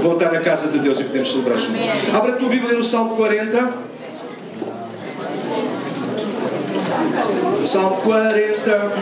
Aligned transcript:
Estar 0.00 0.32
na 0.32 0.40
casa 0.40 0.68
de 0.68 0.78
Deus 0.78 0.98
e 0.98 1.04
podemos 1.04 1.30
celebrar 1.30 1.58
juntos. 1.58 2.14
Abra 2.14 2.32
a 2.32 2.36
tua 2.36 2.48
Bíblia 2.48 2.72
no 2.72 2.82
Salmo 2.82 3.16
40. 3.16 3.72
Salmo 7.66 7.96
40. 7.98 8.92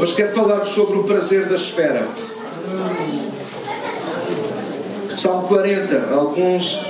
Hoje 0.00 0.14
quero 0.16 0.34
falar-vos 0.34 0.68
sobre 0.70 0.98
o 0.98 1.04
prazer 1.04 1.46
da 1.46 1.54
espera. 1.54 2.08
Salmo 5.14 5.46
40. 5.46 6.12
Alguns, 6.12 6.80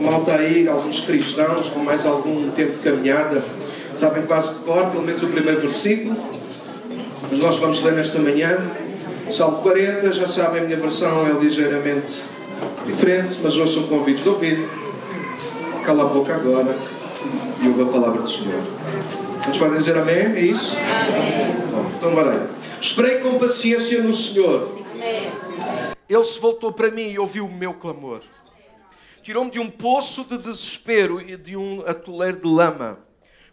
malta 0.00 0.34
aí, 0.34 0.66
alguns 0.66 0.98
cristãos 0.98 1.68
com 1.68 1.78
mais 1.78 2.04
algum 2.04 2.50
tempo 2.50 2.72
de 2.72 2.78
caminhada, 2.78 3.44
sabem 3.94 4.26
quase 4.26 4.54
de 4.54 4.64
cor, 4.64 4.90
pelo 4.90 5.04
menos 5.04 5.22
o 5.22 5.28
primeiro 5.28 5.60
versículo. 5.60 6.41
Mas 7.32 7.40
nós 7.40 7.56
vamos 7.56 7.82
ler 7.82 7.94
nesta 7.94 8.18
manhã. 8.18 8.58
Salmo 9.32 9.62
40, 9.62 10.12
já 10.12 10.28
sabem, 10.28 10.60
a 10.60 10.64
minha 10.66 10.76
versão 10.76 11.26
é 11.26 11.32
ligeiramente 11.32 12.22
diferente, 12.84 13.40
mas 13.42 13.56
hoje 13.56 13.72
são 13.72 13.84
convites 13.84 14.22
de 14.22 14.28
ouvir. 14.28 14.68
Cala 15.82 16.02
a 16.02 16.06
boca 16.08 16.34
agora 16.34 16.76
e 17.62 17.68
ouve 17.68 17.84
a 17.84 17.86
palavra 17.86 18.20
do 18.20 18.28
Senhor. 18.28 18.60
Vocês 19.42 19.56
podem 19.56 19.78
dizer 19.78 19.96
amém? 19.96 20.14
É 20.14 20.40
isso? 20.40 20.76
Amém. 20.76 21.56
Bom, 21.70 21.90
então, 21.96 22.14
varei. 22.14 22.40
Esperei 22.78 23.20
com 23.20 23.38
paciência 23.38 24.02
no 24.02 24.12
Senhor. 24.12 24.68
Ele 26.06 26.24
se 26.24 26.38
voltou 26.38 26.70
para 26.70 26.90
mim 26.90 27.12
e 27.12 27.18
ouviu 27.18 27.46
o 27.46 27.50
meu 27.50 27.72
clamor. 27.72 28.20
Tirou-me 29.22 29.50
de 29.50 29.58
um 29.58 29.70
poço 29.70 30.22
de 30.24 30.36
desespero 30.36 31.18
e 31.18 31.34
de 31.38 31.56
um 31.56 31.82
atoleiro 31.86 32.40
de 32.40 32.46
lama. 32.46 32.98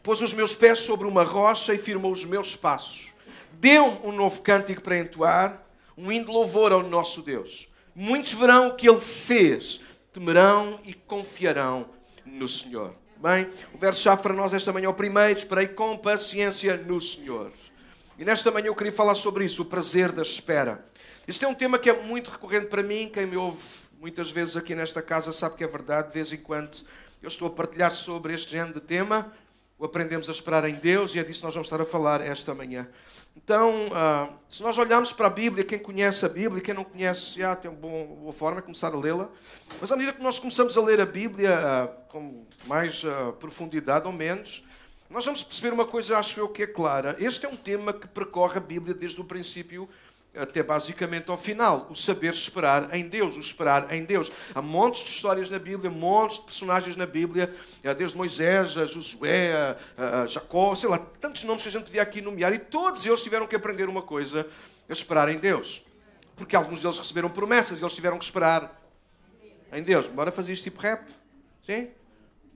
Pôs 0.03 0.20
os 0.20 0.34
meus 0.34 0.53
pés 0.53 0.80
sobre 0.80 1.08
uma 1.08 1.23
rocha 1.23 1.73
e 1.73 1.77
firmou 1.77 2.11
os 2.11 2.25
meus 2.25 2.58
passos. 2.58 3.17
Deu-me 3.59 3.99
um 4.05 4.13
novo 4.13 4.41
cântico 4.41 4.81
para 4.81 4.98
entoar, 4.98 5.62
um 5.98 6.09
hino 6.09 6.27
de 6.27 6.31
louvor 6.31 6.72
ao 6.72 6.81
nosso 6.81 7.22
Deus. 7.22 7.67
Muitos 7.94 8.31
verão 8.31 8.70
o 8.70 8.75
que 8.75 8.88
ele 8.88 9.02
fez, 9.02 9.81
temerão 10.14 10.80
e 10.86 10.94
confiarão 10.94 11.89
no 12.25 12.48
Senhor. 12.48 12.95
Bem, 13.17 13.50
o 13.73 13.78
verso-chave 13.78 14.22
para 14.22 14.33
nós 14.33 14.53
esta 14.53 14.72
manhã 14.72 14.86
é 14.86 14.89
o 14.89 14.94
primeiro. 14.94 15.38
Esperei 15.38 15.67
com 15.67 15.98
paciência 15.98 16.78
no 16.78 17.02
Senhor. 17.02 17.52
E 18.17 18.23
nesta 18.23 18.50
manhã 18.50 18.67
eu 18.67 18.75
queria 18.75 18.94
falar 18.94 19.16
sobre 19.16 19.44
isso, 19.44 19.64
o 19.64 19.66
prazer 19.66 20.14
da 20.14 20.22
espera. 20.22 20.86
Este 21.28 21.44
é 21.44 21.48
um 21.50 21.53
tema 21.53 21.78
que 21.78 21.89
é 21.89 22.02
muito 22.02 22.31
recorrente 22.31 22.67
para 22.67 22.81
mim. 22.81 23.09
Quem 23.14 23.26
me 23.26 23.36
ouve 23.36 23.59
muitas 24.00 24.31
vezes 24.31 24.55
aqui 24.55 24.73
nesta 24.73 25.02
casa 25.02 25.33
sabe 25.33 25.58
que 25.58 25.66
é 25.66 25.67
verdade. 25.67 26.08
De 26.08 26.14
vez 26.14 26.31
em 26.31 26.38
quando 26.38 26.78
eu 27.22 27.28
estou 27.28 27.50
a 27.50 27.52
partilhar 27.52 27.92
sobre 27.92 28.33
este 28.33 28.52
género 28.52 28.76
de 28.76 28.86
tema. 28.86 29.33
O 29.80 29.85
aprendemos 29.85 30.27
a 30.27 30.33
esperar 30.33 30.67
em 30.67 30.73
Deus 30.73 31.16
e 31.16 31.19
é 31.19 31.23
disso 31.23 31.39
que 31.39 31.45
nós 31.45 31.53
vamos 31.53 31.67
estar 31.67 31.80
a 31.80 31.85
falar 31.85 32.19
esta 32.19 32.53
manhã. 32.53 32.85
Então, 33.33 33.86
uh, 33.88 34.30
se 34.49 34.61
nós 34.61 34.77
olharmos 34.77 35.13
para 35.13 35.27
a 35.27 35.30
Bíblia, 35.30 35.63
quem 35.63 35.80
conhece 35.80 36.25
a 36.25 36.27
Bíblia, 36.27 36.61
quem 36.61 36.73
não 36.73 36.83
conhece, 36.83 37.39
já 37.39 37.55
tem 37.55 37.71
uma 37.71 37.80
boa, 37.80 38.33
forma 38.33 38.58
de 38.58 38.63
começar 38.63 38.94
a 38.94 38.97
lê-la. 38.97 39.30
Mas 39.80 39.89
à 39.89 39.95
medida 39.95 40.11
que 40.11 40.21
nós 40.21 40.38
começamos 40.38 40.77
a 40.77 40.81
ler 40.81 40.99
a 40.99 41.05
Bíblia 41.05 41.58
uh, 41.58 42.11
com 42.11 42.45
mais 42.67 43.05
uh, 43.05 43.31
profundidade 43.39 44.05
ou 44.05 44.11
menos, 44.11 44.66
nós 45.09 45.23
vamos 45.23 45.44
perceber 45.44 45.73
uma 45.73 45.86
coisa, 45.86 46.17
acho 46.17 46.41
eu, 46.41 46.49
que 46.49 46.64
é 46.64 46.67
clara. 46.67 47.16
Este 47.17 47.45
é 47.45 47.49
um 47.49 47.55
tema 47.55 47.93
que 47.93 48.05
percorre 48.05 48.58
a 48.58 48.61
Bíblia 48.61 48.93
desde 48.93 49.21
o 49.21 49.23
princípio 49.23 49.88
até 50.35 50.61
basicamente 50.61 51.30
ao 51.30 51.38
final, 51.38 51.88
o 51.89 51.95
saber 51.95 52.33
esperar 52.33 52.95
em 52.95 53.08
Deus, 53.08 53.35
o 53.35 53.39
esperar 53.39 53.94
em 53.94 54.03
Deus. 54.03 54.31
Há 54.53 54.61
montes 54.61 55.03
de 55.03 55.09
histórias 55.09 55.49
na 55.49 55.58
Bíblia, 55.58 55.89
montes 55.89 56.38
de 56.38 56.44
personagens 56.44 56.95
na 56.95 57.05
Bíblia, 57.05 57.53
eh, 57.83 57.94
desde 57.94 58.16
Moisés, 58.16 58.77
a 58.77 58.86
Josué, 58.86 59.52
a, 59.97 60.27
Jacó, 60.27 60.75
sei 60.75 60.88
lá, 60.88 60.99
tantos 61.19 61.44
nomes 61.44 61.63
que 61.63 61.69
a 61.69 61.71
gente 61.71 61.86
podia 61.86 62.02
aqui 62.02 62.21
nomear, 62.21 62.53
e 62.53 62.59
todos 62.59 63.05
eles 63.05 63.23
tiveram 63.23 63.47
que 63.47 63.55
aprender 63.55 63.89
uma 63.89 64.02
coisa, 64.02 64.47
a 64.88 64.94
esperar 64.94 65.30
em 65.30 65.39
Deus. 65.39 65.83
Porque 66.36 66.55
alguns 66.55 66.81
deles 66.81 66.97
receberam 66.97 67.30
promessas, 67.30 67.80
e 67.80 67.83
eles 67.83 67.93
tiveram 67.93 68.17
que 68.17 68.23
esperar 68.23 68.80
em 69.73 69.81
Deus. 69.81 70.08
Bora 70.08 70.31
fazer 70.31 70.53
isto 70.53 70.64
tipo 70.64 70.80
rap? 70.80 71.08
Sim? 71.65 71.89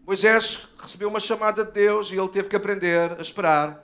Moisés 0.05 0.67
recebeu 0.77 1.07
uma 1.07 1.19
chamada 1.19 1.63
de 1.63 1.71
Deus 1.71 2.11
e 2.11 2.15
ele 2.15 2.27
teve 2.27 2.49
que 2.49 2.55
aprender 2.55 3.13
a 3.17 3.21
esperar 3.21 3.83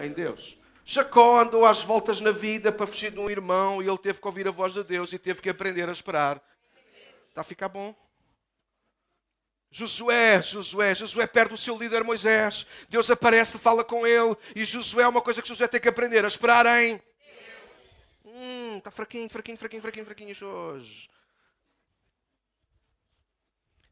em 0.00 0.10
Deus. 0.10 0.58
Jacó 0.84 1.40
andou 1.40 1.64
às 1.64 1.82
voltas 1.82 2.20
na 2.20 2.30
vida 2.30 2.70
para 2.70 2.86
fugir 2.86 3.10
de 3.10 3.18
um 3.18 3.30
irmão 3.30 3.82
e 3.82 3.88
ele 3.88 3.98
teve 3.98 4.20
que 4.20 4.26
ouvir 4.26 4.46
a 4.46 4.50
voz 4.50 4.74
de 4.74 4.84
Deus 4.84 5.12
e 5.12 5.18
teve 5.18 5.40
que 5.40 5.48
aprender 5.48 5.88
a 5.88 5.92
esperar. 5.92 6.42
Está 7.28 7.40
a 7.40 7.44
ficar 7.44 7.68
bom. 7.68 7.94
Josué, 9.70 10.40
Josué, 10.40 10.94
Josué 10.94 11.26
perde 11.26 11.54
o 11.54 11.58
seu 11.58 11.76
líder 11.76 12.04
Moisés. 12.04 12.66
Deus 12.88 13.10
aparece, 13.10 13.58
fala 13.58 13.82
com 13.82 14.06
ele. 14.06 14.36
E 14.54 14.64
Josué 14.64 15.02
é 15.02 15.08
uma 15.08 15.22
coisa 15.22 15.42
que 15.42 15.48
Josué 15.48 15.66
tem 15.66 15.80
que 15.80 15.88
aprender: 15.88 16.24
a 16.24 16.28
esperar 16.28 16.64
em. 16.80 17.02
Hum, 18.24 18.76
está 18.78 18.90
fraquinho, 18.90 19.28
fraquinho, 19.28 19.58
fraquinho, 19.58 19.82
fraquinho, 19.82 20.06
fraquinho 20.06 20.46
hoje. 20.46 21.08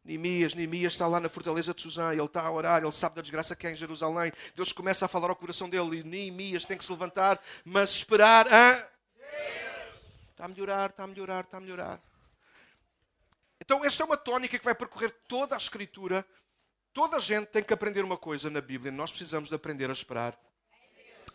Neemias, 0.04 0.54
Neemias 0.54 0.94
está 0.94 1.06
lá 1.06 1.20
na 1.20 1.28
fortaleza 1.28 1.72
de 1.72 1.80
Suzã, 1.80 2.12
ele 2.12 2.22
está 2.22 2.42
a 2.42 2.50
orar, 2.50 2.82
ele 2.82 2.90
sabe 2.90 3.16
da 3.16 3.22
desgraça 3.22 3.54
que 3.54 3.66
é 3.66 3.70
em 3.70 3.76
Jerusalém. 3.76 4.32
Deus 4.54 4.72
começa 4.72 5.04
a 5.04 5.08
falar 5.08 5.30
ao 5.30 5.36
coração 5.36 5.68
dele 5.68 6.00
e 6.00 6.02
Neemias 6.02 6.64
tem 6.64 6.76
que 6.76 6.84
se 6.84 6.90
levantar, 6.90 7.40
mas 7.64 7.90
esperar 7.90 8.52
a. 8.52 8.88
Está 10.30 10.46
a 10.46 10.48
melhorar, 10.48 10.90
está 10.90 11.04
a 11.04 11.06
melhorar, 11.06 11.44
está 11.44 11.56
a 11.56 11.60
melhorar. 11.60 12.00
Então, 13.60 13.84
esta 13.84 14.02
é 14.02 14.06
uma 14.06 14.16
tónica 14.16 14.58
que 14.58 14.64
vai 14.64 14.74
percorrer 14.74 15.14
toda 15.28 15.54
a 15.54 15.58
Escritura. 15.58 16.26
Toda 16.92 17.16
a 17.16 17.20
gente 17.20 17.46
tem 17.46 17.62
que 17.62 17.72
aprender 17.72 18.04
uma 18.04 18.16
coisa 18.16 18.50
na 18.50 18.60
Bíblia. 18.60 18.90
Nós 18.90 19.12
precisamos 19.12 19.50
de 19.50 19.54
aprender 19.54 19.88
a 19.88 19.92
esperar 19.92 20.36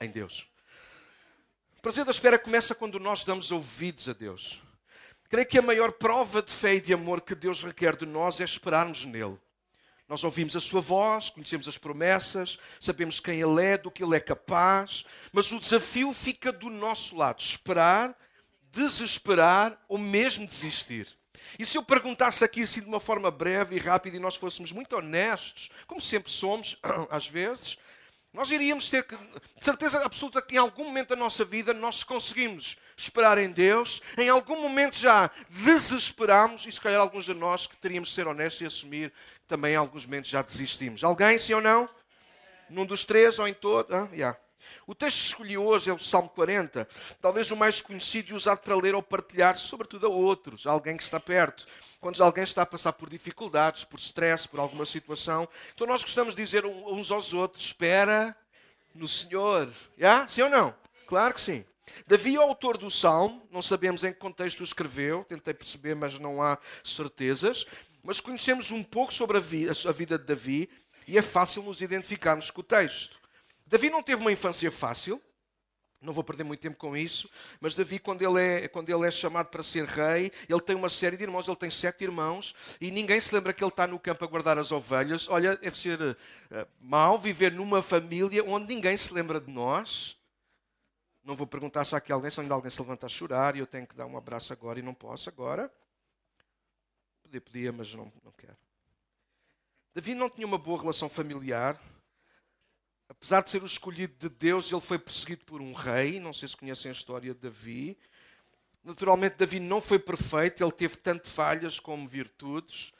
em 0.01 0.09
Deus. 0.09 0.45
O 1.77 1.81
prazer 1.81 2.03
da 2.03 2.11
espera 2.11 2.37
começa 2.37 2.75
quando 2.75 2.99
nós 2.99 3.23
damos 3.23 3.49
ouvidos 3.49 4.09
a 4.09 4.13
Deus. 4.13 4.61
Creio 5.29 5.47
que 5.47 5.57
a 5.57 5.61
maior 5.61 5.91
prova 5.91 6.41
de 6.41 6.51
fé 6.51 6.75
e 6.75 6.81
de 6.81 6.93
amor 6.93 7.21
que 7.21 7.35
Deus 7.35 7.63
requer 7.63 7.95
de 7.95 8.05
nós 8.05 8.39
é 8.39 8.43
esperarmos 8.43 9.03
nele. 9.03 9.37
Nós 10.07 10.23
ouvimos 10.23 10.55
a 10.55 10.61
sua 10.61 10.79
voz, 10.79 11.29
conhecemos 11.29 11.67
as 11.67 11.77
promessas, 11.77 12.57
sabemos 12.79 13.19
quem 13.19 13.41
ele 13.41 13.61
é, 13.61 13.77
do 13.77 13.91
que 13.91 14.01
ele 14.01 14.15
é 14.15 14.21
capaz, 14.21 15.03
mas 15.33 15.51
o 15.51 15.59
desafio 15.59 16.13
fica 16.13 16.49
do 16.49 16.69
nosso 16.69 17.13
lado: 17.13 17.41
esperar, 17.41 18.17
desesperar 18.71 19.77
ou 19.89 19.97
mesmo 19.97 20.47
desistir. 20.47 21.07
E 21.59 21.65
se 21.65 21.77
eu 21.77 21.83
perguntasse 21.83 22.43
aqui 22.43 22.63
assim 22.63 22.81
de 22.81 22.87
uma 22.87 22.99
forma 22.99 23.29
breve 23.29 23.75
e 23.75 23.79
rápida 23.79 24.15
e 24.15 24.19
nós 24.19 24.35
fôssemos 24.35 24.71
muito 24.71 24.95
honestos, 24.95 25.69
como 25.85 25.99
sempre 25.99 26.31
somos, 26.31 26.77
às 27.11 27.27
vezes, 27.27 27.77
nós 28.37 28.51
iríamos 28.51 28.87
ter 28.87 29.01
que, 29.01 29.15
de 29.15 29.65
certeza 29.65 30.05
absoluta, 30.05 30.43
que 30.43 30.53
em 30.53 30.59
algum 30.59 30.83
momento 30.83 31.09
da 31.09 31.15
nossa 31.15 31.43
vida 31.43 31.73
nós 31.73 32.03
conseguimos 32.03 32.77
esperar 32.95 33.39
em 33.39 33.49
Deus, 33.49 33.99
em 34.15 34.29
algum 34.29 34.61
momento 34.61 34.95
já 34.95 35.31
desesperamos, 35.49 36.63
e 36.67 36.71
se 36.71 36.79
calhar 36.79 37.01
alguns 37.01 37.25
de 37.25 37.33
nós 37.33 37.65
que 37.65 37.75
teríamos 37.75 38.09
de 38.09 38.15
ser 38.15 38.27
honestos 38.27 38.61
e 38.61 38.65
assumir 38.65 39.09
que 39.09 39.47
também 39.47 39.73
em 39.73 39.75
alguns 39.75 40.05
momentos 40.05 40.29
já 40.29 40.43
desistimos. 40.43 41.03
Alguém, 41.03 41.39
sim 41.39 41.53
ou 41.55 41.61
não? 41.61 41.89
Num 42.69 42.85
dos 42.85 43.05
três 43.05 43.39
ou 43.39 43.47
em 43.47 43.55
todo? 43.55 43.91
Ah, 43.91 44.07
yeah. 44.13 44.37
O 44.85 44.95
texto 44.95 45.17
que 45.17 45.27
escolhi 45.27 45.57
hoje 45.57 45.89
é 45.89 45.93
o 45.93 45.99
Salmo 45.99 46.29
40, 46.29 46.87
talvez 47.21 47.51
o 47.51 47.55
mais 47.55 47.81
conhecido 47.81 48.31
e 48.31 48.33
usado 48.33 48.59
para 48.59 48.75
ler 48.75 48.95
ou 48.95 49.03
partilhar, 49.03 49.55
sobretudo 49.55 50.07
a 50.07 50.09
outros, 50.09 50.65
a 50.67 50.71
alguém 50.71 50.95
que 50.95 51.03
está 51.03 51.19
perto. 51.19 51.65
Quando 51.99 52.21
alguém 52.23 52.43
está 52.43 52.61
a 52.61 52.65
passar 52.65 52.93
por 52.93 53.09
dificuldades, 53.09 53.83
por 53.83 53.99
stress, 53.99 54.47
por 54.47 54.59
alguma 54.59 54.85
situação, 54.85 55.47
então 55.73 55.87
nós 55.87 56.03
gostamos 56.03 56.35
de 56.35 56.43
dizer 56.43 56.65
uns 56.65 57.11
aos 57.11 57.33
outros: 57.33 57.63
espera 57.63 58.35
no 58.93 59.07
Senhor. 59.07 59.69
Yeah? 59.97 60.27
Sim 60.27 60.43
ou 60.43 60.49
não? 60.49 60.75
Claro 61.07 61.33
que 61.33 61.41
sim. 61.41 61.65
Davi 62.05 62.35
é 62.35 62.39
o 62.39 62.43
autor 62.43 62.77
do 62.77 62.91
Salmo, 62.91 63.47
não 63.51 63.61
sabemos 63.61 64.03
em 64.03 64.11
que 64.11 64.19
contexto 64.19 64.59
o 64.59 64.63
escreveu, 64.63 65.23
tentei 65.23 65.53
perceber, 65.53 65.95
mas 65.95 66.19
não 66.19 66.41
há 66.41 66.57
certezas. 66.83 67.65
Mas 68.03 68.19
conhecemos 68.19 68.71
um 68.71 68.83
pouco 68.83 69.13
sobre 69.13 69.37
a 69.37 69.39
vida 69.39 70.17
de 70.17 70.25
Davi 70.25 70.69
e 71.07 71.17
é 71.17 71.21
fácil 71.21 71.63
nos 71.63 71.81
identificarmos 71.81 72.51
com 72.51 72.61
o 72.61 72.63
texto. 72.63 73.17
Davi 73.67 73.89
não 73.89 74.01
teve 74.01 74.21
uma 74.21 74.31
infância 74.31 74.71
fácil, 74.71 75.21
não 76.01 76.13
vou 76.13 76.23
perder 76.23 76.43
muito 76.43 76.61
tempo 76.61 76.77
com 76.77 76.95
isso, 76.95 77.29
mas 77.59 77.75
Davi, 77.75 77.99
quando 77.99 78.21
ele, 78.21 78.39
é, 78.39 78.67
quando 78.67 78.89
ele 78.89 79.05
é 79.05 79.11
chamado 79.11 79.47
para 79.47 79.61
ser 79.61 79.85
rei, 79.85 80.31
ele 80.47 80.61
tem 80.61 80.75
uma 80.75 80.89
série 80.89 81.17
de 81.17 81.23
irmãos, 81.23 81.47
ele 81.47 81.57
tem 81.57 81.69
sete 81.69 82.03
irmãos, 82.03 82.55
e 82.79 82.89
ninguém 82.91 83.19
se 83.19 83.33
lembra 83.35 83.51
que 83.51 83.63
ele 83.63 83.69
está 83.69 83.85
no 83.85 83.99
campo 83.99 84.23
a 84.23 84.27
guardar 84.27 84.57
as 84.57 84.71
ovelhas. 84.71 85.27
Olha, 85.27 85.57
deve 85.57 85.77
ser 85.77 85.99
uh, 86.01 87.17
viver 87.17 87.51
numa 87.51 87.81
família 87.81 88.43
onde 88.45 88.73
ninguém 88.73 88.95
se 88.95 89.13
lembra 89.13 89.41
de 89.41 89.51
nós. 89.51 90.15
Não 91.23 91.35
vou 91.35 91.45
perguntar 91.45 91.83
se 91.83 91.93
há 91.93 91.97
aqui 91.97 92.11
alguém, 92.11 92.31
se 92.31 92.39
ainda 92.39 92.53
alguém 92.53 92.71
se 92.71 92.79
levanta 92.79 93.05
a 93.05 93.09
chorar 93.09 93.57
e 93.57 93.59
eu 93.59 93.67
tenho 93.67 93.85
que 93.85 93.95
dar 93.95 94.05
um 94.05 94.15
abraço 94.15 94.53
agora 94.53 94.79
e 94.79 94.81
não 94.81 94.93
posso 94.93 95.27
agora. 95.27 95.69
Podia, 97.21 97.41
podia, 97.41 97.71
mas 97.73 97.93
não, 97.93 98.13
não 98.23 98.31
quero. 98.31 98.55
Davi 99.93 100.15
não 100.15 100.29
tinha 100.29 100.47
uma 100.47 100.57
boa 100.57 100.79
relação 100.79 101.09
familiar. 101.09 101.77
Apesar 103.17 103.41
de 103.41 103.49
ser 103.49 103.63
o 103.63 103.65
escolhido 103.65 104.13
de 104.17 104.29
Deus, 104.29 104.71
ele 104.71 104.81
foi 104.81 104.99
perseguido 104.99 105.43
por 105.45 105.61
um 105.61 105.73
rei. 105.73 106.19
Não 106.19 106.33
sei 106.33 106.47
se 106.47 106.55
conhecem 106.55 106.89
a 106.89 106.93
história 106.93 107.33
de 107.33 107.39
Davi. 107.39 107.97
Naturalmente, 108.83 109.35
Davi 109.35 109.59
não 109.59 109.81
foi 109.81 109.99
perfeito, 109.99 110.63
ele 110.63 110.71
teve 110.71 110.95
tanto 110.95 111.27
falhas 111.27 111.77
como 111.77 112.07
virtudes, 112.07 112.93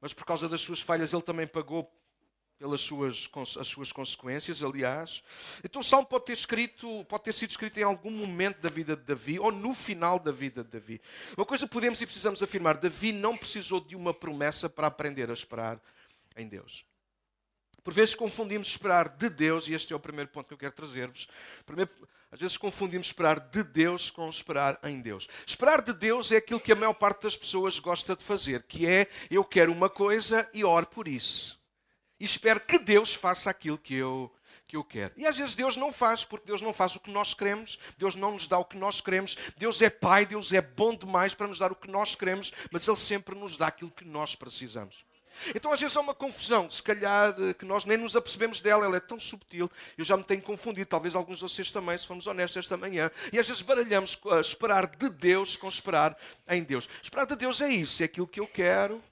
mas 0.00 0.12
por 0.12 0.24
causa 0.24 0.48
das 0.48 0.60
suas 0.60 0.80
falhas, 0.80 1.12
ele 1.12 1.22
também 1.22 1.46
pagou 1.46 1.88
pelas 2.58 2.80
suas, 2.80 3.30
as 3.58 3.68
suas 3.68 3.92
consequências, 3.92 4.62
aliás. 4.62 5.22
Então 5.64 5.80
o 5.80 5.84
Salmo 5.84 6.06
pode 6.06 6.26
ter, 6.26 6.32
escrito, 6.32 7.04
pode 7.04 7.24
ter 7.24 7.32
sido 7.32 7.50
escrito 7.50 7.78
em 7.78 7.82
algum 7.82 8.10
momento 8.10 8.60
da 8.60 8.68
vida 8.68 8.96
de 8.96 9.02
Davi 9.02 9.38
ou 9.38 9.52
no 9.52 9.72
final 9.72 10.18
da 10.18 10.32
vida 10.32 10.64
de 10.64 10.70
Davi. 10.70 11.00
Uma 11.36 11.46
coisa 11.46 11.66
podemos 11.66 12.00
e 12.02 12.06
precisamos 12.06 12.42
afirmar: 12.42 12.76
Davi 12.76 13.12
não 13.12 13.36
precisou 13.36 13.80
de 13.80 13.96
uma 13.96 14.12
promessa 14.12 14.68
para 14.68 14.88
aprender 14.88 15.30
a 15.30 15.32
esperar 15.32 15.80
em 16.36 16.48
Deus. 16.48 16.84
Por 17.82 17.92
vezes 17.92 18.14
confundimos 18.14 18.68
esperar 18.68 19.08
de 19.08 19.28
Deus, 19.28 19.68
e 19.68 19.74
este 19.74 19.92
é 19.92 19.96
o 19.96 20.00
primeiro 20.00 20.30
ponto 20.30 20.46
que 20.48 20.54
eu 20.54 20.58
quero 20.58 20.72
trazer-vos. 20.72 21.28
Às 22.30 22.40
vezes 22.40 22.56
confundimos 22.56 23.08
esperar 23.08 23.40
de 23.40 23.62
Deus 23.62 24.10
com 24.10 24.28
esperar 24.28 24.78
em 24.84 25.00
Deus. 25.00 25.28
Esperar 25.46 25.82
de 25.82 25.92
Deus 25.92 26.30
é 26.30 26.36
aquilo 26.36 26.60
que 26.60 26.72
a 26.72 26.76
maior 26.76 26.94
parte 26.94 27.22
das 27.22 27.36
pessoas 27.36 27.78
gosta 27.78 28.14
de 28.14 28.22
fazer, 28.24 28.62
que 28.64 28.86
é 28.86 29.08
eu 29.30 29.44
quero 29.44 29.72
uma 29.72 29.90
coisa 29.90 30.48
e 30.54 30.64
oro 30.64 30.86
por 30.86 31.08
isso 31.08 31.60
e 32.20 32.24
espero 32.24 32.60
que 32.60 32.78
Deus 32.78 33.14
faça 33.14 33.48
aquilo 33.48 33.78
que 33.78 33.94
eu, 33.94 34.30
que 34.66 34.76
eu 34.76 34.84
quero. 34.84 35.14
E 35.16 35.26
às 35.26 35.38
vezes 35.38 35.54
Deus 35.54 35.74
não 35.74 35.90
faz, 35.90 36.22
porque 36.22 36.46
Deus 36.46 36.60
não 36.60 36.72
faz 36.72 36.94
o 36.94 37.00
que 37.00 37.10
nós 37.10 37.32
queremos, 37.32 37.78
Deus 37.96 38.14
não 38.14 38.32
nos 38.32 38.46
dá 38.46 38.58
o 38.58 38.64
que 38.64 38.76
nós 38.76 39.00
queremos. 39.00 39.36
Deus 39.56 39.80
é 39.80 39.88
Pai, 39.88 40.26
Deus 40.26 40.52
é 40.52 40.60
bom 40.60 40.94
demais 40.94 41.32
para 41.32 41.48
nos 41.48 41.58
dar 41.58 41.72
o 41.72 41.76
que 41.76 41.90
nós 41.90 42.14
queremos, 42.14 42.52
mas 42.70 42.86
Ele 42.86 42.96
sempre 42.98 43.34
nos 43.34 43.56
dá 43.56 43.68
aquilo 43.68 43.90
que 43.90 44.04
nós 44.04 44.36
precisamos. 44.36 45.02
Então 45.54 45.72
às 45.72 45.80
vezes 45.80 45.96
há 45.96 46.00
uma 46.00 46.14
confusão, 46.14 46.70
se 46.70 46.82
calhar 46.82 47.34
eh, 47.38 47.54
que 47.54 47.64
nós 47.64 47.84
nem 47.84 47.96
nos 47.96 48.16
apercebemos 48.16 48.60
dela, 48.60 48.84
ela 48.84 48.96
é 48.96 49.00
tão 49.00 49.18
subtil, 49.18 49.70
eu 49.96 50.04
já 50.04 50.16
me 50.16 50.24
tenho 50.24 50.42
confundido, 50.42 50.86
talvez 50.86 51.14
alguns 51.14 51.36
de 51.36 51.42
vocês 51.42 51.70
também, 51.70 51.96
se 51.96 52.06
formos 52.06 52.26
honestos 52.26 52.58
esta 52.58 52.76
manhã, 52.76 53.10
e 53.32 53.38
às 53.38 53.46
vezes 53.46 53.62
baralhamos 53.62 54.18
a 54.30 54.40
esperar 54.40 54.86
de 54.86 55.08
Deus 55.08 55.56
com 55.56 55.68
esperar 55.68 56.16
em 56.48 56.62
Deus. 56.62 56.88
Esperar 57.02 57.26
de 57.26 57.36
Deus 57.36 57.60
é 57.60 57.68
isso, 57.68 58.02
é 58.02 58.06
aquilo 58.06 58.26
que 58.26 58.40
eu 58.40 58.46
quero, 58.46 59.02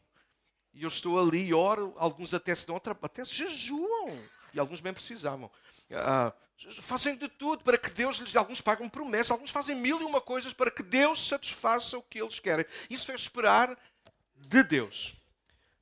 e 0.78 0.82
eu 0.82 0.88
estou 0.88 1.18
ali 1.18 1.48
e 1.48 1.54
oro, 1.54 1.92
alguns 1.96 2.32
até 2.32 2.54
se 2.54 2.66
dão 2.66 2.76
outra, 2.76 2.96
até 3.02 3.24
se 3.24 3.34
jejuam. 3.34 4.18
E 4.54 4.60
alguns 4.60 4.80
bem 4.80 4.92
precisavam. 4.92 5.50
Ah, 5.92 6.32
fazem 6.80 7.16
de 7.16 7.28
tudo 7.28 7.64
para 7.64 7.78
que 7.78 7.90
Deus 7.90 8.18
lhes 8.18 8.36
Alguns 8.36 8.60
pagam 8.60 8.88
promessa, 8.88 9.32
alguns 9.32 9.50
fazem 9.50 9.76
mil 9.76 10.00
e 10.00 10.04
uma 10.04 10.20
coisas 10.20 10.52
para 10.52 10.70
que 10.70 10.82
Deus 10.82 11.28
satisfaça 11.28 11.98
o 11.98 12.02
que 12.02 12.20
eles 12.20 12.38
querem. 12.38 12.64
Isso 12.88 13.10
é 13.10 13.14
esperar 13.14 13.76
de 14.36 14.62
Deus. 14.62 15.17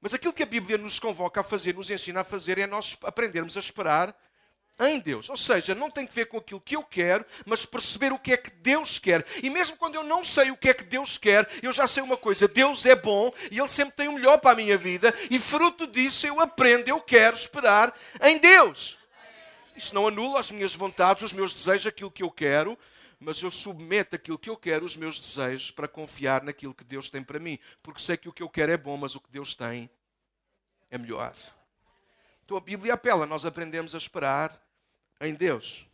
Mas 0.00 0.14
aquilo 0.14 0.32
que 0.32 0.42
a 0.42 0.46
Bíblia 0.46 0.78
nos 0.78 0.98
convoca 0.98 1.40
a 1.40 1.44
fazer, 1.44 1.74
nos 1.74 1.90
ensina 1.90 2.20
a 2.20 2.24
fazer, 2.24 2.58
é 2.58 2.66
nós 2.66 2.96
aprendermos 3.02 3.56
a 3.56 3.60
esperar 3.60 4.16
em 4.80 4.98
Deus. 4.98 5.30
Ou 5.30 5.36
seja, 5.36 5.74
não 5.74 5.90
tem 5.90 6.06
que 6.06 6.14
ver 6.14 6.26
com 6.26 6.36
aquilo 6.36 6.60
que 6.60 6.76
eu 6.76 6.82
quero, 6.82 7.24
mas 7.44 7.64
perceber 7.64 8.12
o 8.12 8.18
que 8.18 8.32
é 8.32 8.36
que 8.36 8.50
Deus 8.50 8.98
quer. 8.98 9.24
E 9.42 9.48
mesmo 9.48 9.76
quando 9.76 9.94
eu 9.94 10.04
não 10.04 10.22
sei 10.22 10.50
o 10.50 10.56
que 10.56 10.68
é 10.68 10.74
que 10.74 10.84
Deus 10.84 11.16
quer, 11.16 11.48
eu 11.62 11.72
já 11.72 11.86
sei 11.86 12.02
uma 12.02 12.16
coisa: 12.16 12.46
Deus 12.46 12.84
é 12.84 12.94
bom 12.94 13.32
e 13.50 13.58
Ele 13.58 13.68
sempre 13.68 13.96
tem 13.96 14.08
o 14.08 14.12
melhor 14.12 14.38
para 14.38 14.52
a 14.52 14.56
minha 14.56 14.76
vida, 14.76 15.14
e 15.30 15.38
fruto 15.38 15.86
disso 15.86 16.26
eu 16.26 16.40
aprendo, 16.40 16.88
eu 16.88 17.00
quero 17.00 17.36
esperar 17.36 17.94
em 18.22 18.38
Deus. 18.38 18.98
Isto 19.74 19.94
não 19.94 20.08
anula 20.08 20.40
as 20.40 20.50
minhas 20.50 20.74
vontades, 20.74 21.22
os 21.22 21.32
meus 21.32 21.52
desejos, 21.52 21.86
aquilo 21.86 22.10
que 22.10 22.22
eu 22.22 22.30
quero, 22.30 22.78
mas 23.18 23.40
eu 23.42 23.50
submeto 23.50 24.16
aquilo 24.16 24.38
que 24.38 24.50
eu 24.50 24.56
quero, 24.56 24.84
os 24.84 24.96
meus 24.96 25.18
desejos, 25.18 25.70
para 25.70 25.88
confiar 25.88 26.42
naquilo 26.42 26.74
que 26.74 26.84
Deus 26.84 27.08
tem 27.08 27.22
para 27.22 27.38
mim. 27.38 27.58
Porque 27.82 28.00
sei 28.00 28.16
que 28.16 28.28
o 28.28 28.32
que 28.32 28.42
eu 28.42 28.48
quero 28.48 28.72
é 28.72 28.76
bom, 28.76 28.96
mas 28.96 29.14
o 29.14 29.20
que 29.20 29.30
Deus 29.30 29.54
tem 29.54 29.88
é 30.90 30.98
melhor. 30.98 31.34
Então 32.44 32.56
a 32.56 32.60
Bíblia 32.60 32.94
apela, 32.94 33.26
nós 33.26 33.44
aprendemos 33.44 33.94
a 33.94 33.98
esperar 33.98 34.62
em 35.20 35.34
Deus. 35.34 35.86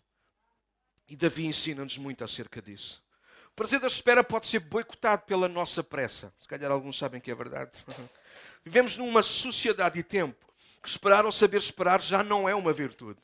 E 1.09 1.17
Davi 1.17 1.47
ensina-nos 1.47 1.97
muito 1.97 2.25
acerca 2.25 2.61
disso. 2.61 3.03
O 3.49 3.55
prazer 3.55 3.79
da 3.79 3.87
espera 3.87 4.25
pode 4.25 4.47
ser 4.47 4.61
boicotado 4.61 5.23
pela 5.23 5.49
nossa 5.49 5.83
pressa. 5.83 6.33
Se 6.41 6.49
calhar 6.49 6.71
alguns 6.71 6.99
sabem 6.99 7.21
que 7.21 7.31
é 7.31 7.35
verdade. 7.35 7.85
Vivemos 8.65 8.97
numa 8.97 9.23
sociedade 9.23 10.01
e 10.01 10.03
tempo 10.03 10.53
que 10.83 10.89
esperar 10.89 11.25
ou 11.25 11.31
saber 11.31 11.59
esperar 11.59 12.01
já 12.01 12.25
não 12.25 12.49
é 12.49 12.55
uma 12.55 12.73
virtude. 12.73 13.21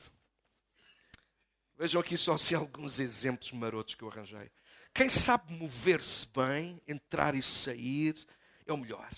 Vejam 1.79 2.01
aqui 2.01 2.17
só 2.17 2.37
se 2.37 2.57
alguns 2.57 2.99
exemplos 2.99 3.53
marotos 3.53 3.95
que 3.95 4.03
eu 4.03 4.11
arranjei. 4.11 4.51
Quem 4.93 5.09
sabe 5.09 5.53
mover-se 5.53 6.27
bem, 6.27 6.83
entrar 6.89 7.37
e 7.37 7.43
sair, 7.43 8.17
é 8.67 8.73
o 8.73 8.77
melhor. 8.77 9.09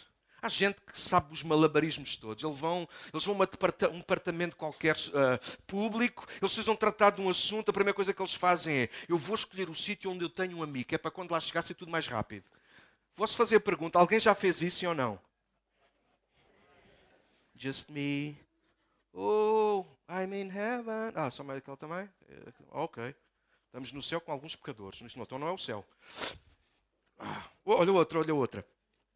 Há 0.43 0.49
gente 0.51 0.79
que 0.83 0.99
sabe 0.99 1.33
os 1.33 1.43
malabarismos 1.43 2.17
todos. 2.17 2.45
Eles 2.45 2.59
vão, 2.59 2.87
eles 3.13 3.25
vão 3.25 3.35
a 3.35 3.89
um 3.89 3.99
departamento 3.99 4.57
qualquer 4.57 4.95
uh, 4.95 5.63
público, 5.67 6.27
eles 6.33 6.41
precisam 6.41 6.77
tratar 6.77 7.11
de 7.11 7.23
um 7.23 7.31
assunto, 7.31 7.71
a 7.71 7.73
primeira 7.73 7.95
coisa 7.95 8.13
que 8.13 8.21
eles 8.21 8.35
fazem 8.35 8.81
é: 8.81 8.89
eu 9.09 9.17
vou 9.17 9.35
escolher 9.35 9.71
o 9.71 9.75
sítio 9.75 10.11
onde 10.11 10.23
eu 10.23 10.29
tenho 10.29 10.59
um 10.59 10.63
amigo, 10.63 10.95
é 10.95 10.99
para 10.99 11.11
quando 11.11 11.31
lá 11.31 11.41
chegar 11.41 11.63
ser 11.63 11.75
tudo 11.75 11.91
mais 11.91 12.07
rápido. 12.07 12.45
Vou-se 13.17 13.37
fazer 13.37 13.57
a 13.57 13.61
pergunta: 13.61 13.99
alguém 13.99 14.21
já 14.21 14.35
fez 14.35 14.61
isso 14.61 14.87
ou 14.87 14.95
não? 14.95 15.19
Just 17.57 17.89
me. 17.89 18.39
Oh, 19.15 19.85
I'm 20.11 20.35
in 20.35 20.51
heaven. 20.51 21.13
Ah, 21.15 21.31
só 21.31 21.45
Michael 21.45 21.77
também? 21.77 22.11
Eh, 22.29 22.53
ok. 22.73 23.15
Estamos 23.67 23.93
no 23.93 24.03
céu 24.03 24.21
com 24.21 24.33
alguns 24.33 24.57
pecadores. 24.57 25.01
Então 25.17 25.39
não 25.39 25.47
é 25.47 25.53
o 25.53 25.59
céu. 25.59 25.87
Ah, 27.17 27.49
olha 27.65 27.93
outra, 27.93 28.19
olha 28.19 28.35
outra. 28.35 28.67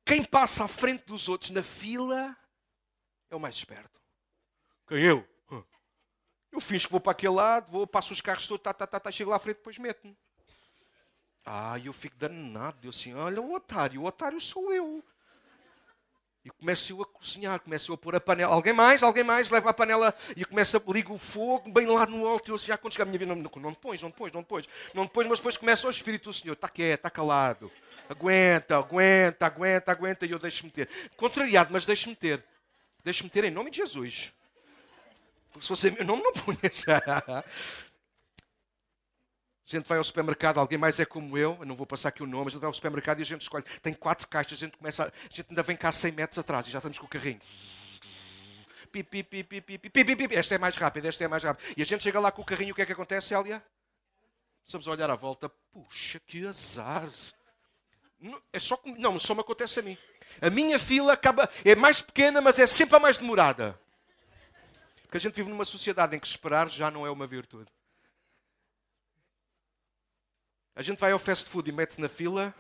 Quem 0.04 0.24
passa 0.24 0.64
à 0.64 0.68
frente 0.68 1.04
dos 1.06 1.28
outros 1.28 1.50
na 1.50 1.62
fila 1.62 2.36
é 3.28 3.34
o 3.34 3.40
mais 3.40 3.56
esperto. 3.56 4.00
Quem 4.86 5.02
eu? 5.02 5.26
Eu 6.52 6.60
finjo 6.60 6.86
que 6.86 6.92
vou 6.92 7.00
para 7.00 7.10
aquele 7.10 7.32
lado, 7.32 7.68
vou, 7.68 7.84
passo 7.84 8.12
os 8.12 8.20
carros 8.20 8.46
todos, 8.46 8.62
tá, 8.62 8.72
tá, 8.72 8.86
tá, 8.86 9.00
tá, 9.00 9.10
chego 9.10 9.30
lá 9.30 9.36
à 9.36 9.40
frente, 9.40 9.56
depois 9.56 9.76
meto-me. 9.76 10.16
Ah, 11.44 11.76
eu 11.80 11.92
fico 11.92 12.16
danado. 12.16 12.86
Eu 12.86 12.90
assim, 12.90 13.12
olha 13.12 13.40
o 13.40 13.52
otário, 13.52 14.00
o 14.00 14.04
otário 14.04 14.40
sou 14.40 14.72
eu. 14.72 15.04
E 16.44 16.50
começo 16.50 16.92
eu 16.92 17.00
a 17.00 17.06
cozinhar, 17.06 17.58
começo 17.58 17.90
eu 17.90 17.94
a 17.94 17.98
pôr 17.98 18.14
a 18.14 18.20
panela. 18.20 18.52
Alguém 18.52 18.74
mais? 18.74 19.02
Alguém 19.02 19.24
mais? 19.24 19.50
Leva 19.50 19.70
a 19.70 19.74
panela 19.74 20.14
e 20.36 20.44
começa 20.44 20.76
a 20.76 20.92
ligar 20.92 21.12
o 21.12 21.18
fogo 21.18 21.72
bem 21.72 21.86
lá 21.86 22.04
no 22.04 22.26
alto. 22.26 22.50
Eu 22.50 22.56
assim, 22.56 22.66
já 22.66 22.76
quando 22.76 22.92
chegar 22.92 23.04
a 23.04 23.06
minha 23.06 23.18
vida, 23.18 23.34
não, 23.34 23.42
não, 23.42 23.62
não 23.62 23.72
pões, 23.72 24.02
não 24.02 24.10
pões, 24.10 24.30
não 24.30 24.44
pões. 24.44 24.68
Não 24.92 25.06
pões, 25.06 25.26
mas 25.26 25.38
depois 25.38 25.56
começa 25.56 25.86
o 25.86 25.90
Espírito 25.90 26.24
do 26.24 26.34
Senhor. 26.34 26.52
Está 26.52 26.68
quieto, 26.68 27.00
está 27.00 27.08
calado. 27.08 27.72
Aguenta, 28.10 28.76
aguenta, 28.76 29.46
aguenta, 29.46 29.92
aguenta. 29.92 30.26
E 30.26 30.32
eu 30.32 30.38
deixo-me 30.38 30.70
ter. 30.70 30.86
Contrariado, 31.16 31.72
mas 31.72 31.86
deixo-me 31.86 32.14
ter. 32.14 32.44
Deixo-me 33.02 33.30
ter 33.30 33.44
em 33.44 33.50
nome 33.50 33.70
de 33.70 33.78
Jesus. 33.78 34.30
Porque 35.50 35.62
se 35.62 35.68
fosse 35.68 35.90
meu 35.90 36.04
nome, 36.04 36.22
não 36.22 36.32
punhas. 36.32 36.84
A 39.66 39.76
gente 39.76 39.88
vai 39.88 39.96
ao 39.96 40.04
supermercado, 40.04 40.60
alguém 40.60 40.76
mais 40.76 41.00
é 41.00 41.06
como 41.06 41.38
eu, 41.38 41.56
eu 41.58 41.66
não 41.66 41.74
vou 41.74 41.86
passar 41.86 42.10
aqui 42.10 42.22
o 42.22 42.26
nome, 42.26 42.48
a 42.48 42.50
gente 42.50 42.60
vai 42.60 42.68
ao 42.68 42.74
supermercado 42.74 43.20
e 43.20 43.22
a 43.22 43.24
gente 43.24 43.42
escolhe. 43.42 43.64
Tem 43.82 43.94
quatro 43.94 44.28
caixas, 44.28 44.58
a 44.58 44.60
gente 44.66 44.76
começa. 44.76 45.04
A, 45.04 45.12
gente 45.30 45.46
ainda 45.48 45.62
vem 45.62 45.76
cá 45.76 45.90
100 45.90 46.12
metros 46.12 46.38
atrás 46.38 46.66
e 46.66 46.70
já 46.70 46.78
estamos 46.78 46.98
com 46.98 47.06
o 47.06 47.08
carrinho. 47.08 47.40
Pi, 48.92 49.02
pi, 49.02 49.22
pi, 49.22 49.42
pi, 49.42 49.60
pi, 49.60 49.78
pi, 49.78 50.04
pi, 50.04 50.16
pi, 50.16 50.36
esta 50.36 50.54
é 50.54 50.58
mais 50.58 50.76
rápida, 50.76 51.08
esta 51.08 51.24
é 51.24 51.28
mais 51.28 51.42
rápida. 51.42 51.72
E 51.76 51.82
a 51.82 51.86
gente 51.86 52.02
chega 52.02 52.20
lá 52.20 52.30
com 52.30 52.42
o 52.42 52.44
carrinho, 52.44 52.72
o 52.72 52.74
que 52.74 52.82
é 52.82 52.86
que 52.86 52.92
acontece, 52.92 53.28
Célia? 53.28 53.64
Estamos 54.64 54.86
a 54.86 54.90
olhar 54.90 55.10
à 55.10 55.16
volta, 55.16 55.48
puxa, 55.72 56.20
que 56.20 56.46
azar. 56.46 57.08
É 58.52 58.60
só, 58.60 58.78
não, 58.98 59.18
só 59.18 59.34
me 59.34 59.40
acontece 59.40 59.80
a 59.80 59.82
mim. 59.82 59.96
A 60.40 60.50
minha 60.50 60.78
fila 60.78 61.12
acaba, 61.14 61.48
é 61.64 61.74
mais 61.74 62.02
pequena, 62.02 62.40
mas 62.40 62.58
é 62.58 62.66
sempre 62.66 62.96
a 62.96 63.00
mais 63.00 63.18
demorada. 63.18 63.78
Porque 65.02 65.16
a 65.16 65.20
gente 65.20 65.34
vive 65.34 65.48
numa 65.48 65.64
sociedade 65.64 66.14
em 66.16 66.20
que 66.20 66.26
esperar 66.26 66.68
já 66.68 66.90
não 66.90 67.06
é 67.06 67.10
uma 67.10 67.26
virtude. 67.26 67.70
A 70.76 70.82
gente 70.82 70.98
vai 70.98 71.12
ao 71.12 71.18
fast 71.18 71.48
food 71.48 71.68
e 71.68 71.72
mete-se 71.72 72.00
na 72.00 72.08
fila 72.08 72.52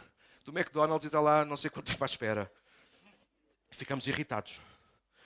do 0.44 0.56
McDonald's 0.56 1.04
e 1.04 1.08
está 1.08 1.20
lá 1.20 1.44
não 1.44 1.56
sei 1.56 1.68
quanto 1.68 1.90
tempo 1.90 2.04
à 2.04 2.06
espera. 2.06 2.50
Ficamos 3.70 4.06
irritados. 4.06 4.60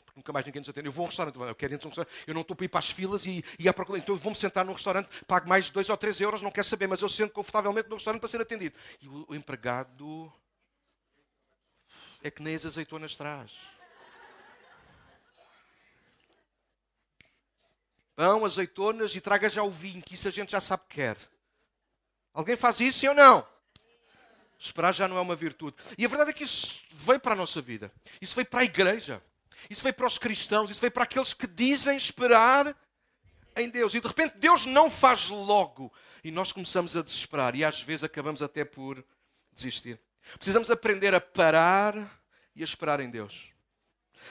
Porque 0.07 0.19
nunca 0.19 0.33
mais 0.33 0.47
ninguém 0.47 0.61
nos 0.61 0.69
atende. 0.71 0.89
Eu 0.89 0.93
vou 0.93 1.05
a 1.05 1.07
um 1.07 1.09
restaurante, 1.09 1.39
eu 1.39 1.55
quero 1.55 1.75
ir 1.75 1.77
um 1.77 1.89
restaurante, 1.89 2.11
eu 2.27 2.33
não 2.33 2.41
estou 2.41 2.57
para 2.57 2.65
ir 2.65 2.69
para 2.69 2.79
as 2.79 2.91
filas 2.91 3.27
e, 3.27 3.45
e 3.59 3.69
à 3.69 3.75
procura. 3.75 3.99
Então 3.99 4.15
eu 4.15 4.19
vou-me 4.19 4.39
sentar 4.39 4.65
num 4.65 4.73
restaurante, 4.73 5.09
pago 5.27 5.47
mais 5.47 5.67
de 5.67 5.73
2 5.73 5.91
ou 5.91 5.97
3 5.99 6.21
euros, 6.23 6.41
não 6.41 6.51
quero 6.51 6.67
saber, 6.67 6.87
mas 6.87 7.03
eu 7.03 7.09
sento 7.11 7.33
confortavelmente 7.33 7.91
no 7.91 7.97
restaurante 7.97 8.21
para 8.21 8.29
ser 8.31 8.41
atendido. 8.41 8.75
E 9.03 9.09
o, 9.09 9.27
o 9.29 9.35
empregado 9.35 10.33
é 12.23 12.31
que 12.31 12.43
nem 12.43 12.55
as 12.55 12.65
azeitonas 12.65 13.15
traz. 13.17 13.53
Pão, 18.17 18.47
azeitonas 18.47 19.15
e 19.15 19.21
traga 19.21 19.51
já 19.51 19.63
o 19.63 19.71
vinho, 19.71 20.03
que 20.03 20.15
isso 20.15 20.27
a 20.27 20.31
gente 20.31 20.53
já 20.53 20.61
sabe 20.61 20.85
que 20.89 20.97
quer. 20.97 21.19
Alguém 22.39 22.57
faz 22.57 22.79
isso, 22.79 23.05
ou 23.09 23.15
não? 23.15 23.45
Esperar 24.57 24.95
já 24.95 25.09
não 25.09 25.19
é 25.19 25.21
uma 25.21 25.35
virtude. 25.35 25.77
E 25.99 26.05
a 26.05 26.09
verdade 26.09 26.31
é 26.31 26.33
que 26.33 26.45
isso 26.45 26.81
veio 26.89 27.19
para 27.19 27.33
a 27.33 27.37
nossa 27.37 27.61
vida. 27.61 27.91
Isso 28.21 28.37
veio 28.37 28.47
para 28.47 28.61
a 28.61 28.65
igreja. 28.65 29.21
Isso 29.69 29.83
veio 29.83 29.93
para 29.93 30.07
os 30.07 30.19
cristãos. 30.19 30.71
Isso 30.71 30.81
veio 30.81 30.93
para 30.93 31.03
aqueles 31.03 31.35
que 31.35 31.49
dizem 31.49 31.97
esperar 31.97 32.77
em 33.57 33.69
Deus. 33.69 33.93
E 33.93 34.01
de 34.01 34.07
repente 34.07 34.39
Deus 34.39 34.67
não 34.67 34.89
faz 34.89 35.29
logo. 35.31 35.93
E 36.23 36.31
nós 36.31 36.53
começamos 36.53 36.97
a 36.97 37.03
desesperar. 37.03 37.57
E 37.57 37.65
às 37.65 37.83
vezes 37.83 38.05
acabamos 38.05 38.41
até 38.41 38.65
por 38.65 39.05
desistir. 39.53 40.01
Precisamos 40.35 40.71
aprender 40.71 41.17
a 41.17 41.21
parar 41.21 41.97
e 42.55 42.61
a 42.61 42.65
esperar 42.65 43.01
em 43.01 43.11
Deus. 43.11 43.49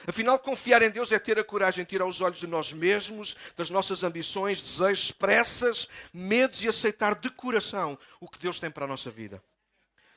Afinal, 0.06 0.38
confiar 0.38 0.82
em 0.82 0.90
Deus 0.90 1.12
é 1.12 1.18
ter 1.18 1.38
a 1.38 1.44
coragem 1.44 1.84
de 1.84 1.90
tirar 1.90 2.06
os 2.06 2.20
olhos 2.20 2.38
de 2.38 2.46
nós 2.46 2.72
mesmos, 2.72 3.36
das 3.56 3.70
nossas 3.70 4.04
ambições, 4.04 4.62
desejos, 4.62 5.10
pressas, 5.10 5.88
medos 6.12 6.62
e 6.62 6.68
aceitar 6.68 7.14
de 7.14 7.30
coração 7.30 7.98
o 8.20 8.28
que 8.28 8.38
Deus 8.38 8.58
tem 8.58 8.70
para 8.70 8.84
a 8.84 8.88
nossa 8.88 9.10
vida. 9.10 9.42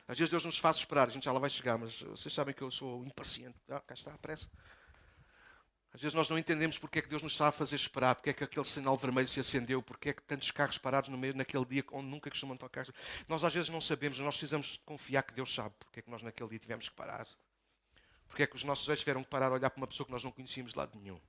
Às 0.08 0.18
vezes 0.18 0.30
Deus 0.30 0.44
nos 0.44 0.58
faz 0.58 0.78
esperar, 0.78 1.08
a 1.08 1.12
gente 1.12 1.24
já 1.24 1.32
lá 1.32 1.40
vai 1.40 1.50
chegar, 1.50 1.78
mas 1.78 2.02
vocês 2.02 2.34
sabem 2.34 2.54
que 2.54 2.62
eu 2.62 2.70
sou 2.70 3.06
impaciente. 3.06 3.58
Ah, 3.70 3.80
cá 3.80 3.94
está 3.94 4.14
a 4.14 4.18
pressa. 4.18 4.50
Às 5.94 6.02
vezes 6.02 6.14
nós 6.14 6.30
não 6.30 6.38
entendemos 6.38 6.78
porque 6.78 7.00
é 7.00 7.02
que 7.02 7.10
Deus 7.10 7.22
nos 7.22 7.34
está 7.34 7.50
a 7.50 7.52
fazer 7.52 7.76
esperar, 7.76 8.16
porque 8.16 8.30
é 8.30 8.34
que 8.34 8.44
aquele 8.44 8.66
sinal 8.66 8.98
vermelho 8.98 9.28
se 9.28 9.42
acendeu, 9.42 9.82
porque 9.82 10.10
é 10.10 10.14
que 10.14 10.22
tantos 10.22 10.50
carros 10.50 10.78
parados 10.78 11.10
no 11.10 11.18
meio 11.18 11.36
naquele 11.36 11.66
dia 11.66 11.84
onde 11.92 12.08
nunca 12.08 12.30
costumam 12.30 12.58
carros. 12.58 12.92
Nós 13.28 13.44
às 13.44 13.54
vezes 13.54 13.70
não 13.70 13.82
sabemos, 13.82 14.18
nós 14.20 14.36
precisamos 14.36 14.80
confiar 14.86 15.24
que 15.24 15.34
Deus 15.34 15.54
sabe 15.54 15.76
porque 15.80 16.00
é 16.00 16.04
que 16.04 16.10
nós 16.10 16.22
naquele 16.22 16.50
dia 16.50 16.60
tivemos 16.60 16.88
que 16.88 16.96
parar. 16.96 17.28
Porque 18.32 18.44
é 18.44 18.48
que 18.48 18.56
os 18.56 18.64
nossos 18.64 18.88
olhos 18.88 19.02
tiveram 19.02 19.22
que 19.22 19.30
parar 19.30 19.48
a 19.48 19.56
olhar 19.56 19.70
para 19.70 19.78
uma 19.78 19.86
pessoa 19.86 20.06
que 20.06 20.12
nós 20.12 20.24
não 20.24 20.32
conhecíamos 20.32 20.72
de 20.72 20.78
lado 20.78 20.98
nenhum. 20.98 21.20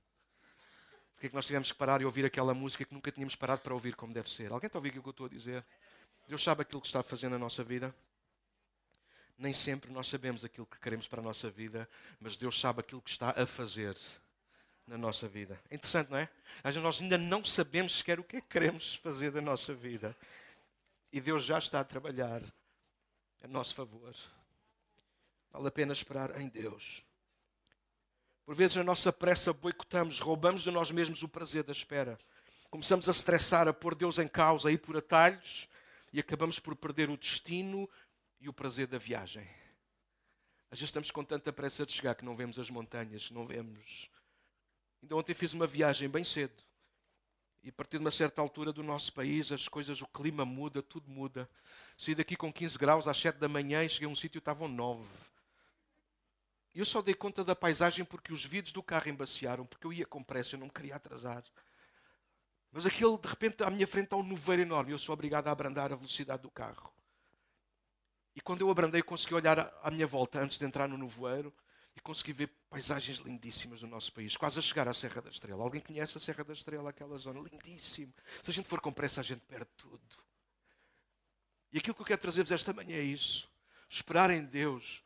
Porque 1.13 1.27
é 1.27 1.29
que 1.29 1.35
nós 1.35 1.45
tivemos 1.45 1.69
que 1.69 1.77
parar 1.77 2.01
e 2.01 2.05
ouvir 2.05 2.23
aquela 2.23 2.53
música 2.53 2.85
que 2.85 2.93
nunca 2.93 3.11
tínhamos 3.11 3.35
parado 3.35 3.61
para 3.61 3.73
ouvir 3.73 3.93
como 3.93 4.13
deve 4.13 4.31
ser. 4.31 4.53
Alguém 4.53 4.67
está 4.67 4.77
a 4.77 4.79
ouvir 4.79 4.87
aquilo 4.87 5.03
que 5.03 5.09
eu 5.09 5.11
estou 5.11 5.25
a 5.25 5.29
dizer? 5.29 5.65
Deus 6.29 6.41
sabe 6.41 6.61
aquilo 6.61 6.79
que 6.79 6.87
está 6.87 7.01
a 7.01 7.03
fazer 7.03 7.27
na 7.27 7.37
nossa 7.37 7.61
vida? 7.61 7.93
Nem 9.37 9.53
sempre 9.53 9.91
nós 9.91 10.07
sabemos 10.07 10.45
aquilo 10.45 10.65
que 10.65 10.79
queremos 10.79 11.05
para 11.05 11.19
a 11.19 11.23
nossa 11.23 11.49
vida, 11.49 11.89
mas 12.21 12.37
Deus 12.37 12.57
sabe 12.57 12.79
aquilo 12.79 13.01
que 13.01 13.09
está 13.09 13.31
a 13.31 13.45
fazer 13.45 13.97
na 14.87 14.97
nossa 14.97 15.27
vida. 15.27 15.59
É 15.69 15.75
interessante, 15.75 16.09
não 16.09 16.17
é? 16.17 16.29
Às 16.63 16.75
vezes 16.75 16.83
nós 16.83 17.01
ainda 17.01 17.17
não 17.17 17.43
sabemos 17.43 17.97
sequer 17.97 18.17
o 18.17 18.23
que 18.23 18.37
é 18.37 18.41
que 18.41 18.47
queremos 18.47 18.95
fazer 18.95 19.29
da 19.29 19.41
nossa 19.41 19.73
vida. 19.73 20.15
E 21.11 21.19
Deus 21.19 21.43
já 21.43 21.57
está 21.57 21.81
a 21.81 21.83
trabalhar 21.83 22.41
a 23.43 23.47
nosso 23.49 23.75
favor. 23.75 24.15
Vale 25.53 25.67
a 25.67 25.71
pena 25.71 25.93
esperar 25.93 26.41
em 26.41 26.49
Deus. 26.49 27.03
Por 28.45 28.55
vezes, 28.55 28.75
na 28.75 28.83
nossa 28.83 29.13
pressa, 29.13 29.53
boicotamos, 29.53 30.19
roubamos 30.19 30.63
de 30.63 30.71
nós 30.71 30.91
mesmos 30.91 31.23
o 31.23 31.29
prazer 31.29 31.63
da 31.63 31.71
espera. 31.71 32.17
Começamos 32.69 33.07
a 33.07 33.11
estressar, 33.11 33.67
a 33.67 33.73
pôr 33.73 33.95
Deus 33.95 34.17
em 34.17 34.27
causa, 34.27 34.67
a 34.67 34.71
ir 34.71 34.79
por 34.79 34.97
atalhos 34.97 35.69
e 36.11 36.19
acabamos 36.19 36.59
por 36.59 36.75
perder 36.75 37.09
o 37.09 37.15
destino 37.15 37.89
e 38.41 38.49
o 38.49 38.53
prazer 38.53 38.87
da 38.87 38.97
viagem. 38.97 39.47
Às 40.69 40.79
vezes 40.79 40.89
estamos 40.89 41.11
com 41.11 41.23
tanta 41.23 41.53
pressa 41.53 41.85
de 41.85 41.93
chegar 41.93 42.15
que 42.15 42.25
não 42.25 42.35
vemos 42.35 42.57
as 42.57 42.69
montanhas, 42.69 43.29
não 43.29 43.45
vemos 43.45 44.09
Ainda 45.03 45.17
ontem 45.17 45.33
fiz 45.33 45.51
uma 45.51 45.67
viagem 45.67 46.07
bem 46.07 46.23
cedo. 46.23 46.63
E 47.61 47.67
a 47.67 47.73
partir 47.73 47.97
de 47.97 48.05
uma 48.05 48.11
certa 48.11 48.41
altura 48.41 48.71
do 48.71 48.81
nosso 48.81 49.11
país, 49.11 49.51
as 49.51 49.67
coisas, 49.67 50.01
o 50.01 50.07
clima 50.07 50.45
muda, 50.45 50.81
tudo 50.81 51.11
muda. 51.11 51.49
Saí 51.97 52.15
daqui 52.15 52.37
com 52.37 52.51
15 52.51 52.77
graus 52.77 53.05
às 53.05 53.17
7 53.17 53.37
da 53.37 53.49
manhã 53.49 53.83
e 53.83 53.89
cheguei 53.89 54.07
a 54.07 54.11
um 54.11 54.15
sítio 54.15 54.37
e 54.37 54.39
estavam 54.39 54.69
9. 54.69 55.32
Eu 56.73 56.85
só 56.85 57.01
dei 57.01 57.13
conta 57.13 57.43
da 57.43 57.55
paisagem 57.55 58.03
porque 58.03 58.33
os 58.33 58.43
vidros 58.43 58.73
do 58.73 58.81
carro 58.81 59.09
embaciaram, 59.09 59.65
porque 59.65 59.85
eu 59.85 59.93
ia 59.93 60.05
com 60.05 60.23
pressa, 60.23 60.55
eu 60.55 60.59
não 60.59 60.67
me 60.67 60.73
queria 60.73 60.95
atrasar. 60.95 61.43
Mas 62.71 62.87
aquele, 62.87 63.15
de 63.15 63.27
repente, 63.27 63.63
à 63.63 63.69
minha 63.69 63.85
frente 63.85 64.13
há 64.13 64.17
um 64.17 64.23
nevoeiro 64.23 64.63
enorme. 64.63 64.91
Eu 64.91 64.97
sou 64.97 65.13
obrigado 65.13 65.47
a 65.47 65.51
abrandar 65.51 65.93
a 65.93 65.95
velocidade 65.95 66.41
do 66.41 66.49
carro. 66.49 66.91
E 68.35 68.41
quando 68.41 68.61
eu 68.61 68.69
abrandei, 68.71 69.03
consegui 69.03 69.35
olhar 69.35 69.71
à 69.83 69.91
minha 69.91 70.07
volta 70.07 70.39
antes 70.39 70.57
de 70.57 70.65
entrar 70.65 70.87
no 70.87 70.97
nevoeiro 70.97 71.53
e 71.95 72.01
consegui 72.01 72.33
ver 72.33 72.47
paisagens 72.71 73.17
lindíssimas 73.19 73.81
do 73.81 73.87
nosso 73.87 74.11
país, 74.11 74.35
quase 74.35 74.57
a 74.57 74.61
chegar 74.63 74.87
à 74.87 74.93
Serra 74.93 75.21
da 75.21 75.29
Estrela. 75.29 75.63
Alguém 75.63 75.79
conhece 75.79 76.17
a 76.17 76.19
Serra 76.19 76.43
da 76.43 76.53
Estrela, 76.53 76.89
aquela 76.89 77.15
zona? 77.19 77.39
Lindíssimo. 77.39 78.11
Se 78.41 78.49
a 78.49 78.53
gente 78.53 78.67
for 78.67 78.81
com 78.81 78.91
pressa, 78.91 79.21
a 79.21 79.23
gente 79.23 79.41
perde 79.41 79.69
tudo. 79.77 80.01
E 81.71 81.77
aquilo 81.77 81.93
que 81.93 82.01
eu 82.01 82.05
quero 82.05 82.21
trazer-vos 82.21 82.51
esta 82.51 82.73
manhã 82.73 82.95
é 82.95 83.03
isso. 83.03 83.47
Esperar 83.87 84.31
em 84.31 84.43
Deus 84.43 85.02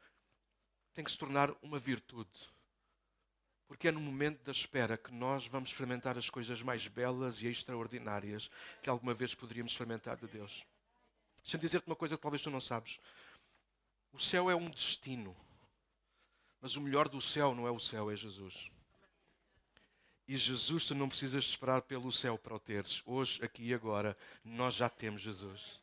tem 0.97 1.05
que 1.05 1.11
se 1.11 1.17
tornar 1.19 1.53
uma 1.61 1.77
virtude. 1.77 2.49
Porque 3.67 3.87
é 3.87 3.91
no 3.91 3.99
momento 3.99 4.43
da 4.43 4.51
espera 4.51 4.97
que 4.97 5.13
nós 5.13 5.45
vamos 5.45 5.69
experimentar 5.69 6.17
as 6.17 6.27
coisas 6.27 6.63
mais 6.63 6.87
belas 6.87 7.39
e 7.39 7.45
extraordinárias 7.45 8.49
que 8.81 8.89
alguma 8.89 9.13
vez 9.13 9.35
poderíamos 9.35 9.73
experimentar 9.73 10.17
de 10.17 10.25
Deus. 10.25 10.65
Deixa-me 11.43 11.61
dizer-te 11.61 11.85
uma 11.85 11.95
coisa 11.95 12.15
que 12.15 12.21
talvez 12.23 12.41
tu 12.41 12.49
não 12.49 12.59
sabes. 12.59 12.99
O 14.11 14.17
céu 14.17 14.49
é 14.49 14.55
um 14.55 14.71
destino. 14.71 15.37
Mas 16.59 16.75
o 16.75 16.81
melhor 16.81 17.07
do 17.07 17.21
céu 17.21 17.53
não 17.53 17.67
é 17.67 17.71
o 17.71 17.79
céu, 17.79 18.09
é 18.09 18.15
Jesus. 18.15 18.71
E 20.27 20.35
Jesus, 20.35 20.85
tu 20.85 20.95
não 20.95 21.07
precisas 21.07 21.43
esperar 21.43 21.83
pelo 21.83 22.11
céu 22.11 22.39
para 22.39 22.55
o 22.55 22.59
teres. 22.59 23.03
Hoje, 23.05 23.45
aqui 23.45 23.67
e 23.67 23.73
agora, 23.75 24.17
nós 24.43 24.73
já 24.73 24.89
temos 24.89 25.21
Jesus. 25.21 25.79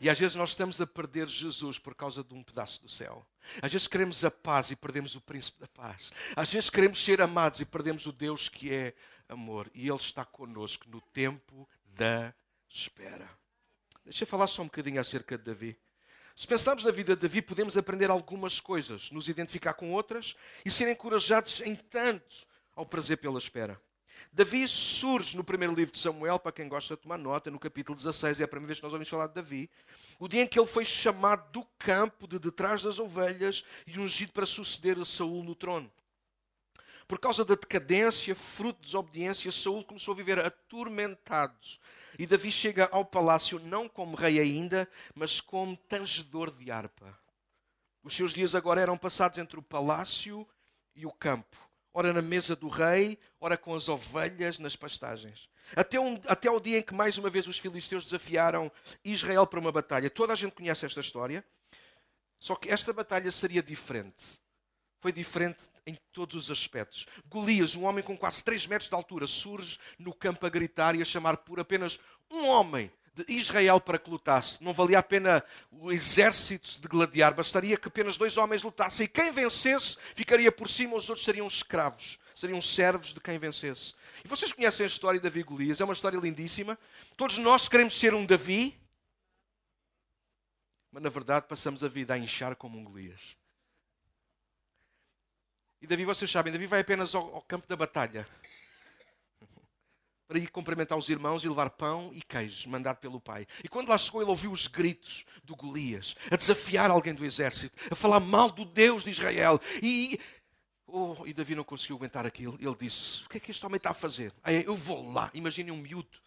E 0.00 0.08
às 0.08 0.18
vezes 0.18 0.34
nós 0.34 0.50
estamos 0.50 0.80
a 0.80 0.86
perder 0.86 1.26
Jesus 1.28 1.78
por 1.78 1.94
causa 1.94 2.22
de 2.22 2.34
um 2.34 2.42
pedaço 2.42 2.80
do 2.82 2.88
céu. 2.88 3.26
Às 3.62 3.72
vezes 3.72 3.86
queremos 3.86 4.24
a 4.24 4.30
paz 4.30 4.70
e 4.70 4.76
perdemos 4.76 5.14
o 5.14 5.20
príncipe 5.20 5.60
da 5.60 5.68
paz. 5.68 6.12
Às 6.36 6.50
vezes 6.50 6.70
queremos 6.70 7.02
ser 7.04 7.20
amados 7.20 7.60
e 7.60 7.64
perdemos 7.64 8.06
o 8.06 8.12
Deus 8.12 8.48
que 8.48 8.72
é 8.72 8.94
amor. 9.28 9.70
E 9.74 9.88
Ele 9.88 9.96
está 9.96 10.24
conosco 10.24 10.88
no 10.88 11.00
tempo 11.00 11.68
da 11.84 12.34
espera. 12.68 13.28
Deixa 14.04 14.24
eu 14.24 14.28
falar 14.28 14.46
só 14.46 14.62
um 14.62 14.66
bocadinho 14.66 15.00
acerca 15.00 15.36
de 15.36 15.44
Davi. 15.44 15.78
Se 16.34 16.46
pensarmos 16.46 16.84
na 16.84 16.92
vida 16.92 17.16
de 17.16 17.22
Davi, 17.22 17.42
podemos 17.42 17.76
aprender 17.76 18.10
algumas 18.10 18.60
coisas, 18.60 19.10
nos 19.10 19.28
identificar 19.28 19.74
com 19.74 19.92
outras 19.92 20.36
e 20.64 20.70
ser 20.70 20.88
encorajados 20.88 21.60
em 21.62 21.74
tanto 21.74 22.46
ao 22.76 22.86
prazer 22.86 23.18
pela 23.18 23.38
espera. 23.38 23.80
Davi 24.32 24.68
surge 24.68 25.36
no 25.36 25.44
primeiro 25.44 25.74
livro 25.74 25.92
de 25.92 25.98
Samuel, 25.98 26.38
para 26.38 26.52
quem 26.52 26.68
gosta 26.68 26.96
de 26.96 27.02
tomar 27.02 27.18
nota, 27.18 27.50
no 27.50 27.58
capítulo 27.58 27.96
16, 27.96 28.40
é 28.40 28.44
a 28.44 28.48
primeira 28.48 28.68
vez 28.68 28.78
que 28.78 28.84
nós 28.84 28.92
ouvimos 28.92 29.08
falar 29.08 29.26
de 29.26 29.34
Davi. 29.34 29.70
O 30.18 30.28
dia 30.28 30.42
em 30.42 30.46
que 30.46 30.58
ele 30.58 30.66
foi 30.66 30.84
chamado 30.84 31.50
do 31.52 31.64
campo 31.78 32.26
de 32.26 32.38
detrás 32.38 32.82
das 32.82 32.98
ovelhas 32.98 33.64
e 33.86 33.98
ungido 33.98 34.32
para 34.32 34.46
suceder 34.46 34.98
a 34.98 35.04
Saul 35.04 35.42
no 35.42 35.54
trono. 35.54 35.90
Por 37.06 37.18
causa 37.18 37.44
da 37.44 37.54
decadência, 37.54 38.34
fruto 38.34 38.80
de 38.80 38.86
desobediência, 38.86 39.50
Saul 39.50 39.82
começou 39.82 40.12
a 40.12 40.16
viver 40.16 40.38
atormentado 40.38 41.58
e 42.18 42.26
Davi 42.26 42.50
chega 42.50 42.88
ao 42.90 43.04
palácio 43.04 43.60
não 43.60 43.88
como 43.88 44.16
rei 44.16 44.40
ainda, 44.40 44.88
mas 45.14 45.40
como 45.40 45.76
tangedor 45.76 46.50
de 46.50 46.70
harpa. 46.70 47.18
Os 48.02 48.14
seus 48.14 48.32
dias 48.32 48.54
agora 48.54 48.80
eram 48.80 48.96
passados 48.96 49.38
entre 49.38 49.58
o 49.58 49.62
palácio 49.62 50.46
e 50.94 51.06
o 51.06 51.12
campo. 51.12 51.67
Ora 51.98 52.12
na 52.12 52.22
mesa 52.22 52.54
do 52.54 52.68
rei, 52.68 53.18
ora 53.40 53.56
com 53.56 53.74
as 53.74 53.88
ovelhas 53.88 54.60
nas 54.60 54.76
pastagens. 54.76 55.48
Até, 55.74 55.98
um, 55.98 56.14
até 56.28 56.48
o 56.48 56.60
dia 56.60 56.78
em 56.78 56.82
que 56.82 56.94
mais 56.94 57.18
uma 57.18 57.28
vez 57.28 57.48
os 57.48 57.58
filisteus 57.58 58.04
desafiaram 58.04 58.70
Israel 59.04 59.44
para 59.48 59.58
uma 59.58 59.72
batalha. 59.72 60.08
Toda 60.08 60.32
a 60.32 60.36
gente 60.36 60.52
conhece 60.52 60.86
esta 60.86 61.00
história. 61.00 61.44
Só 62.38 62.54
que 62.54 62.70
esta 62.70 62.92
batalha 62.92 63.32
seria 63.32 63.60
diferente 63.60 64.40
foi 65.00 65.12
diferente 65.12 65.64
em 65.86 65.96
todos 66.12 66.36
os 66.36 66.50
aspectos. 66.50 67.06
Golias, 67.26 67.74
um 67.74 67.84
homem 67.84 68.02
com 68.02 68.16
quase 68.16 68.42
3 68.42 68.66
metros 68.66 68.88
de 68.88 68.94
altura, 68.94 69.26
surge 69.26 69.78
no 69.98 70.12
campo 70.12 70.44
a 70.46 70.48
gritar 70.48 70.94
e 70.94 71.02
a 71.02 71.04
chamar 71.04 71.38
por 71.38 71.60
apenas 71.60 71.98
um 72.30 72.46
homem 72.46 72.92
de 73.24 73.32
Israel 73.32 73.80
para 73.80 73.98
que 73.98 74.08
lutasse. 74.08 74.62
Não 74.62 74.72
valia 74.72 74.98
a 74.98 75.02
pena 75.02 75.42
o 75.70 75.90
exército 75.90 76.80
de 76.80 76.86
gladiar, 76.86 77.34
bastaria 77.34 77.76
que 77.76 77.88
apenas 77.88 78.16
dois 78.16 78.36
homens 78.36 78.62
lutassem. 78.62 79.04
E 79.04 79.08
quem 79.08 79.32
vencesse 79.32 79.96
ficaria 80.14 80.52
por 80.52 80.68
cima, 80.68 80.96
os 80.96 81.08
outros 81.08 81.24
seriam 81.24 81.46
escravos, 81.46 82.18
seriam 82.34 82.62
servos 82.62 83.12
de 83.12 83.20
quem 83.20 83.38
vencesse. 83.38 83.94
E 84.24 84.28
vocês 84.28 84.52
conhecem 84.52 84.84
a 84.84 84.86
história 84.86 85.18
de 85.18 85.24
Davi 85.24 85.40
e 85.40 85.44
Golias, 85.44 85.80
é 85.80 85.84
uma 85.84 85.94
história 85.94 86.18
lindíssima. 86.18 86.78
Todos 87.16 87.38
nós 87.38 87.68
queremos 87.68 87.98
ser 87.98 88.14
um 88.14 88.24
Davi, 88.24 88.78
mas 90.92 91.02
na 91.02 91.10
verdade 91.10 91.46
passamos 91.48 91.82
a 91.82 91.88
vida 91.88 92.14
a 92.14 92.18
inchar 92.18 92.54
como 92.54 92.78
um 92.78 92.84
Golias. 92.84 93.36
E 95.80 95.86
Davi, 95.86 96.04
vocês 96.04 96.30
sabem, 96.30 96.52
Davi 96.52 96.66
vai 96.66 96.80
apenas 96.80 97.14
ao, 97.14 97.34
ao 97.34 97.42
campo 97.42 97.66
da 97.68 97.76
batalha 97.76 98.26
para 100.28 100.38
ir 100.38 100.50
cumprimentar 100.50 100.98
os 100.98 101.08
irmãos 101.08 101.42
e 101.42 101.48
levar 101.48 101.70
pão 101.70 102.10
e 102.12 102.20
queijo 102.20 102.68
mandado 102.68 102.98
pelo 102.98 103.18
pai. 103.18 103.46
E 103.64 103.68
quando 103.68 103.88
lá 103.88 103.96
chegou, 103.96 104.20
ele 104.20 104.30
ouviu 104.30 104.52
os 104.52 104.66
gritos 104.66 105.24
do 105.42 105.56
Golias, 105.56 106.14
a 106.30 106.36
desafiar 106.36 106.90
alguém 106.90 107.14
do 107.14 107.24
exército, 107.24 107.76
a 107.90 107.94
falar 107.94 108.20
mal 108.20 108.50
do 108.50 108.66
Deus 108.66 109.04
de 109.04 109.10
Israel. 109.10 109.58
E, 109.82 110.20
oh, 110.86 111.16
e 111.24 111.32
Davi 111.32 111.54
não 111.54 111.64
conseguiu 111.64 111.96
aguentar 111.96 112.26
aquilo. 112.26 112.58
Ele 112.60 112.76
disse: 112.78 113.24
O 113.24 113.28
que 113.30 113.38
é 113.38 113.40
que 113.40 113.50
este 113.50 113.64
homem 113.64 113.78
está 113.78 113.90
a 113.90 113.94
fazer? 113.94 114.34
Eu 114.66 114.76
vou 114.76 115.10
lá. 115.10 115.30
Imaginem 115.32 115.72
um 115.72 115.78
miúdo 115.78 116.20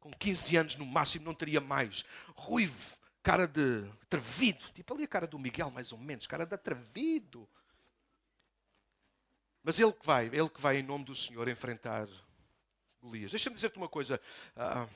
com 0.00 0.10
15 0.10 0.56
anos 0.56 0.76
no 0.76 0.84
máximo, 0.84 1.24
não 1.24 1.34
teria 1.34 1.60
mais. 1.60 2.04
Ruivo, 2.34 2.96
cara 3.22 3.46
de 3.46 3.88
atrevido. 4.02 4.64
Tipo 4.74 4.92
ali 4.92 5.04
a 5.04 5.08
cara 5.08 5.26
do 5.28 5.38
Miguel, 5.38 5.70
mais 5.70 5.92
ou 5.92 5.98
menos, 5.98 6.26
cara 6.26 6.44
de 6.44 6.54
atrevido. 6.54 7.48
Mas 9.62 9.78
ele 9.78 9.92
que 9.92 10.04
vai, 10.04 10.26
ele 10.26 10.48
que 10.48 10.60
vai 10.60 10.78
em 10.78 10.82
nome 10.82 11.04
do 11.04 11.14
Senhor 11.14 11.48
enfrentar 11.48 12.08
Golias. 13.06 13.30
Deixa-me 13.30 13.54
dizer-te 13.54 13.76
uma 13.76 13.88
coisa. 13.88 14.20
Uh, 14.56 14.88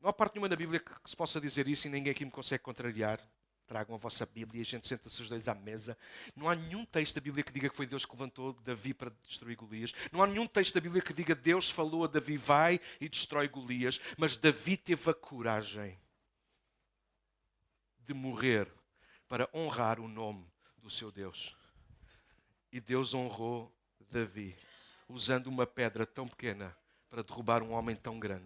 não 0.00 0.10
há 0.10 0.12
parte 0.12 0.34
nenhuma 0.34 0.48
na 0.48 0.56
Bíblia 0.56 0.78
que, 0.78 0.92
que, 1.00 1.10
se 1.10 1.16
possa 1.16 1.40
dizer 1.40 1.66
isso 1.66 1.86
e 1.86 1.90
ninguém 1.90 2.12
aqui 2.12 2.24
me 2.24 2.30
consegue 2.30 2.62
contrariar. 2.62 3.20
Tragam 3.66 3.96
a 3.96 3.98
vossa 3.98 4.24
Bíblia 4.24 4.60
e 4.60 4.62
a 4.62 4.64
gente 4.64 4.86
senta-se 4.86 5.20
os 5.20 5.28
dois 5.28 5.48
à 5.48 5.54
mesa. 5.54 5.98
Não 6.36 6.48
há 6.48 6.54
nenhum 6.54 6.84
texto 6.84 7.16
da 7.16 7.20
Bíblia 7.20 7.42
que 7.42 7.52
diga 7.52 7.68
que 7.68 7.74
foi 7.74 7.86
Deus 7.86 8.04
que 8.04 8.12
levantou 8.12 8.52
Davi 8.52 8.94
para 8.94 9.10
destruir 9.26 9.56
Golias. 9.56 9.92
Não 10.12 10.22
há 10.22 10.26
nenhum 10.26 10.46
texto 10.46 10.74
da 10.74 10.80
Bíblia 10.80 11.02
que 11.02 11.12
diga 11.12 11.34
Deus 11.34 11.68
falou 11.68 12.04
a 12.04 12.06
Davi, 12.06 12.36
vai 12.36 12.78
e 13.00 13.08
destrói 13.08 13.48
Golias. 13.48 13.98
Mas 14.16 14.36
Davi 14.36 14.76
teve 14.76 15.10
a 15.10 15.14
coragem 15.14 15.98
de 17.98 18.14
morrer 18.14 18.72
para 19.26 19.48
honrar 19.52 19.98
o 19.98 20.06
nome 20.06 20.46
do 20.76 20.88
seu 20.88 21.10
Deus. 21.10 21.56
E 22.70 22.78
Deus 22.78 23.14
honrou 23.14 23.74
Davi, 24.08 24.56
usando 25.08 25.48
uma 25.48 25.66
pedra 25.66 26.06
tão 26.06 26.28
pequena 26.28 26.76
para 27.16 27.22
derrubar 27.22 27.62
um 27.62 27.72
homem 27.72 27.96
tão 27.96 28.18
grande. 28.18 28.44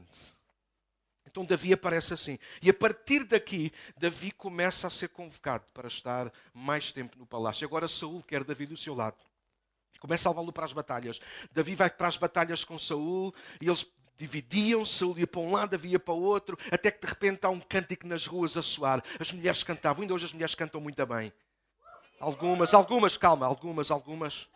Então 1.26 1.44
Davi 1.44 1.72
aparece 1.72 2.14
assim. 2.14 2.38
E 2.62 2.70
a 2.70 2.74
partir 2.74 3.24
daqui, 3.24 3.72
Davi 3.96 4.30
começa 4.30 4.86
a 4.86 4.90
ser 4.90 5.08
convocado 5.08 5.64
para 5.74 5.88
estar 5.88 6.32
mais 6.54 6.92
tempo 6.92 7.18
no 7.18 7.26
palácio. 7.26 7.66
Agora 7.66 7.88
Saul 7.88 8.22
quer 8.22 8.44
Davi 8.44 8.66
do 8.66 8.76
seu 8.76 8.94
lado. 8.94 9.16
Começa 9.98 10.28
a 10.28 10.30
levá-lo 10.30 10.52
para 10.52 10.64
as 10.66 10.72
batalhas. 10.72 11.20
Davi 11.50 11.74
vai 11.74 11.90
para 11.90 12.06
as 12.06 12.16
batalhas 12.16 12.64
com 12.64 12.78
Saul 12.78 13.34
e 13.60 13.66
eles 13.66 13.84
dividiam, 14.16 14.86
Saul 14.86 15.18
ia 15.18 15.26
para 15.26 15.40
um 15.40 15.50
lado, 15.50 15.70
Davi 15.70 15.88
ia 15.88 15.98
para 15.98 16.14
o 16.14 16.22
outro, 16.22 16.56
até 16.70 16.92
que 16.92 17.00
de 17.00 17.08
repente 17.08 17.44
há 17.44 17.50
um 17.50 17.58
cântico 17.60 18.06
nas 18.06 18.24
ruas 18.24 18.56
a 18.56 18.62
soar. 18.62 19.02
As 19.18 19.32
mulheres 19.32 19.64
cantavam, 19.64 20.02
ainda 20.02 20.14
hoje 20.14 20.26
as 20.26 20.32
mulheres 20.32 20.54
cantam 20.54 20.80
muito 20.80 21.04
bem. 21.06 21.32
Algumas, 22.20 22.72
algumas, 22.72 23.16
calma, 23.16 23.46
algumas, 23.46 23.90
algumas. 23.90 24.46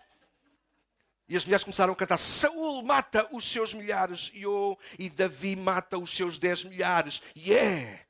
E 1.28 1.36
as 1.36 1.44
mulheres 1.44 1.64
começaram 1.64 1.92
a 1.92 1.96
cantar: 1.96 2.18
Saul 2.18 2.82
mata 2.82 3.28
os 3.32 3.44
seus 3.44 3.72
milhares 3.72 4.30
e, 4.34 4.46
oh, 4.46 4.76
e 4.98 5.08
Davi 5.08 5.56
mata 5.56 5.98
os 5.98 6.14
seus 6.14 6.38
dez 6.38 6.64
milhares. 6.64 7.22
Yeah! 7.36 8.00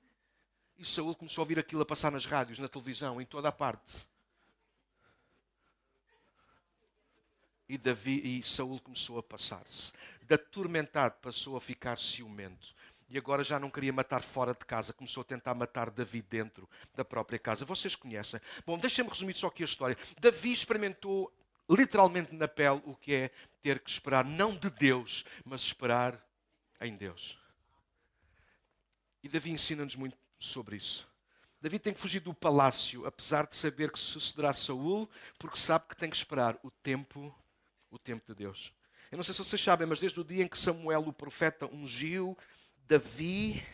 E 0.77 0.85
Saul 0.85 1.15
começou 1.15 1.43
a 1.43 1.45
ouvir 1.45 1.59
aquilo 1.59 1.83
a 1.83 1.87
passar 1.87 2.11
nas 2.11 2.27
rádios, 2.27 2.59
na 2.59 2.69
televisão, 2.69 3.21
em 3.21 3.27
toda 3.27 3.49
a 3.49 3.53
parte. 3.53 4.07
E, 7.69 7.79
Davi, 7.79 8.39
e 8.39 8.43
Saul 8.43 8.81
começou 8.81 9.19
a 9.19 9.23
passar-se. 9.23 9.93
Da 10.23 10.35
atormentado 10.35 11.15
passou 11.23 11.57
a 11.57 11.61
ficar 11.61 11.97
ciumento. 11.99 12.75
E 13.09 13.17
agora 13.17 13.45
já 13.45 13.61
não 13.61 13.71
queria 13.71 13.93
matar 13.93 14.23
fora 14.23 14.53
de 14.53 14.65
casa, 14.65 14.93
começou 14.93 15.21
a 15.21 15.25
tentar 15.25 15.55
matar 15.55 15.91
Davi 15.91 16.21
dentro 16.21 16.69
da 16.95 17.05
própria 17.05 17.39
casa. 17.39 17.65
Vocês 17.65 17.95
conhecem. 17.95 18.41
Bom, 18.67 18.77
deixem-me 18.77 19.09
resumir 19.09 19.35
só 19.35 19.47
aqui 19.47 19.63
a 19.63 19.67
história. 19.67 19.97
Davi 20.21 20.53
experimentou 20.53 21.33
literalmente 21.69 22.35
na 22.35 22.49
pele 22.49 22.83
o 22.85 22.95
que 22.95 23.15
é 23.15 23.31
ter 23.61 23.81
que 23.81 23.91
esperar, 23.91 24.25
não 24.25 24.57
de 24.57 24.71
Deus, 24.71 25.25
mas 25.45 25.63
esperar 25.63 26.23
em 26.81 26.97
Deus. 26.97 27.39
E 29.23 29.29
Davi 29.29 29.51
ensina-nos 29.51 29.97
muito 29.97 30.17
sobre 30.39 30.77
isso. 30.77 31.09
Davi 31.61 31.79
tem 31.79 31.95
que 31.95 32.01
fugir 32.01 32.21
do 32.21 32.35
palácio, 32.35 33.07
apesar 33.07 33.47
de 33.47 33.57
saber 33.57 33.91
que 33.91 33.99
sucederá 33.99 34.53
Saul, 34.53 35.09
porque 35.39 35.57
sabe 35.57 35.87
que 35.89 35.97
tem 35.97 36.11
que 36.11 36.17
esperar 36.17 36.59
o 36.63 36.71
tempo, 36.71 37.35
o 37.91 37.99
tempo 37.99 38.23
de 38.27 38.35
Deus. 38.35 38.75
Eu 39.11 39.17
não 39.17 39.25
sei 39.25 39.33
se 39.33 39.43
vocês 39.43 39.63
sabem, 39.63 39.87
mas 39.87 40.01
desde 40.01 40.21
o 40.21 40.25
dia 40.25 40.45
em 40.45 40.49
que 40.49 40.59
Samuel, 40.59 41.09
o 41.09 41.13
profeta, 41.13 41.67
ungiu 41.67 42.37
Davi 42.87 43.67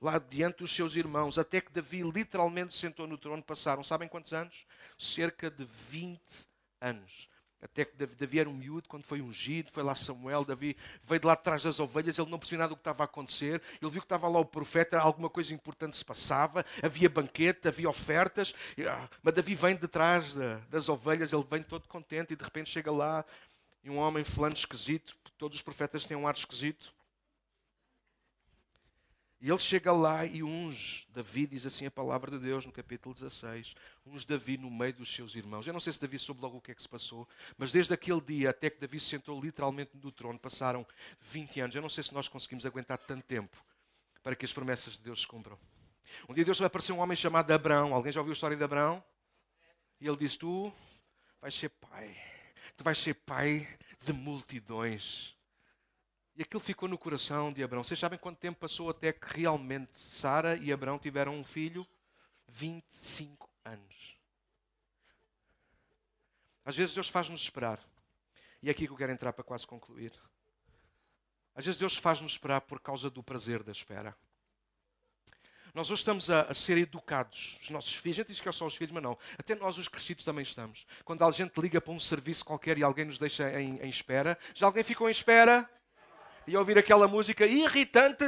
lá 0.00 0.18
diante 0.18 0.58
dos 0.58 0.74
seus 0.74 0.96
irmãos, 0.96 1.38
até 1.38 1.60
que 1.60 1.70
Davi 1.70 2.02
literalmente 2.02 2.74
sentou 2.74 3.06
no 3.06 3.16
trono, 3.16 3.42
passaram, 3.44 3.84
sabem 3.84 4.08
quantos 4.08 4.32
anos? 4.32 4.66
Cerca 4.98 5.48
de 5.48 5.64
20 5.64 6.49
anos. 6.80 7.28
Até 7.62 7.84
que 7.84 7.94
Davi 7.94 8.40
era 8.40 8.48
um 8.48 8.54
miúdo 8.54 8.88
quando 8.88 9.04
foi 9.04 9.20
ungido, 9.20 9.70
foi 9.70 9.82
lá 9.82 9.94
Samuel, 9.94 10.46
Davi 10.46 10.74
veio 11.04 11.20
de 11.20 11.26
lá 11.26 11.34
atrás 11.34 11.62
das 11.62 11.78
ovelhas, 11.78 12.18
ele 12.18 12.30
não 12.30 12.38
percebia 12.38 12.60
nada 12.60 12.70
do 12.70 12.76
que 12.76 12.80
estava 12.80 13.02
a 13.02 13.04
acontecer, 13.04 13.60
ele 13.82 13.90
viu 13.90 14.00
que 14.00 14.06
estava 14.06 14.26
lá 14.28 14.38
o 14.38 14.46
profeta, 14.46 14.98
alguma 14.98 15.28
coisa 15.28 15.52
importante 15.52 15.94
se 15.94 16.04
passava, 16.04 16.64
havia 16.82 17.10
banquete, 17.10 17.68
havia 17.68 17.90
ofertas, 17.90 18.54
ah, 18.88 19.06
mas 19.22 19.34
Davi 19.34 19.54
vem 19.54 19.76
de 19.76 19.86
trás 19.86 20.36
das 20.70 20.88
ovelhas, 20.88 21.34
ele 21.34 21.44
vem 21.50 21.62
todo 21.62 21.86
contente 21.86 22.32
e 22.32 22.36
de 22.36 22.42
repente 22.42 22.70
chega 22.70 22.90
lá 22.90 23.26
e 23.84 23.90
um 23.90 23.98
homem 23.98 24.24
falando 24.24 24.56
esquisito, 24.56 25.14
todos 25.36 25.56
os 25.56 25.62
profetas 25.62 26.06
têm 26.06 26.16
um 26.16 26.26
ar 26.26 26.34
esquisito, 26.34 26.94
e 29.40 29.48
ele 29.48 29.58
chega 29.58 29.90
lá 29.90 30.26
e 30.26 30.42
unge 30.42 31.06
Davi, 31.14 31.46
diz 31.46 31.64
assim 31.64 31.86
a 31.86 31.90
palavra 31.90 32.30
de 32.30 32.38
Deus 32.38 32.66
no 32.66 32.72
capítulo 32.72 33.14
16, 33.14 33.74
unge 34.04 34.26
Davi 34.26 34.58
no 34.58 34.70
meio 34.70 34.92
dos 34.92 35.12
seus 35.14 35.34
irmãos. 35.34 35.66
Eu 35.66 35.72
não 35.72 35.80
sei 35.80 35.94
se 35.94 36.00
Davi 36.00 36.18
soube 36.18 36.42
logo 36.42 36.58
o 36.58 36.60
que 36.60 36.72
é 36.72 36.74
que 36.74 36.82
se 36.82 36.88
passou, 36.88 37.26
mas 37.56 37.72
desde 37.72 37.94
aquele 37.94 38.20
dia 38.20 38.50
até 38.50 38.68
que 38.68 38.78
Davi 38.78 39.00
se 39.00 39.06
sentou 39.06 39.40
literalmente 39.40 39.92
no 39.94 40.12
trono, 40.12 40.38
passaram 40.38 40.86
20 41.20 41.60
anos. 41.60 41.74
Eu 41.74 41.80
não 41.80 41.88
sei 41.88 42.04
se 42.04 42.12
nós 42.12 42.28
conseguimos 42.28 42.66
aguentar 42.66 42.98
tanto 42.98 43.24
tempo 43.24 43.56
para 44.22 44.36
que 44.36 44.44
as 44.44 44.52
promessas 44.52 44.98
de 44.98 45.00
Deus 45.00 45.22
se 45.22 45.26
cumpram. 45.26 45.58
Um 46.28 46.34
dia 46.34 46.44
Deus 46.44 46.58
vai 46.58 46.66
aparecer 46.66 46.92
um 46.92 46.98
homem 46.98 47.16
chamado 47.16 47.50
Abraão. 47.50 47.94
Alguém 47.94 48.12
já 48.12 48.20
ouviu 48.20 48.32
a 48.32 48.34
história 48.34 48.56
de 48.56 48.62
Abraão? 48.62 49.02
E 49.98 50.06
ele 50.06 50.18
diz: 50.18 50.36
Tu 50.36 50.70
vais 51.40 51.54
ser 51.54 51.70
pai. 51.70 52.14
Tu 52.76 52.84
vais 52.84 52.98
ser 52.98 53.14
pai 53.14 53.66
de 54.02 54.12
multidões. 54.12 55.34
E 56.36 56.42
aquilo 56.42 56.60
ficou 56.60 56.88
no 56.88 56.96
coração 56.96 57.52
de 57.52 57.62
Abraão. 57.62 57.84
Vocês 57.84 57.98
sabem 57.98 58.18
quanto 58.18 58.38
tempo 58.38 58.60
passou 58.60 58.88
até 58.88 59.12
que 59.12 59.40
realmente 59.40 59.98
Sara 59.98 60.56
e 60.56 60.72
Abraão 60.72 60.98
tiveram 60.98 61.34
um 61.34 61.44
filho? 61.44 61.86
25 62.48 63.48
anos. 63.64 64.16
Às 66.64 66.76
vezes 66.76 66.94
Deus 66.94 67.08
faz-nos 67.08 67.42
esperar. 67.42 67.80
E 68.62 68.68
é 68.68 68.70
aqui 68.70 68.86
que 68.86 68.92
eu 68.92 68.96
quero 68.96 69.12
entrar 69.12 69.32
para 69.32 69.44
quase 69.44 69.66
concluir. 69.66 70.12
Às 71.54 71.64
vezes 71.64 71.78
Deus 71.78 71.96
faz-nos 71.96 72.32
esperar 72.32 72.60
por 72.60 72.80
causa 72.80 73.10
do 73.10 73.22
prazer 73.22 73.62
da 73.62 73.72
espera. 73.72 74.16
Nós 75.72 75.90
hoje 75.90 76.00
estamos 76.00 76.30
a, 76.30 76.42
a, 76.42 76.54
ser 76.54 76.78
educados. 76.78 77.58
Os 77.62 77.70
nossos 77.70 77.94
filhos, 77.94 78.18
a 78.18 78.20
gente 78.22 78.28
diz 78.28 78.40
que 78.40 78.48
é 78.48 78.52
só 78.52 78.66
os 78.66 78.74
filhos, 78.74 78.92
mas 78.92 79.02
não. 79.02 79.16
Até 79.38 79.54
nós, 79.54 79.78
os 79.78 79.88
crescidos, 79.88 80.24
também 80.24 80.42
estamos. 80.42 80.86
Quando 81.04 81.22
a 81.22 81.30
gente 81.30 81.58
liga 81.60 81.80
para 81.80 81.92
um 81.92 82.00
serviço 82.00 82.44
qualquer 82.44 82.76
e 82.76 82.82
alguém 82.82 83.04
nos 83.04 83.18
deixa 83.18 83.60
em, 83.60 83.78
em 83.80 83.88
espera, 83.88 84.36
já 84.54 84.66
alguém 84.66 84.82
ficou 84.82 85.08
em 85.08 85.12
espera? 85.12 85.68
E 86.50 86.56
ouvir 86.56 86.76
aquela 86.76 87.06
música 87.06 87.46
irritante. 87.46 88.24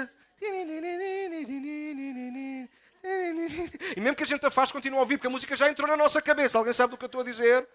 E 3.97 4.01
mesmo 4.01 4.17
que 4.17 4.23
a 4.23 4.27
gente 4.27 4.47
a 4.47 4.51
faz, 4.51 4.71
continua 4.71 5.01
a 5.01 5.03
ouvir, 5.03 5.17
porque 5.17 5.27
a 5.27 5.31
música 5.31 5.57
já 5.57 5.69
entrou 5.69 5.89
na 5.89 5.97
nossa 5.97 6.23
cabeça. 6.23 6.57
Alguém 6.57 6.73
sabe 6.73 6.93
do 6.93 6.97
que 6.97 7.05
eu 7.05 7.07
estou 7.07 7.23
a 7.23 7.25
dizer? 7.25 7.69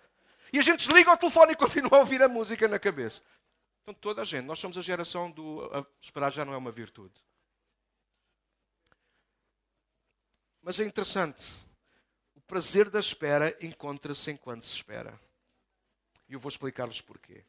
E 0.54 0.58
a 0.58 0.62
gente 0.62 0.80
desliga 0.80 1.12
o 1.12 1.18
telefone 1.18 1.52
e 1.52 1.56
continua 1.56 1.98
a 1.98 2.00
ouvir 2.00 2.24
a 2.24 2.30
música 2.30 2.66
na 2.66 2.80
cabeça. 2.80 3.22
Então, 3.84 3.94
toda 3.94 4.22
a 4.22 4.26
gente, 4.26 4.46
nós 4.46 4.58
somos 4.58 4.78
a 4.78 4.82
geração 4.82 5.30
do 5.30 5.64
a 5.74 5.86
esperar 6.02 6.32
já 6.32 6.46
não 6.46 6.54
é 6.54 6.58
uma 6.58 6.72
virtude. 6.72 7.22
Mas 10.62 10.80
é 10.80 10.86
interessante. 10.86 11.54
O 12.36 12.42
prazer 12.42 12.90
da 12.90 13.02
espera 13.02 13.54
encontra-se 13.60 14.32
enquanto 14.32 14.64
se 14.64 14.76
espera. 14.76 15.20
E 16.30 16.34
eu 16.34 16.40
vou 16.40 16.50
explicar-vos 16.50 17.02
porquê. 17.02 17.44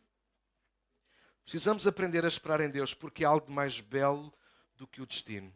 Precisamos 1.48 1.86
aprender 1.86 2.26
a 2.26 2.28
esperar 2.28 2.60
em 2.60 2.68
Deus 2.68 2.92
porque 2.92 3.24
é 3.24 3.26
algo 3.26 3.50
mais 3.50 3.80
belo 3.80 4.30
do 4.76 4.86
que 4.86 5.00
o 5.00 5.06
destino 5.06 5.50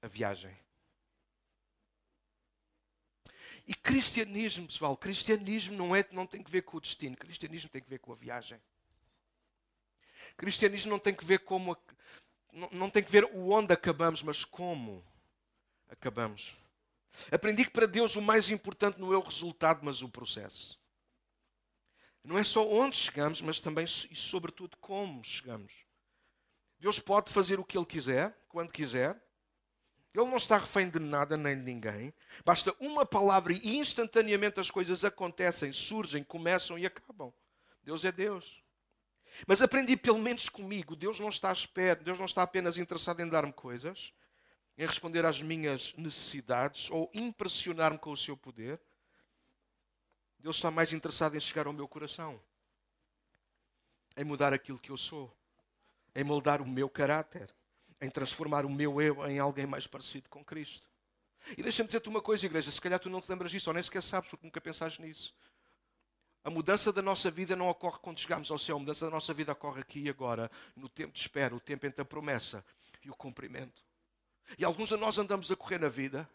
a 0.00 0.08
viagem. 0.08 0.56
E 3.66 3.74
cristianismo, 3.74 4.66
pessoal, 4.66 4.96
cristianismo 4.96 5.76
não, 5.76 5.94
é, 5.94 6.06
não 6.10 6.26
tem 6.26 6.42
que 6.42 6.50
ver 6.50 6.62
com 6.62 6.78
o 6.78 6.80
destino, 6.80 7.14
cristianismo 7.18 7.68
tem 7.68 7.82
que 7.82 7.90
ver 7.90 7.98
com 7.98 8.12
a 8.12 8.14
viagem. 8.14 8.58
Cristianismo 10.38 10.90
não 10.90 10.98
tem 10.98 11.14
que 11.14 11.22
ver 11.22 11.40
como 11.40 11.76
não, 12.50 12.70
não 12.72 12.88
tem 12.88 13.02
que 13.02 13.12
ver 13.12 13.24
o 13.24 13.50
onde 13.50 13.74
acabamos, 13.74 14.22
mas 14.22 14.42
como 14.42 15.04
acabamos. 15.90 16.56
Aprendi 17.30 17.66
que 17.66 17.72
para 17.72 17.84
Deus 17.84 18.16
o 18.16 18.22
mais 18.22 18.48
importante 18.48 18.98
não 18.98 19.12
é 19.12 19.18
o 19.18 19.22
resultado, 19.22 19.80
mas 19.82 20.00
o 20.00 20.08
processo. 20.08 20.77
Não 22.28 22.36
é 22.36 22.44
só 22.44 22.68
onde 22.68 22.94
chegamos, 22.94 23.40
mas 23.40 23.58
também 23.58 23.86
e 23.86 24.14
sobretudo 24.14 24.76
como 24.76 25.24
chegamos. 25.24 25.72
Deus 26.78 27.00
pode 27.00 27.32
fazer 27.32 27.58
o 27.58 27.64
que 27.64 27.78
Ele 27.78 27.86
quiser, 27.86 28.38
quando 28.50 28.70
quiser. 28.70 29.18
Ele 30.12 30.26
não 30.26 30.36
está 30.36 30.58
refém 30.58 30.90
de 30.90 30.98
nada 30.98 31.38
nem 31.38 31.56
de 31.56 31.62
ninguém. 31.62 32.12
Basta 32.44 32.76
uma 32.80 33.06
palavra 33.06 33.54
e 33.54 33.78
instantaneamente 33.78 34.60
as 34.60 34.70
coisas 34.70 35.06
acontecem, 35.06 35.72
surgem, 35.72 36.22
começam 36.22 36.78
e 36.78 36.84
acabam. 36.84 37.32
Deus 37.82 38.04
é 38.04 38.12
Deus. 38.12 38.62
Mas 39.46 39.62
aprendi, 39.62 39.96
pelo 39.96 40.18
menos 40.18 40.50
comigo, 40.50 40.94
Deus 40.94 41.18
não 41.18 41.30
está 41.30 41.48
à 41.48 41.54
espera, 41.54 41.96
Deus 41.96 42.18
não 42.18 42.26
está 42.26 42.42
apenas 42.42 42.76
interessado 42.76 43.20
em 43.20 43.28
dar-me 43.28 43.54
coisas, 43.54 44.12
em 44.76 44.84
responder 44.84 45.24
às 45.24 45.40
minhas 45.40 45.94
necessidades 45.96 46.90
ou 46.90 47.10
impressionar-me 47.14 47.96
com 47.98 48.12
o 48.12 48.16
seu 48.18 48.36
poder. 48.36 48.78
Deus 50.38 50.56
está 50.56 50.70
mais 50.70 50.92
interessado 50.92 51.36
em 51.36 51.40
chegar 51.40 51.66
ao 51.66 51.72
meu 51.72 51.88
coração, 51.88 52.40
em 54.16 54.24
mudar 54.24 54.52
aquilo 54.52 54.78
que 54.78 54.90
eu 54.90 54.96
sou, 54.96 55.34
em 56.14 56.24
moldar 56.24 56.62
o 56.62 56.66
meu 56.66 56.88
caráter, 56.88 57.52
em 58.00 58.08
transformar 58.08 58.64
o 58.64 58.70
meu 58.70 59.00
eu 59.00 59.26
em 59.26 59.38
alguém 59.38 59.66
mais 59.66 59.86
parecido 59.86 60.28
com 60.28 60.44
Cristo. 60.44 60.88
E 61.56 61.62
deixa-me 61.62 61.86
dizer-te 61.86 62.08
uma 62.08 62.20
coisa, 62.20 62.46
igreja, 62.46 62.70
se 62.70 62.80
calhar 62.80 62.98
tu 63.00 63.08
não 63.08 63.20
te 63.20 63.30
lembras 63.30 63.50
disso, 63.50 63.70
ou 63.70 63.74
nem 63.74 63.82
sequer 63.82 64.02
sabes, 64.02 64.28
porque 64.28 64.46
nunca 64.46 64.60
pensaste 64.60 65.00
nisso. 65.00 65.34
A 66.44 66.50
mudança 66.50 66.92
da 66.92 67.02
nossa 67.02 67.30
vida 67.30 67.56
não 67.56 67.68
ocorre 67.68 67.98
quando 68.00 68.18
chegamos 68.18 68.50
ao 68.50 68.58
céu, 68.58 68.76
a 68.76 68.78
mudança 68.78 69.04
da 69.04 69.10
nossa 69.10 69.34
vida 69.34 69.52
ocorre 69.52 69.80
aqui 69.80 70.00
e 70.00 70.08
agora, 70.08 70.50
no 70.74 70.88
tempo 70.88 71.12
de 71.12 71.20
espera, 71.20 71.54
o 71.54 71.60
tempo 71.60 71.86
entre 71.86 72.00
a 72.00 72.04
promessa 72.04 72.64
e 73.04 73.10
o 73.10 73.14
cumprimento. 73.14 73.84
E 74.56 74.64
alguns 74.64 74.88
de 74.88 74.96
nós 74.96 75.18
andamos 75.18 75.50
a 75.50 75.56
correr 75.56 75.78
na 75.78 75.88
vida 75.88 76.28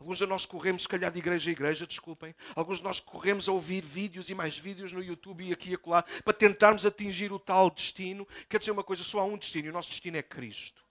Alguns 0.00 0.18
de 0.18 0.26
nós 0.26 0.46
corremos, 0.46 0.82
se 0.82 0.88
calhar, 0.88 1.10
de 1.10 1.18
igreja 1.18 1.50
a 1.50 1.52
igreja, 1.52 1.86
desculpem. 1.86 2.34
Alguns 2.54 2.78
de 2.78 2.84
nós 2.84 3.00
corremos 3.00 3.48
a 3.48 3.52
ouvir 3.52 3.82
vídeos 3.82 4.30
e 4.30 4.34
mais 4.34 4.56
vídeos 4.56 4.92
no 4.92 5.02
YouTube 5.02 5.44
e 5.44 5.52
aqui 5.52 5.70
e 5.70 5.74
acolá 5.74 6.02
para 6.24 6.32
tentarmos 6.32 6.86
atingir 6.86 7.32
o 7.32 7.38
tal 7.38 7.68
destino. 7.68 8.26
Quer 8.48 8.58
dizer 8.58 8.70
uma 8.70 8.84
coisa, 8.84 9.02
só 9.02 9.18
há 9.18 9.24
um 9.24 9.36
destino 9.36 9.66
e 9.66 9.70
o 9.70 9.72
nosso 9.72 9.90
destino 9.90 10.16
é 10.16 10.22
Cristo. 10.22 10.84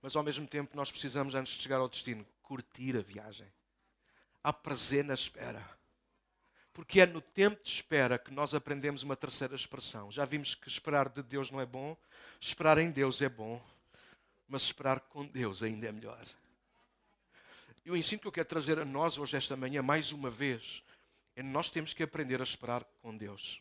Mas 0.00 0.14
ao 0.14 0.22
mesmo 0.22 0.46
tempo 0.46 0.76
nós 0.76 0.90
precisamos, 0.90 1.34
antes 1.34 1.54
de 1.54 1.62
chegar 1.62 1.78
ao 1.78 1.88
destino, 1.88 2.24
curtir 2.42 2.96
a 2.96 3.00
viagem. 3.00 3.50
Há 4.42 4.52
prazer 4.52 5.02
na 5.02 5.14
espera. 5.14 5.66
Porque 6.72 7.00
é 7.00 7.06
no 7.06 7.20
tempo 7.20 7.62
de 7.62 7.70
espera 7.70 8.18
que 8.18 8.32
nós 8.32 8.54
aprendemos 8.54 9.02
uma 9.02 9.16
terceira 9.16 9.54
expressão. 9.54 10.10
Já 10.12 10.24
vimos 10.24 10.54
que 10.54 10.68
esperar 10.68 11.08
de 11.08 11.22
Deus 11.22 11.50
não 11.50 11.60
é 11.60 11.66
bom, 11.66 11.96
esperar 12.38 12.78
em 12.78 12.90
Deus 12.90 13.22
é 13.22 13.28
bom, 13.28 13.60
mas 14.46 14.62
esperar 14.62 15.00
com 15.00 15.26
Deus 15.26 15.62
ainda 15.62 15.88
é 15.88 15.92
melhor. 15.92 16.24
E 17.84 17.90
o 17.90 17.96
ensino 17.96 18.20
que 18.20 18.28
eu 18.28 18.32
quero 18.32 18.48
trazer 18.48 18.78
a 18.78 18.84
nós 18.84 19.18
hoje, 19.18 19.36
esta 19.36 19.56
manhã, 19.56 19.82
mais 19.82 20.10
uma 20.10 20.30
vez, 20.30 20.82
é 21.36 21.42
nós 21.42 21.70
temos 21.70 21.92
que 21.92 22.02
aprender 22.02 22.40
a 22.40 22.44
esperar 22.44 22.84
com 23.02 23.16
Deus. 23.16 23.60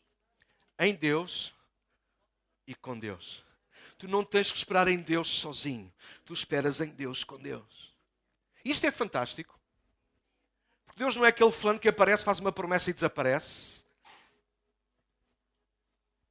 Em 0.79 0.95
Deus 0.95 1.53
e 2.65 2.73
com 2.73 2.97
Deus. 2.97 3.43
Tu 3.97 4.07
não 4.07 4.23
tens 4.23 4.51
que 4.51 4.57
esperar 4.57 4.87
em 4.87 4.97
Deus 4.97 5.27
sozinho. 5.27 5.91
Tu 6.25 6.33
esperas 6.33 6.79
em 6.79 6.89
Deus 6.89 7.23
com 7.23 7.37
Deus. 7.37 7.93
Isto 8.63 8.87
é 8.87 8.91
fantástico. 8.91 9.59
Porque 10.85 10.99
Deus 10.99 11.15
não 11.15 11.25
é 11.25 11.29
aquele 11.29 11.51
fulano 11.51 11.79
que 11.79 11.89
aparece, 11.89 12.23
faz 12.23 12.39
uma 12.39 12.51
promessa 12.51 12.89
e 12.89 12.93
desaparece. 12.93 13.82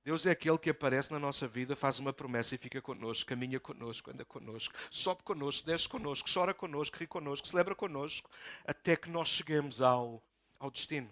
Deus 0.04 0.26
é 0.26 0.32
aquele 0.32 0.58
que 0.58 0.70
aparece 0.70 1.12
na 1.12 1.18
nossa 1.18 1.46
vida, 1.46 1.76
faz 1.76 2.00
uma 2.00 2.12
promessa 2.12 2.56
e 2.56 2.58
fica 2.58 2.82
connosco, 2.82 3.28
caminha 3.28 3.60
connosco, 3.60 4.10
anda 4.10 4.24
connosco, 4.24 4.74
sobe 4.90 5.22
connosco, 5.22 5.64
desce 5.64 5.88
connosco, 5.88 6.28
chora 6.32 6.52
connosco, 6.52 6.98
ri 6.98 7.06
connosco, 7.06 7.46
celebra 7.46 7.74
connosco, 7.74 8.28
até 8.64 8.96
que 8.96 9.08
nós 9.08 9.28
cheguemos 9.28 9.80
ao, 9.80 10.20
ao 10.58 10.70
destino. 10.70 11.08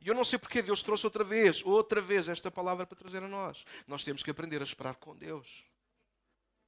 E 0.00 0.08
eu 0.08 0.14
não 0.14 0.24
sei 0.24 0.40
porque 0.40 0.60
Deus 0.60 0.82
trouxe 0.82 1.06
outra 1.06 1.22
vez, 1.22 1.62
outra 1.64 2.00
vez 2.00 2.26
esta 2.26 2.50
palavra 2.50 2.84
para 2.84 2.98
trazer 2.98 3.22
a 3.22 3.28
nós. 3.28 3.64
Nós 3.86 4.02
temos 4.02 4.24
que 4.24 4.30
aprender 4.32 4.60
a 4.60 4.64
esperar 4.64 4.96
com 4.96 5.14
Deus. 5.14 5.46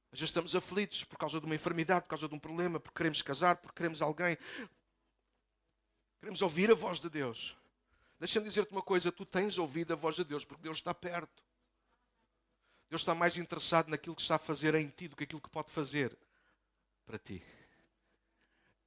Vezes 0.09 0.29
estamos 0.29 0.55
aflitos 0.55 1.03
por 1.03 1.17
causa 1.17 1.41
de 1.41 1.45
uma 1.45 1.55
enfermidade, 1.55 2.03
por 2.03 2.11
causa 2.11 2.29
de 2.29 2.33
um 2.33 2.39
problema, 2.39 2.79
porque 2.79 2.97
queremos 2.97 3.21
casar, 3.21 3.57
porque 3.57 3.75
queremos 3.75 4.01
alguém. 4.01 4.37
Queremos 6.21 6.41
ouvir 6.41 6.71
a 6.71 6.73
voz 6.73 7.01
de 7.01 7.09
Deus. 7.09 7.57
Deixa-me 8.19 8.47
dizer-te 8.47 8.71
uma 8.71 8.81
coisa: 8.81 9.11
tu 9.11 9.25
tens 9.25 9.57
ouvido 9.57 9.93
a 9.93 9.95
voz 9.95 10.15
de 10.15 10.23
Deus 10.23 10.45
porque 10.45 10.63
Deus 10.63 10.77
está 10.77 10.93
perto. 10.93 11.43
Deus 12.89 13.01
está 13.01 13.15
mais 13.15 13.35
interessado 13.37 13.89
naquilo 13.89 14.15
que 14.15 14.21
está 14.21 14.35
a 14.35 14.39
fazer 14.39 14.75
em 14.75 14.87
ti 14.89 15.07
do 15.07 15.15
que 15.15 15.23
aquilo 15.23 15.41
que 15.41 15.49
pode 15.49 15.71
fazer 15.71 16.17
para 17.05 17.17
ti. 17.17 17.43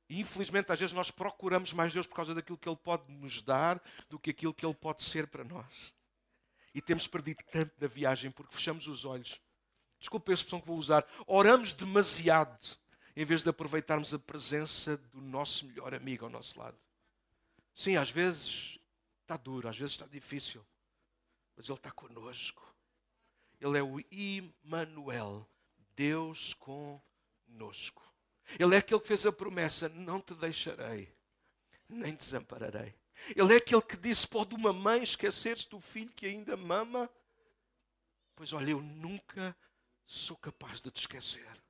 E 0.08 0.20
infelizmente, 0.20 0.72
às 0.72 0.80
vezes, 0.80 0.94
nós 0.94 1.10
procuramos 1.10 1.72
mais 1.72 1.92
Deus 1.92 2.06
por 2.06 2.14
causa 2.14 2.34
daquilo 2.34 2.56
que 2.56 2.68
Ele 2.68 2.76
pode 2.76 3.12
nos 3.12 3.42
dar 3.42 3.82
do 4.08 4.18
que 4.18 4.30
aquilo 4.30 4.54
que 4.54 4.64
Ele 4.64 4.74
pode 4.74 5.02
ser 5.02 5.26
para 5.26 5.44
nós. 5.44 5.92
E 6.74 6.80
temos 6.80 7.06
perdido 7.06 7.42
tanto 7.50 7.78
da 7.78 7.86
viagem 7.86 8.30
porque 8.30 8.54
fechamos 8.54 8.86
os 8.86 9.04
olhos. 9.04 9.40
Desculpe 9.98 10.30
a 10.30 10.34
expressão 10.34 10.60
que 10.60 10.66
vou 10.66 10.78
usar. 10.78 11.06
Oramos 11.26 11.72
demasiado 11.72 12.78
em 13.16 13.24
vez 13.24 13.42
de 13.42 13.50
aproveitarmos 13.50 14.14
a 14.14 14.18
presença 14.18 14.96
do 14.96 15.20
nosso 15.20 15.66
melhor 15.66 15.92
amigo 15.92 16.24
ao 16.24 16.30
nosso 16.30 16.58
lado. 16.58 16.78
Sim, 17.74 17.96
às 17.96 18.10
vezes 18.10 18.77
está 19.28 19.36
duro, 19.36 19.68
às 19.68 19.76
vezes 19.76 19.92
está 19.92 20.06
difícil, 20.06 20.64
mas 21.54 21.68
Ele 21.68 21.76
está 21.76 21.90
conosco. 21.90 22.66
Ele 23.60 23.78
é 23.78 23.82
o 23.82 24.00
Immanuel, 24.10 25.46
Deus 25.94 26.54
conosco. 26.54 28.02
Ele 28.58 28.74
é 28.74 28.78
aquele 28.78 29.00
que 29.00 29.08
fez 29.08 29.26
a 29.26 29.32
promessa: 29.32 29.88
Não 29.90 30.20
te 30.20 30.34
deixarei, 30.34 31.14
nem 31.86 32.14
desampararei. 32.14 32.94
Ele 33.36 33.52
é 33.52 33.56
aquele 33.56 33.82
que 33.82 33.96
disse: 33.98 34.26
Pode 34.26 34.54
uma 34.54 34.72
mãe 34.72 35.02
esquecer-se 35.02 35.68
do 35.68 35.80
filho 35.80 36.12
que 36.12 36.24
ainda 36.24 36.56
mama? 36.56 37.10
Pois 38.34 38.52
olha, 38.54 38.70
eu 38.70 38.80
nunca 38.80 39.54
sou 40.06 40.36
capaz 40.38 40.80
de 40.80 40.90
te 40.90 41.00
esquecer. 41.00 41.60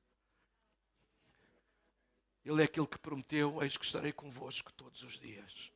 Ele 2.45 2.63
é 2.63 2.67
aquele 2.67 2.87
que 2.87 2.99
prometeu: 2.99 3.61
Eis 3.63 3.77
que 3.77 3.85
estarei 3.85 4.13
convosco 4.13 4.73
todos 4.75 5.03
os 5.03 5.19
dias, 5.19 5.73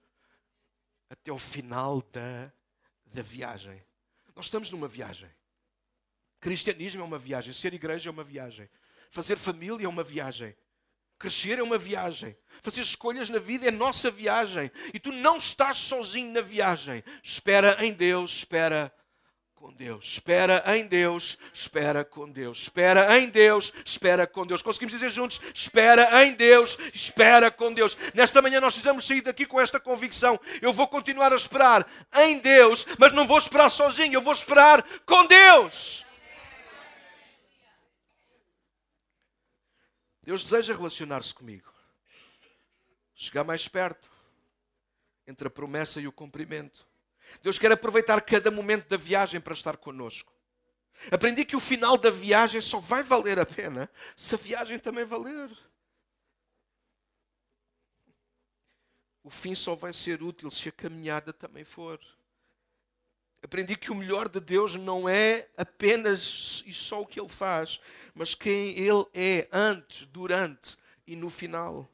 até 1.12 1.30
o 1.30 1.38
final 1.38 2.00
da, 2.10 2.50
da 3.12 3.20
viagem. 3.20 3.84
Nós 4.34 4.46
estamos 4.46 4.70
numa 4.70 4.88
viagem. 4.88 5.28
Cristianismo 6.40 7.02
é 7.02 7.04
uma 7.04 7.18
viagem, 7.18 7.52
ser 7.52 7.74
igreja 7.74 8.08
é 8.08 8.10
uma 8.10 8.24
viagem, 8.24 8.68
fazer 9.10 9.36
família 9.36 9.84
é 9.84 9.88
uma 9.88 10.02
viagem. 10.02 10.56
Crescer 11.18 11.60
é 11.60 11.62
uma 11.62 11.78
viagem. 11.78 12.36
Fazer 12.62 12.80
escolhas 12.80 13.30
na 13.30 13.38
vida 13.38 13.68
é 13.68 13.70
nossa 13.70 14.10
viagem. 14.10 14.72
E 14.92 14.98
tu 14.98 15.12
não 15.12 15.36
estás 15.36 15.78
sozinho 15.78 16.32
na 16.32 16.40
viagem. 16.40 17.04
Espera 17.22 17.84
em 17.84 17.92
Deus, 17.92 18.38
espera 18.38 18.92
com 19.62 19.72
Deus. 19.72 20.04
Espera 20.04 20.64
em 20.76 20.88
Deus, 20.88 21.38
espera 21.54 22.04
com 22.04 22.28
Deus. 22.28 22.62
Espera 22.62 23.16
em 23.16 23.28
Deus, 23.28 23.72
espera 23.84 24.26
com 24.26 24.44
Deus. 24.44 24.60
Conseguimos 24.60 24.92
dizer 24.92 25.08
juntos? 25.08 25.40
Espera 25.54 26.24
em 26.24 26.34
Deus, 26.34 26.76
espera 26.92 27.48
com 27.48 27.72
Deus. 27.72 27.96
Nesta 28.12 28.42
manhã 28.42 28.60
nós 28.60 28.74
precisamos 28.74 29.06
sair 29.06 29.20
daqui 29.20 29.46
com 29.46 29.60
esta 29.60 29.78
convicção. 29.78 30.40
Eu 30.60 30.72
vou 30.72 30.88
continuar 30.88 31.32
a 31.32 31.36
esperar 31.36 31.88
em 32.12 32.40
Deus, 32.40 32.84
mas 32.98 33.12
não 33.12 33.24
vou 33.24 33.38
esperar 33.38 33.70
sozinho, 33.70 34.14
eu 34.14 34.20
vou 34.20 34.32
esperar 34.32 34.82
com 35.06 35.24
Deus. 35.26 36.04
Deus 40.24 40.42
deseja 40.42 40.74
relacionar-se 40.74 41.32
comigo. 41.32 41.72
Chegar 43.14 43.44
mais 43.44 43.68
perto 43.68 44.10
entre 45.24 45.46
a 45.46 45.50
promessa 45.50 46.00
e 46.00 46.08
o 46.08 46.12
cumprimento. 46.12 46.84
Deus 47.42 47.58
quer 47.58 47.72
aproveitar 47.72 48.20
cada 48.20 48.50
momento 48.50 48.88
da 48.88 48.96
viagem 48.96 49.40
para 49.40 49.54
estar 49.54 49.76
conosco. 49.76 50.32
Aprendi 51.10 51.44
que 51.44 51.56
o 51.56 51.60
final 51.60 51.96
da 51.96 52.10
viagem 52.10 52.60
só 52.60 52.78
vai 52.78 53.02
valer 53.02 53.38
a 53.38 53.46
pena 53.46 53.90
se 54.14 54.34
a 54.34 54.38
viagem 54.38 54.78
também 54.78 55.04
valer. 55.04 55.50
O 59.24 59.30
fim 59.30 59.54
só 59.54 59.74
vai 59.74 59.92
ser 59.92 60.22
útil 60.22 60.50
se 60.50 60.68
a 60.68 60.72
caminhada 60.72 61.32
também 61.32 61.64
for. 61.64 62.00
Aprendi 63.42 63.76
que 63.76 63.90
o 63.90 63.94
melhor 63.94 64.28
de 64.28 64.38
Deus 64.38 64.74
não 64.74 65.08
é 65.08 65.48
apenas 65.56 66.62
e 66.64 66.72
só 66.72 67.02
o 67.02 67.06
que 67.06 67.18
Ele 67.18 67.28
faz, 67.28 67.80
mas 68.14 68.34
quem 68.34 68.78
Ele 68.78 69.04
é 69.12 69.48
antes, 69.52 70.06
durante 70.06 70.76
e 71.06 71.16
no 71.16 71.28
final. 71.28 71.88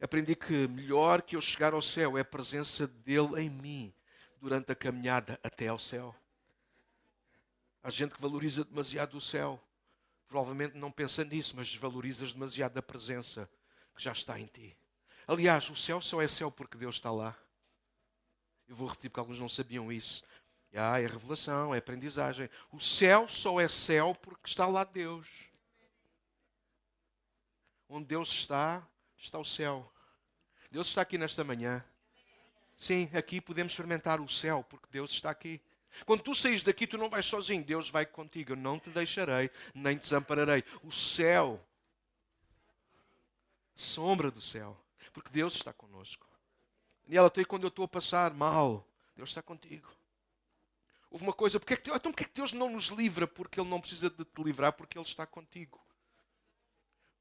Aprendi 0.00 0.34
que 0.34 0.66
melhor 0.68 1.20
que 1.20 1.36
eu 1.36 1.40
chegar 1.40 1.74
ao 1.74 1.82
céu 1.82 2.16
é 2.16 2.22
a 2.22 2.24
presença 2.24 2.86
dele 2.86 3.42
em 3.42 3.50
mim 3.50 3.94
durante 4.42 4.72
a 4.72 4.74
caminhada 4.74 5.38
até 5.40 5.68
ao 5.68 5.78
céu. 5.78 6.12
Há 7.80 7.90
gente 7.90 8.12
que 8.12 8.20
valoriza 8.20 8.64
demasiado 8.64 9.16
o 9.16 9.20
céu. 9.20 9.62
Provavelmente 10.26 10.76
não 10.76 10.90
pensa 10.90 11.24
nisso, 11.24 11.54
mas 11.56 11.72
valorizas 11.76 12.32
demasiado 12.32 12.76
a 12.76 12.82
presença 12.82 13.48
que 13.94 14.02
já 14.02 14.10
está 14.10 14.40
em 14.40 14.46
ti. 14.46 14.76
Aliás, 15.28 15.70
o 15.70 15.76
céu 15.76 16.00
só 16.00 16.20
é 16.20 16.26
céu 16.26 16.50
porque 16.50 16.76
Deus 16.76 16.96
está 16.96 17.12
lá. 17.12 17.38
Eu 18.66 18.74
vou 18.74 18.88
repetir 18.88 19.10
porque 19.10 19.20
alguns 19.20 19.38
não 19.38 19.48
sabiam 19.48 19.92
isso. 19.92 20.24
Ah, 20.74 21.00
é 21.00 21.06
revelação, 21.06 21.72
é 21.72 21.78
aprendizagem. 21.78 22.50
O 22.72 22.80
céu 22.80 23.28
só 23.28 23.60
é 23.60 23.68
céu 23.68 24.12
porque 24.12 24.48
está 24.48 24.66
lá 24.66 24.82
Deus. 24.82 25.28
Onde 27.88 28.06
Deus 28.06 28.28
está, 28.28 28.84
está 29.16 29.38
o 29.38 29.44
céu. 29.44 29.92
Deus 30.68 30.88
está 30.88 31.02
aqui 31.02 31.16
nesta 31.16 31.44
manhã. 31.44 31.84
Sim, 32.76 33.08
aqui 33.14 33.40
podemos 33.40 33.72
experimentar 33.72 34.20
o 34.20 34.28
céu, 34.28 34.64
porque 34.68 34.86
Deus 34.90 35.10
está 35.12 35.30
aqui. 35.30 35.60
Quando 36.06 36.22
tu 36.22 36.34
saís 36.34 36.62
daqui, 36.62 36.86
tu 36.86 36.96
não 36.96 37.10
vais 37.10 37.26
sozinho, 37.26 37.62
Deus 37.62 37.90
vai 37.90 38.06
contigo. 38.06 38.52
Eu 38.52 38.56
não 38.56 38.78
te 38.78 38.90
deixarei, 38.90 39.50
nem 39.74 39.96
te 39.96 40.02
desampararei. 40.02 40.64
O 40.82 40.90
céu, 40.90 41.62
sombra 43.74 44.30
do 44.30 44.40
céu, 44.40 44.76
porque 45.12 45.30
Deus 45.30 45.54
está 45.54 45.72
conosco. 45.72 46.26
Daniela, 47.04 47.26
até 47.26 47.44
quando 47.44 47.64
eu 47.64 47.68
estou 47.68 47.84
a 47.84 47.88
passar 47.88 48.32
mal, 48.32 48.86
Deus 49.14 49.30
está 49.30 49.42
contigo. 49.42 49.88
Houve 51.10 51.24
uma 51.24 51.32
coisa, 51.32 51.60
porque 51.60 51.74
é 51.74 51.76
que, 51.76 51.90
então 51.90 52.10
porque 52.10 52.24
é 52.24 52.26
que 52.26 52.34
Deus 52.34 52.52
não 52.52 52.70
nos 52.70 52.86
livra? 52.86 53.26
Porque 53.26 53.60
Ele 53.60 53.68
não 53.68 53.80
precisa 53.80 54.08
de 54.08 54.24
te 54.24 54.42
livrar, 54.42 54.72
porque 54.72 54.96
Ele 54.96 55.06
está 55.06 55.26
contigo. 55.26 55.78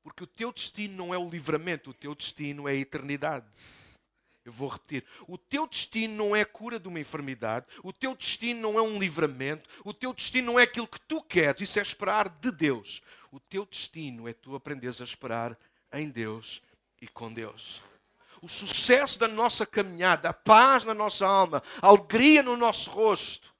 Porque 0.01 0.23
o 0.23 0.27
teu 0.27 0.51
destino 0.51 0.95
não 0.95 1.13
é 1.13 1.17
o 1.17 1.29
livramento, 1.29 1.89
o 1.89 1.93
teu 1.93 2.15
destino 2.15 2.69
é 2.69 2.71
a 2.71 2.75
eternidade. 2.75 3.99
Eu 4.43 4.51
vou 4.51 4.69
repetir. 4.69 5.05
O 5.27 5.37
teu 5.37 5.67
destino 5.67 6.15
não 6.15 6.35
é 6.35 6.41
a 6.41 6.45
cura 6.45 6.79
de 6.79 6.87
uma 6.87 6.99
enfermidade, 6.99 7.65
o 7.83 7.93
teu 7.93 8.15
destino 8.15 8.61
não 8.61 8.79
é 8.79 8.81
um 8.81 8.99
livramento, 8.99 9.69
o 9.85 9.93
teu 9.93 10.13
destino 10.13 10.53
não 10.53 10.59
é 10.59 10.63
aquilo 10.63 10.87
que 10.87 10.99
tu 11.01 11.21
queres, 11.21 11.61
isso 11.61 11.79
é 11.79 11.81
esperar 11.81 12.27
de 12.27 12.51
Deus. 12.51 13.01
O 13.31 13.39
teu 13.39 13.65
destino 13.65 14.27
é 14.27 14.33
tu 14.33 14.55
aprenderes 14.55 14.99
a 14.99 15.03
esperar 15.03 15.57
em 15.93 16.09
Deus 16.09 16.61
e 16.99 17.07
com 17.07 17.31
Deus 17.31 17.81
o 18.41 18.47
sucesso 18.47 19.19
da 19.19 19.27
nossa 19.27 19.65
caminhada, 19.65 20.29
a 20.29 20.33
paz 20.33 20.83
na 20.83 20.93
nossa 20.93 21.25
alma, 21.27 21.61
a 21.81 21.87
alegria 21.87 22.41
no 22.41 22.57
nosso 22.57 22.89
rosto, 22.89 23.53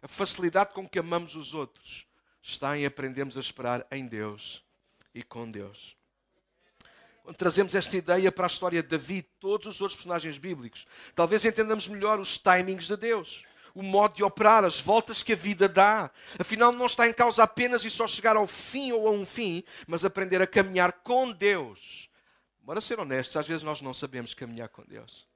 a 0.00 0.08
facilidade 0.08 0.72
com 0.72 0.88
que 0.88 0.98
amamos 0.98 1.36
os 1.36 1.52
outros, 1.52 2.06
está 2.42 2.76
em 2.76 2.86
aprendermos 2.86 3.36
a 3.36 3.40
esperar 3.40 3.86
em 3.90 4.06
Deus 4.06 4.64
e 5.14 5.22
com 5.22 5.50
Deus. 5.50 5.96
Quando 7.22 7.36
trazemos 7.36 7.74
esta 7.74 7.96
ideia 7.96 8.32
para 8.32 8.46
a 8.46 8.48
história 8.48 8.82
de 8.82 8.88
Davi 8.88 9.18
e 9.18 9.22
todos 9.22 9.66
os 9.66 9.80
outros 9.80 9.96
personagens 9.96 10.38
bíblicos, 10.38 10.86
talvez 11.14 11.44
entendamos 11.44 11.86
melhor 11.86 12.18
os 12.18 12.38
timings 12.38 12.86
de 12.86 12.96
Deus, 12.96 13.44
o 13.74 13.82
modo 13.82 14.16
de 14.16 14.24
operar, 14.24 14.64
as 14.64 14.80
voltas 14.80 15.22
que 15.22 15.32
a 15.32 15.36
vida 15.36 15.68
dá. 15.68 16.10
Afinal, 16.38 16.72
não 16.72 16.86
está 16.86 17.06
em 17.06 17.12
causa 17.12 17.44
apenas 17.44 17.84
e 17.84 17.90
só 17.90 18.06
chegar 18.08 18.36
ao 18.36 18.46
fim 18.46 18.92
ou 18.92 19.06
a 19.06 19.10
um 19.10 19.24
fim, 19.24 19.62
mas 19.86 20.04
aprender 20.04 20.42
a 20.42 20.46
caminhar 20.46 20.92
com 21.04 21.30
Deus 21.30 22.10
Bora 22.62 22.80
ser 22.80 23.00
honestos, 23.00 23.36
às 23.36 23.46
vezes 23.46 23.64
nós 23.64 23.80
não 23.80 23.92
sabemos 23.92 24.34
caminhar 24.34 24.68
com 24.68 24.84
Deus. 24.84 25.28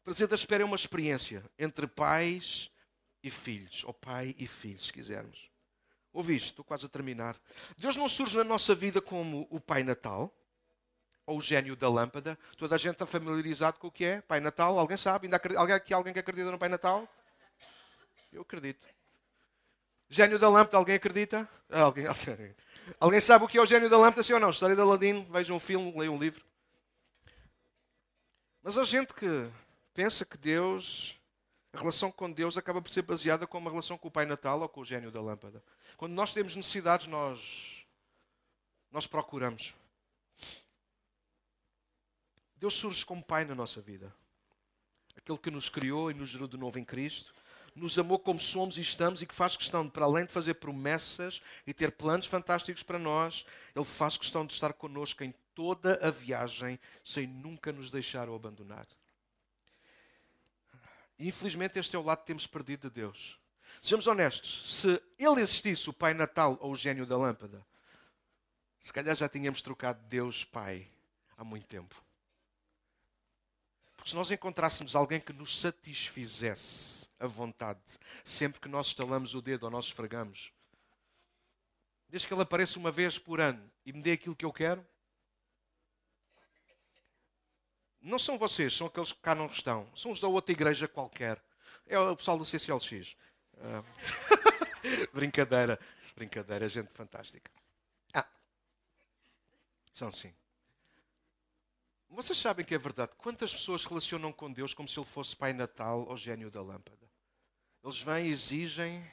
O 0.00 0.04
prazer 0.04 0.28
da 0.28 0.36
espera 0.36 0.62
é 0.62 0.66
uma 0.66 0.76
experiência 0.76 1.44
entre 1.58 1.88
pais 1.88 2.70
e 3.22 3.30
filhos, 3.30 3.82
ou 3.84 3.92
pai 3.92 4.36
e 4.38 4.46
filho, 4.46 4.78
se 4.78 4.92
quisermos. 4.92 5.49
Ouviste? 6.12 6.50
Estou 6.50 6.64
quase 6.64 6.86
a 6.86 6.88
terminar. 6.88 7.36
Deus 7.78 7.96
não 7.96 8.08
surge 8.08 8.36
na 8.36 8.44
nossa 8.44 8.74
vida 8.74 9.00
como 9.00 9.46
o 9.50 9.60
Pai 9.60 9.82
Natal, 9.82 10.34
ou 11.24 11.38
o 11.38 11.40
gênio 11.40 11.76
da 11.76 11.88
lâmpada? 11.88 12.38
Toda 12.56 12.74
a 12.74 12.78
gente 12.78 12.94
está 12.94 13.06
familiarizado 13.06 13.78
com 13.78 13.86
o 13.86 13.92
que 13.92 14.04
é 14.04 14.20
Pai 14.20 14.40
Natal. 14.40 14.78
Alguém 14.78 14.96
sabe? 14.96 15.26
Ainda 15.26 15.40
alguém 15.56 15.74
aqui 15.74 15.94
alguém 15.94 16.12
que 16.12 16.18
acredita 16.18 16.50
no 16.50 16.58
Pai 16.58 16.68
Natal? 16.68 17.08
Eu 18.32 18.42
acredito. 18.42 18.84
Gênio 20.08 20.40
da 20.40 20.48
lâmpada, 20.48 20.76
alguém 20.76 20.96
acredita? 20.96 21.48
Ah, 21.68 21.82
alguém, 21.82 22.06
alguém, 22.08 22.56
alguém 22.98 23.20
sabe 23.20 23.44
o 23.44 23.48
que 23.48 23.58
é 23.58 23.62
o 23.62 23.66
gênio 23.66 23.88
da 23.88 23.96
lâmpada, 23.96 24.24
sim 24.24 24.32
ou 24.32 24.40
não? 24.40 24.50
História 24.50 24.74
de 24.74 24.82
Aladino, 24.82 25.24
veja 25.30 25.54
um 25.54 25.60
filme, 25.60 25.96
leia 25.96 26.10
um 26.10 26.18
livro. 26.18 26.44
Mas 28.60 28.76
há 28.76 28.84
gente 28.84 29.14
que 29.14 29.48
pensa 29.94 30.24
que 30.24 30.36
Deus, 30.36 31.19
a 31.72 31.78
relação 31.78 32.10
com 32.10 32.30
Deus 32.30 32.58
acaba 32.58 32.82
por 32.82 32.90
ser 32.90 33.02
baseada 33.02 33.46
com 33.46 33.58
uma 33.58 33.70
relação 33.70 33.96
com 33.96 34.08
o 34.08 34.10
Pai 34.10 34.26
Natal 34.26 34.60
ou 34.60 34.68
com 34.68 34.80
o 34.80 34.84
gênio 34.84 35.10
da 35.10 35.20
lâmpada. 35.20 35.62
Quando 35.96 36.12
nós 36.12 36.32
temos 36.32 36.56
necessidades, 36.56 37.06
nós, 37.06 37.84
nós 38.90 39.06
procuramos. 39.06 39.72
Deus 42.56 42.74
surge 42.74 43.06
como 43.06 43.22
Pai 43.22 43.44
na 43.44 43.54
nossa 43.54 43.80
vida. 43.80 44.14
Aquele 45.16 45.38
que 45.38 45.50
nos 45.50 45.68
criou 45.68 46.10
e 46.10 46.14
nos 46.14 46.28
gerou 46.28 46.48
de 46.48 46.56
novo 46.56 46.78
em 46.78 46.84
Cristo, 46.84 47.32
nos 47.74 47.98
amou 47.98 48.18
como 48.18 48.40
somos 48.40 48.76
e 48.76 48.80
estamos 48.80 49.22
e 49.22 49.26
que 49.26 49.34
faz 49.34 49.56
questão 49.56 49.84
de, 49.84 49.90
para 49.90 50.04
além 50.04 50.26
de 50.26 50.32
fazer 50.32 50.54
promessas 50.54 51.40
e 51.66 51.72
ter 51.72 51.92
planos 51.92 52.26
fantásticos 52.26 52.82
para 52.82 52.98
nós, 52.98 53.44
Ele 53.74 53.84
faz 53.84 54.16
questão 54.16 54.44
de 54.44 54.52
estar 54.52 54.72
connosco 54.72 55.22
em 55.22 55.32
toda 55.54 55.94
a 56.06 56.10
viagem, 56.10 56.80
sem 57.04 57.26
nunca 57.26 57.70
nos 57.70 57.90
deixar 57.90 58.28
ou 58.28 58.34
abandonar. 58.34 58.86
Infelizmente, 61.28 61.78
este 61.78 61.94
é 61.96 61.98
o 61.98 62.02
lado 62.02 62.20
que 62.20 62.26
temos 62.26 62.46
perdido 62.46 62.88
de 62.88 62.94
Deus. 62.94 63.38
Sejamos 63.80 64.06
honestos, 64.06 64.80
se 64.80 65.02
Ele 65.18 65.40
existisse, 65.40 65.88
o 65.88 65.92
Pai 65.92 66.14
Natal 66.14 66.58
ou 66.60 66.72
o 66.72 66.76
gênio 66.76 67.06
da 67.06 67.16
lâmpada, 67.16 67.64
se 68.78 68.92
calhar 68.92 69.14
já 69.14 69.28
tínhamos 69.28 69.62
trocado 69.62 70.02
Deus 70.08 70.44
Pai 70.44 70.88
há 71.36 71.44
muito 71.44 71.66
tempo. 71.66 71.94
Porque 73.96 74.10
se 74.10 74.16
nós 74.16 74.30
encontrássemos 74.30 74.96
alguém 74.96 75.20
que 75.20 75.32
nos 75.32 75.60
satisfizesse 75.60 77.08
a 77.18 77.26
vontade, 77.26 77.80
sempre 78.24 78.58
que 78.58 78.68
nós 78.68 78.86
estalamos 78.86 79.34
o 79.34 79.42
dedo 79.42 79.64
ou 79.64 79.70
nós 79.70 79.84
esfregamos, 79.86 80.52
desde 82.08 82.26
que 82.26 82.32
ele 82.32 82.42
apareça 82.42 82.78
uma 82.78 82.90
vez 82.90 83.18
por 83.18 83.40
ano 83.40 83.70
e 83.84 83.92
me 83.92 84.02
dê 84.02 84.12
aquilo 84.12 84.34
que 84.34 84.44
eu 84.44 84.52
quero, 84.52 84.84
não 88.00 88.18
são 88.18 88.38
vocês, 88.38 88.74
são 88.74 88.86
aqueles 88.86 89.12
que 89.12 89.20
cá 89.20 89.34
não 89.34 89.46
estão, 89.46 89.88
são 89.94 90.10
os 90.10 90.20
da 90.20 90.28
outra 90.28 90.52
igreja 90.52 90.88
qualquer. 90.88 91.42
É 91.86 91.98
o 91.98 92.16
pessoal 92.16 92.38
do 92.38 92.44
CCLX. 92.44 93.16
Uh... 93.54 93.84
brincadeira, 95.12 95.78
brincadeira, 96.14 96.68
gente 96.68 96.92
fantástica. 96.92 97.50
Ah, 98.14 98.26
são 99.92 100.10
sim. 100.10 100.32
Vocês 102.08 102.38
sabem 102.38 102.64
que 102.64 102.74
é 102.74 102.78
verdade. 102.78 103.12
Quantas 103.18 103.52
pessoas 103.52 103.84
relacionam 103.84 104.32
com 104.32 104.52
Deus 104.52 104.74
como 104.74 104.88
se 104.88 104.98
Ele 104.98 105.06
fosse 105.06 105.36
Pai 105.36 105.52
Natal 105.52 106.06
ou 106.08 106.16
gênio 106.16 106.50
da 106.50 106.60
lâmpada? 106.60 107.08
Eles 107.82 108.00
vêm, 108.00 108.28
exigem, 108.28 109.10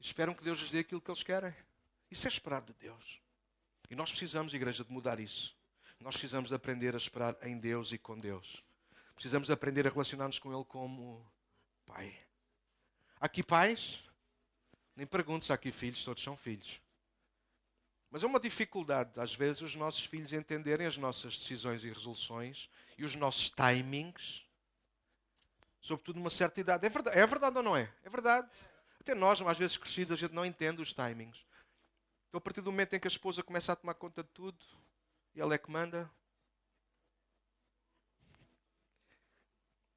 esperam 0.00 0.34
que 0.34 0.42
Deus 0.42 0.58
lhes 0.58 0.70
dê 0.70 0.80
aquilo 0.80 1.00
que 1.00 1.10
eles 1.10 1.22
querem. 1.22 1.54
Isso 2.10 2.26
é 2.26 2.30
esperado 2.30 2.72
de 2.72 2.78
Deus. 2.78 3.20
E 3.90 3.94
nós 3.94 4.10
precisamos, 4.10 4.54
igreja, 4.54 4.84
de 4.84 4.92
mudar 4.92 5.20
isso. 5.20 5.55
Nós 6.00 6.14
precisamos 6.14 6.50
de 6.50 6.54
aprender 6.54 6.94
a 6.94 6.98
esperar 6.98 7.36
em 7.42 7.58
Deus 7.58 7.92
e 7.92 7.98
com 7.98 8.18
Deus. 8.18 8.62
Precisamos 9.14 9.46
de 9.46 9.52
aprender 9.52 9.86
a 9.86 9.90
relacionar-nos 9.90 10.38
com 10.38 10.52
Ele 10.54 10.64
como 10.64 11.26
Pai. 11.86 12.16
Há 13.20 13.26
aqui 13.26 13.42
pais? 13.42 14.02
Nem 14.94 15.06
pergunto 15.06 15.44
se 15.44 15.52
há 15.52 15.54
aqui 15.54 15.72
filhos, 15.72 16.04
todos 16.04 16.22
são 16.22 16.36
filhos. 16.36 16.80
Mas 18.10 18.22
é 18.22 18.26
uma 18.26 18.40
dificuldade, 18.40 19.18
às 19.18 19.34
vezes, 19.34 19.62
os 19.62 19.74
nossos 19.74 20.04
filhos 20.04 20.32
entenderem 20.32 20.86
as 20.86 20.96
nossas 20.96 21.36
decisões 21.38 21.82
e 21.82 21.88
resoluções 21.88 22.70
e 22.96 23.04
os 23.04 23.14
nossos 23.14 23.50
timings, 23.50 24.44
sobretudo 25.80 26.18
numa 26.18 26.30
certa 26.30 26.60
idade. 26.60 26.86
É 26.86 26.88
verdade, 26.88 27.18
é 27.18 27.26
verdade 27.26 27.56
ou 27.56 27.62
não 27.62 27.76
é? 27.76 27.92
É 28.04 28.10
verdade. 28.10 28.50
Até 29.00 29.14
nós, 29.14 29.40
às 29.40 29.58
vezes 29.58 29.76
crescidos, 29.76 30.12
a 30.12 30.16
gente 30.16 30.32
não 30.32 30.44
entende 30.44 30.80
os 30.80 30.92
timings. 30.92 31.44
Então, 32.28 32.38
a 32.38 32.40
partir 32.40 32.60
do 32.60 32.70
momento 32.70 32.94
em 32.94 33.00
que 33.00 33.06
a 33.06 33.10
esposa 33.10 33.42
começa 33.42 33.72
a 33.72 33.76
tomar 33.76 33.94
conta 33.94 34.22
de 34.22 34.28
tudo 34.30 34.64
e 35.36 35.40
ela 35.40 35.54
é 35.54 35.58
que 35.58 35.70
manda, 35.70 36.10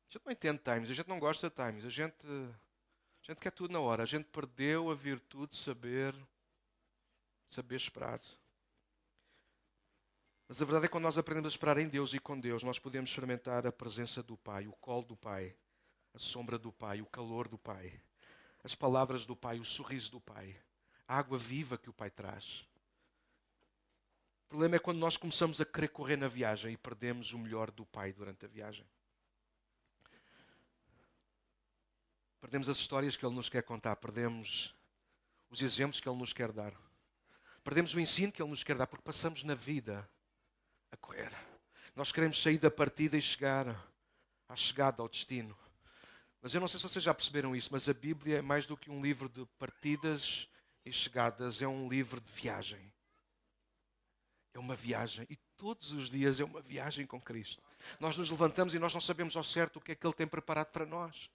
a 0.10 0.12
gente 0.12 0.26
não 0.26 0.32
entende 0.34 0.60
timings, 0.60 0.92
a 0.92 0.94
gente 0.94 1.08
não 1.08 1.18
gosta 1.18 1.50
de 1.50 1.56
timings, 1.56 1.86
a 1.86 1.90
gente, 1.90 2.28
a 2.28 3.32
gente 3.32 3.40
quer 3.40 3.52
tudo 3.52 3.72
na 3.72 3.80
hora. 3.80 4.04
A 4.04 4.06
gente 4.06 4.26
perdeu 4.26 4.92
a 4.92 4.96
virtude 4.96 5.52
de 5.52 5.56
saber 5.56 6.14
saber 7.48 7.78
esperar. 7.78 8.20
Mas 10.48 10.62
a 10.62 10.66
verdade 10.66 10.86
é 10.86 10.88
que 10.88 10.92
quando 10.92 11.06
nós 11.06 11.18
aprendemos 11.18 11.54
a 11.54 11.56
esperar 11.56 11.78
em 11.78 11.88
Deus 11.88 12.14
e 12.14 12.20
com 12.20 12.38
Deus, 12.38 12.62
nós 12.62 12.78
podemos 12.78 13.10
experimentar 13.10 13.66
a 13.66 13.72
presença 13.72 14.22
do 14.22 14.36
Pai, 14.36 14.68
o 14.68 14.74
colo 14.74 15.04
do 15.04 15.16
Pai, 15.16 15.56
a 16.14 16.20
sombra 16.20 16.58
do 16.58 16.72
Pai, 16.72 17.02
o 17.02 17.06
calor 17.06 17.48
do 17.48 17.58
Pai, 17.58 18.02
as 18.64 18.76
palavras 18.76 19.26
do 19.26 19.36
Pai, 19.36 19.58
o 19.60 19.66
sorriso 19.66 20.12
do 20.12 20.20
Pai, 20.20 20.60
a 21.08 21.18
água 21.18 21.38
viva 21.38 21.78
que 21.78 21.90
o 21.90 21.94
Pai 21.94 22.10
traz. 22.10 22.68
O 24.50 24.58
problema 24.58 24.78
é 24.78 24.80
quando 24.80 24.98
nós 24.98 25.16
começamos 25.16 25.62
a 25.62 25.66
querer 25.66 25.90
correr 25.90 26.18
na 26.18 26.28
viagem 26.28 26.74
e 26.74 26.78
perdemos 26.78 27.34
o 27.34 27.38
melhor 27.38 27.70
do 27.70 27.86
Pai 27.86 28.12
durante 28.12 28.46
a 28.46 28.48
viagem. 28.48 28.84
Perdemos 32.42 32.68
as 32.68 32.80
histórias 32.80 33.16
que 33.16 33.24
Ele 33.24 33.36
nos 33.36 33.48
quer 33.48 33.62
contar, 33.62 33.96
perdemos 33.98 34.74
os 35.52 35.62
exemplos 35.62 36.00
que 36.00 36.10
Ele 36.10 36.18
nos 36.18 36.34
quer 36.34 36.52
dar. 36.52 36.74
Perdemos 37.64 37.94
o 37.94 38.00
ensino 38.00 38.32
que 38.32 38.42
Ele 38.42 38.50
nos 38.50 38.64
quer 38.64 38.76
dar 38.76 38.88
porque 38.88 39.04
passamos 39.04 39.44
na 39.44 39.54
vida 39.54 40.10
a 40.92 40.98
correr. 40.98 41.32
Nós 41.96 42.12
queremos 42.12 42.42
sair 42.42 42.58
da 42.58 42.72
partida 42.72 43.16
e 43.16 43.22
chegar 43.22 43.68
à 44.48 44.56
chegada, 44.56 45.04
ao 45.04 45.08
destino. 45.08 45.56
Mas 46.42 46.56
eu 46.56 46.60
não 46.60 46.68
sei 46.68 46.80
se 46.80 46.90
vocês 46.90 47.04
já 47.04 47.14
perceberam 47.14 47.56
isso, 47.56 47.70
mas 47.72 47.88
a 47.88 47.94
Bíblia 47.94 48.40
é 48.40 48.42
mais 48.42 48.66
do 48.66 48.76
que 48.76 48.90
um 48.90 49.00
livro 49.00 49.30
de 49.30 49.46
partidas 49.60 50.50
e 50.84 50.92
chegadas, 50.92 51.62
é 51.62 51.68
um 51.68 51.88
livro 51.88 52.20
de 52.20 52.32
viagem. 52.32 52.89
É 54.54 54.60
uma 54.60 54.76
viagem. 54.76 55.26
E 55.30 55.36
todos 55.56 55.92
os 55.92 56.10
dias 56.10 56.40
é 56.40 56.44
uma 56.44 56.62
viagem 56.62 57.06
com 57.06 57.22
Cristo. 57.22 57.62
Nós 58.00 58.18
nos 58.18 58.30
levantamos 58.30 58.74
e 58.74 58.80
nós 58.80 58.94
não 58.94 59.02
sabemos 59.02 59.36
ao 59.36 59.44
certo 59.44 59.78
o 59.78 59.82
que 59.82 59.92
é 59.92 59.96
que 59.96 60.06
Ele 60.06 60.14
tem 60.14 60.28
preparado 60.28 60.72
para 60.72 60.86
nós. 60.86 61.30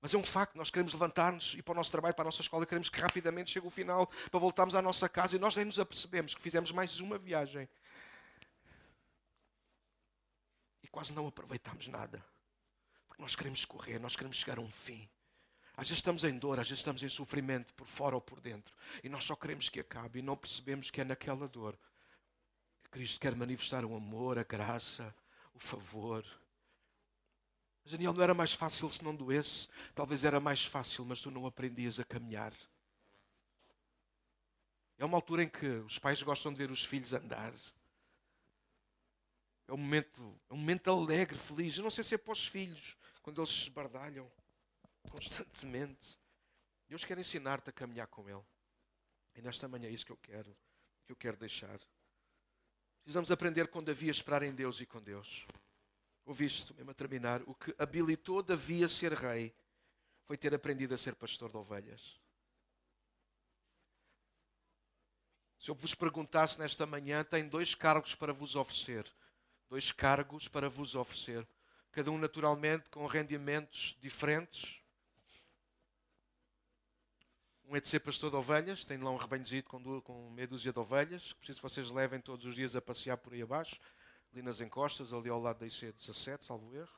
Mas 0.00 0.14
é 0.14 0.18
um 0.18 0.22
facto, 0.22 0.56
nós 0.56 0.70
queremos 0.70 0.92
levantar-nos 0.92 1.54
e 1.54 1.62
para 1.62 1.72
o 1.72 1.74
nosso 1.74 1.90
trabalho, 1.90 2.14
para 2.14 2.22
a 2.22 2.26
nossa 2.26 2.40
escola, 2.40 2.64
queremos 2.64 2.88
que 2.88 3.00
rapidamente 3.00 3.50
chegue 3.50 3.66
o 3.66 3.70
final 3.70 4.06
para 4.30 4.38
voltarmos 4.38 4.74
à 4.74 4.82
nossa 4.82 5.08
casa 5.08 5.34
e 5.34 5.38
nós 5.38 5.56
nem 5.56 5.64
nos 5.64 5.80
apercebemos 5.80 6.34
que 6.34 6.40
fizemos 6.40 6.70
mais 6.70 7.00
uma 7.00 7.18
viagem. 7.18 7.68
E 10.82 10.88
quase 10.88 11.12
não 11.12 11.26
aproveitamos 11.26 11.88
nada. 11.88 12.24
Porque 13.08 13.20
nós 13.20 13.34
queremos 13.34 13.64
correr, 13.64 13.98
nós 13.98 14.14
queremos 14.14 14.36
chegar 14.36 14.58
a 14.58 14.60
um 14.60 14.70
fim. 14.70 15.08
Às 15.76 15.88
vezes 15.88 15.98
estamos 15.98 16.24
em 16.24 16.38
dor, 16.38 16.58
às 16.58 16.68
vezes 16.68 16.80
estamos 16.80 17.02
em 17.02 17.08
sofrimento, 17.08 17.74
por 17.74 17.86
fora 17.86 18.14
ou 18.14 18.20
por 18.20 18.40
dentro. 18.40 18.74
E 19.04 19.08
nós 19.08 19.24
só 19.24 19.36
queremos 19.36 19.68
que 19.68 19.80
acabe 19.80 20.20
e 20.20 20.22
não 20.22 20.36
percebemos 20.36 20.90
que 20.90 21.00
é 21.00 21.04
naquela 21.04 21.46
dor 21.46 21.78
Cristo 22.90 23.20
quer 23.20 23.34
manifestar 23.36 23.84
o 23.84 23.94
amor, 23.94 24.38
a 24.38 24.42
graça, 24.42 25.14
o 25.52 25.58
favor 25.58 26.24
mas 27.86 27.92
Daniel, 27.92 28.12
não 28.12 28.22
era 28.24 28.34
mais 28.34 28.52
fácil 28.52 28.90
se 28.90 29.04
não 29.04 29.14
doesse? 29.14 29.68
Talvez 29.94 30.24
era 30.24 30.40
mais 30.40 30.64
fácil, 30.64 31.04
mas 31.04 31.20
tu 31.20 31.30
não 31.30 31.46
aprendias 31.46 32.00
a 32.00 32.04
caminhar. 32.04 32.52
É 34.98 35.04
uma 35.04 35.16
altura 35.16 35.44
em 35.44 35.48
que 35.48 35.64
os 35.64 35.96
pais 35.96 36.20
gostam 36.20 36.52
de 36.52 36.58
ver 36.58 36.68
os 36.68 36.84
filhos 36.84 37.12
andar. 37.12 37.54
É 39.68 39.72
um 39.72 39.76
momento, 39.76 40.36
é 40.50 40.54
um 40.54 40.56
momento 40.56 40.90
alegre, 40.90 41.38
feliz. 41.38 41.76
Eu 41.76 41.84
não 41.84 41.90
sei 41.90 42.02
se 42.02 42.16
é 42.16 42.18
para 42.18 42.32
os 42.32 42.48
filhos, 42.48 42.96
quando 43.22 43.40
eles 43.40 43.50
se 43.50 43.60
esbardalham 43.60 44.28
constantemente. 45.10 46.18
Deus 46.88 47.04
quer 47.04 47.18
ensinar-te 47.18 47.70
a 47.70 47.72
caminhar 47.72 48.06
com 48.06 48.28
Ele. 48.28 48.44
E 49.34 49.42
nesta 49.42 49.68
manhã 49.68 49.88
é 49.88 49.92
isso 49.92 50.06
que 50.06 50.12
eu 50.12 50.16
quero, 50.16 50.56
que 51.04 51.12
eu 51.12 51.16
quero 51.16 51.36
deixar. 51.36 51.78
Precisamos 53.02 53.30
aprender 53.30 53.68
com 53.68 53.82
Davi 53.82 54.08
a 54.08 54.10
esperar 54.10 54.42
em 54.42 54.54
Deus 54.54 54.80
e 54.80 54.86
com 54.86 55.00
Deus. 55.00 55.46
Ouviste, 56.24 56.74
mesmo 56.74 56.90
a 56.90 56.94
terminar, 56.94 57.42
o 57.46 57.54
que 57.54 57.74
habilitou 57.78 58.42
Davi 58.42 58.82
a 58.82 58.88
ser 58.88 59.12
rei 59.12 59.54
foi 60.24 60.36
ter 60.36 60.52
aprendido 60.54 60.94
a 60.94 60.98
ser 60.98 61.14
pastor 61.14 61.50
de 61.50 61.56
ovelhas. 61.56 62.20
Se 65.58 65.70
eu 65.70 65.74
vos 65.74 65.94
perguntasse 65.94 66.58
nesta 66.58 66.84
manhã, 66.86 67.22
tem 67.22 67.48
dois 67.48 67.74
cargos 67.74 68.14
para 68.14 68.32
vos 68.32 68.56
oferecer. 68.56 69.06
Dois 69.68 69.92
cargos 69.92 70.48
para 70.48 70.68
vos 70.68 70.94
oferecer. 70.94 71.46
Cada 71.92 72.10
um, 72.10 72.18
naturalmente, 72.18 72.90
com 72.90 73.06
rendimentos 73.06 73.96
diferentes. 74.00 74.80
Um 77.68 77.76
é 77.76 77.80
de 77.80 77.88
ser 77.88 78.00
pastor 78.00 78.30
de 78.30 78.36
ovelhas, 78.36 78.84
tem 78.84 78.96
lá 78.98 79.10
um 79.10 79.16
rebanhozinho 79.16 79.64
com, 79.64 80.00
com 80.00 80.30
meia 80.30 80.46
dúzia 80.46 80.72
de 80.72 80.78
ovelhas, 80.78 81.32
preciso 81.32 81.58
que 81.58 81.68
vocês 81.68 81.90
levem 81.90 82.20
todos 82.20 82.46
os 82.46 82.54
dias 82.54 82.76
a 82.76 82.80
passear 82.80 83.16
por 83.16 83.32
aí 83.32 83.42
abaixo 83.42 83.80
ali 84.36 84.42
nas 84.42 84.60
encostas, 84.60 85.14
ali 85.14 85.30
ao 85.30 85.40
lado 85.40 85.60
da 85.60 85.66
IC17, 85.66 86.44
salvo 86.44 86.74
erro. 86.76 86.92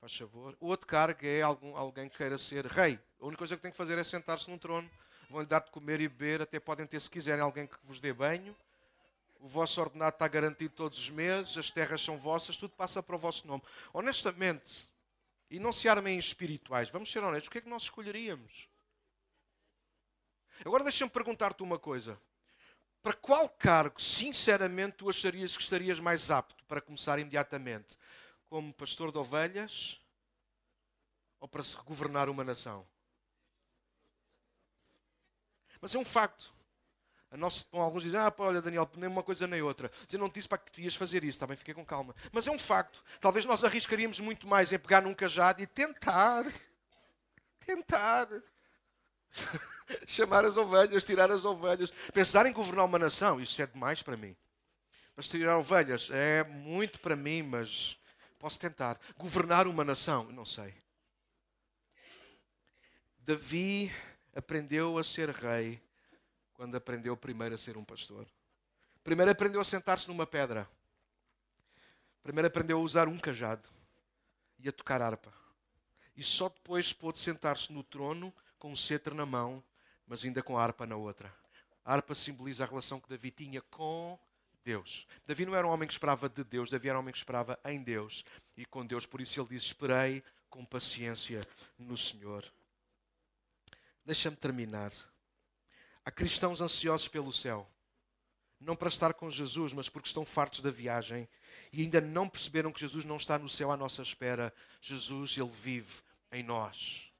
Faz 0.00 0.16
favor. 0.16 0.56
O 0.58 0.68
outro 0.68 0.86
cargo 0.86 1.24
é 1.24 1.42
algum, 1.42 1.76
alguém 1.76 2.08
que 2.08 2.16
queira 2.16 2.38
ser 2.38 2.64
rei. 2.66 2.98
A 3.20 3.26
única 3.26 3.38
coisa 3.38 3.56
que 3.56 3.62
tem 3.62 3.70
que 3.70 3.76
fazer 3.76 3.98
é 3.98 4.04
sentar-se 4.04 4.48
num 4.50 4.56
trono. 4.56 4.90
Vão-lhe 5.28 5.46
dar 5.46 5.60
de 5.60 5.70
comer 5.70 6.00
e 6.00 6.08
beber, 6.08 6.40
até 6.40 6.58
podem 6.58 6.86
ter, 6.86 7.00
se 7.00 7.10
quiserem, 7.10 7.42
alguém 7.42 7.66
que 7.66 7.76
vos 7.84 8.00
dê 8.00 8.12
banho. 8.12 8.56
o 9.40 9.48
vosso 9.48 9.78
ordenado 9.78 10.14
está 10.14 10.26
garantido 10.26 10.74
todos 10.74 10.98
os 10.98 11.10
meses, 11.10 11.56
as 11.58 11.70
terras 11.70 12.00
são 12.00 12.16
vossas, 12.16 12.56
tudo 12.56 12.74
passa 12.74 13.02
para 13.02 13.16
o 13.16 13.18
vosso 13.18 13.46
nome. 13.46 13.62
Honestamente, 13.92 14.88
e 15.50 15.58
não 15.58 15.72
se 15.72 15.86
armem 15.86 16.18
espirituais, 16.18 16.88
vamos 16.88 17.12
ser 17.12 17.22
honestos, 17.22 17.48
o 17.48 17.50
que 17.50 17.58
é 17.58 17.60
que 17.60 17.68
nós 17.68 17.82
escolheríamos? 17.82 18.68
Agora 20.64 20.82
deixa-me 20.82 21.10
perguntar-te 21.10 21.62
uma 21.62 21.78
coisa. 21.78 22.20
Para 23.02 23.12
qual 23.12 23.48
cargo, 23.48 24.00
sinceramente, 24.00 24.96
tu 24.96 25.10
acharias 25.10 25.56
que 25.56 25.62
estarias 25.62 26.00
mais 26.00 26.30
apto 26.30 26.64
para 26.64 26.80
começar 26.80 27.18
imediatamente? 27.18 27.98
Como 28.48 28.72
pastor 28.72 29.12
de 29.12 29.18
ovelhas 29.18 30.00
ou 31.38 31.46
para 31.46 31.62
se 31.62 31.76
governar 31.76 32.28
uma 32.28 32.44
nação? 32.44 32.86
Mas 35.80 35.94
é 35.94 35.98
um 35.98 36.04
facto. 36.04 36.54
Nossa, 37.36 37.66
alguns 37.72 38.04
dizem, 38.04 38.20
ah, 38.20 38.30
pá, 38.30 38.44
olha 38.44 38.62
Daniel, 38.62 38.88
nem 38.96 39.08
uma 39.08 39.22
coisa 39.22 39.46
nem 39.46 39.60
outra. 39.60 39.90
Eu 40.10 40.18
não 40.18 40.30
te 40.30 40.34
disse 40.36 40.48
para 40.48 40.58
que 40.58 40.70
tu 40.70 40.80
ias 40.80 40.94
fazer 40.94 41.24
isso, 41.24 41.38
também 41.38 41.56
fiquei 41.56 41.74
com 41.74 41.84
calma. 41.84 42.14
Mas 42.32 42.46
é 42.46 42.50
um 42.50 42.58
facto. 42.58 43.04
Talvez 43.20 43.44
nós 43.44 43.64
arriscaríamos 43.64 44.20
muito 44.20 44.46
mais 44.46 44.72
em 44.72 44.78
pegar 44.78 45.02
num 45.02 45.12
cajado 45.12 45.60
e 45.60 45.66
tentar, 45.66 46.44
tentar 47.66 48.28
chamar 50.06 50.44
as 50.44 50.56
ovelhas, 50.56 51.04
tirar 51.04 51.30
as 51.30 51.44
ovelhas. 51.44 51.90
Pensar 52.12 52.46
em 52.46 52.52
governar 52.52 52.84
uma 52.84 52.98
nação, 52.98 53.40
isso 53.40 53.60
é 53.60 53.66
demais 53.66 54.02
para 54.02 54.16
mim. 54.16 54.36
Mas 55.16 55.28
tirar 55.28 55.58
ovelhas 55.58 56.10
é 56.10 56.42
muito 56.44 56.98
para 57.00 57.14
mim, 57.14 57.42
mas 57.42 57.96
posso 58.38 58.58
tentar. 58.58 58.98
Governar 59.16 59.66
uma 59.66 59.84
nação, 59.84 60.24
não 60.32 60.44
sei. 60.44 60.74
Davi 63.18 63.92
aprendeu 64.34 64.98
a 64.98 65.04
ser 65.04 65.30
rei 65.30 65.80
quando 66.52 66.76
aprendeu 66.76 67.16
primeiro 67.16 67.54
a 67.54 67.58
ser 67.58 67.76
um 67.76 67.84
pastor. 67.84 68.26
Primeiro 69.02 69.30
aprendeu 69.30 69.60
a 69.60 69.64
sentar-se 69.64 70.08
numa 70.08 70.26
pedra. 70.26 70.68
Primeiro 72.22 72.48
aprendeu 72.48 72.78
a 72.78 72.80
usar 72.80 73.08
um 73.08 73.18
cajado 73.18 73.68
e 74.58 74.68
a 74.68 74.72
tocar 74.72 75.00
harpa. 75.02 75.32
E 76.16 76.22
só 76.22 76.48
depois 76.48 76.92
pôde 76.92 77.18
sentar-se 77.18 77.72
no 77.72 77.82
trono 77.82 78.32
com 78.64 78.72
um 78.72 78.76
cetro 78.76 79.14
na 79.14 79.26
mão, 79.26 79.62
mas 80.06 80.24
ainda 80.24 80.42
com 80.42 80.56
a 80.56 80.62
harpa 80.62 80.86
na 80.86 80.96
outra. 80.96 81.30
A 81.84 81.92
harpa 81.92 82.14
simboliza 82.14 82.64
a 82.64 82.66
relação 82.66 82.98
que 82.98 83.10
Davi 83.10 83.30
tinha 83.30 83.60
com 83.60 84.18
Deus. 84.64 85.06
Davi 85.26 85.44
não 85.44 85.54
era 85.54 85.66
um 85.66 85.70
homem 85.70 85.86
que 85.86 85.92
esperava 85.92 86.30
de 86.30 86.42
Deus, 86.42 86.70
Davi 86.70 86.88
era 86.88 86.96
um 86.96 87.02
homem 87.02 87.12
que 87.12 87.18
esperava 87.18 87.60
em 87.66 87.82
Deus 87.82 88.24
e 88.56 88.64
com 88.64 88.86
Deus. 88.86 89.04
Por 89.04 89.20
isso 89.20 89.38
ele 89.38 89.50
diz: 89.50 89.64
Esperei 89.64 90.24
com 90.48 90.64
paciência 90.64 91.42
no 91.78 91.94
Senhor. 91.94 92.42
Deixa-me 94.02 94.36
terminar. 94.36 94.94
Há 96.02 96.10
cristãos 96.10 96.62
ansiosos 96.62 97.06
pelo 97.06 97.34
céu. 97.34 97.68
Não 98.58 98.74
para 98.74 98.88
estar 98.88 99.12
com 99.12 99.30
Jesus, 99.30 99.74
mas 99.74 99.90
porque 99.90 100.08
estão 100.08 100.24
fartos 100.24 100.60
da 100.60 100.70
viagem 100.70 101.28
e 101.70 101.82
ainda 101.82 102.00
não 102.00 102.30
perceberam 102.30 102.72
que 102.72 102.80
Jesus 102.80 103.04
não 103.04 103.16
está 103.16 103.38
no 103.38 103.46
céu 103.46 103.70
à 103.70 103.76
nossa 103.76 104.00
espera. 104.00 104.54
Jesus, 104.80 105.36
Ele 105.36 105.50
vive 105.50 106.00
em 106.32 106.42
nós. 106.42 107.12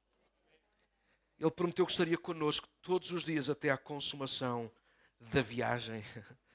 Ele 1.39 1.51
prometeu 1.51 1.85
que 1.85 1.91
estaria 1.91 2.17
conosco 2.17 2.67
todos 2.81 3.11
os 3.11 3.23
dias 3.23 3.49
até 3.49 3.69
à 3.69 3.77
consumação 3.77 4.71
da 5.19 5.41
viagem. 5.41 6.03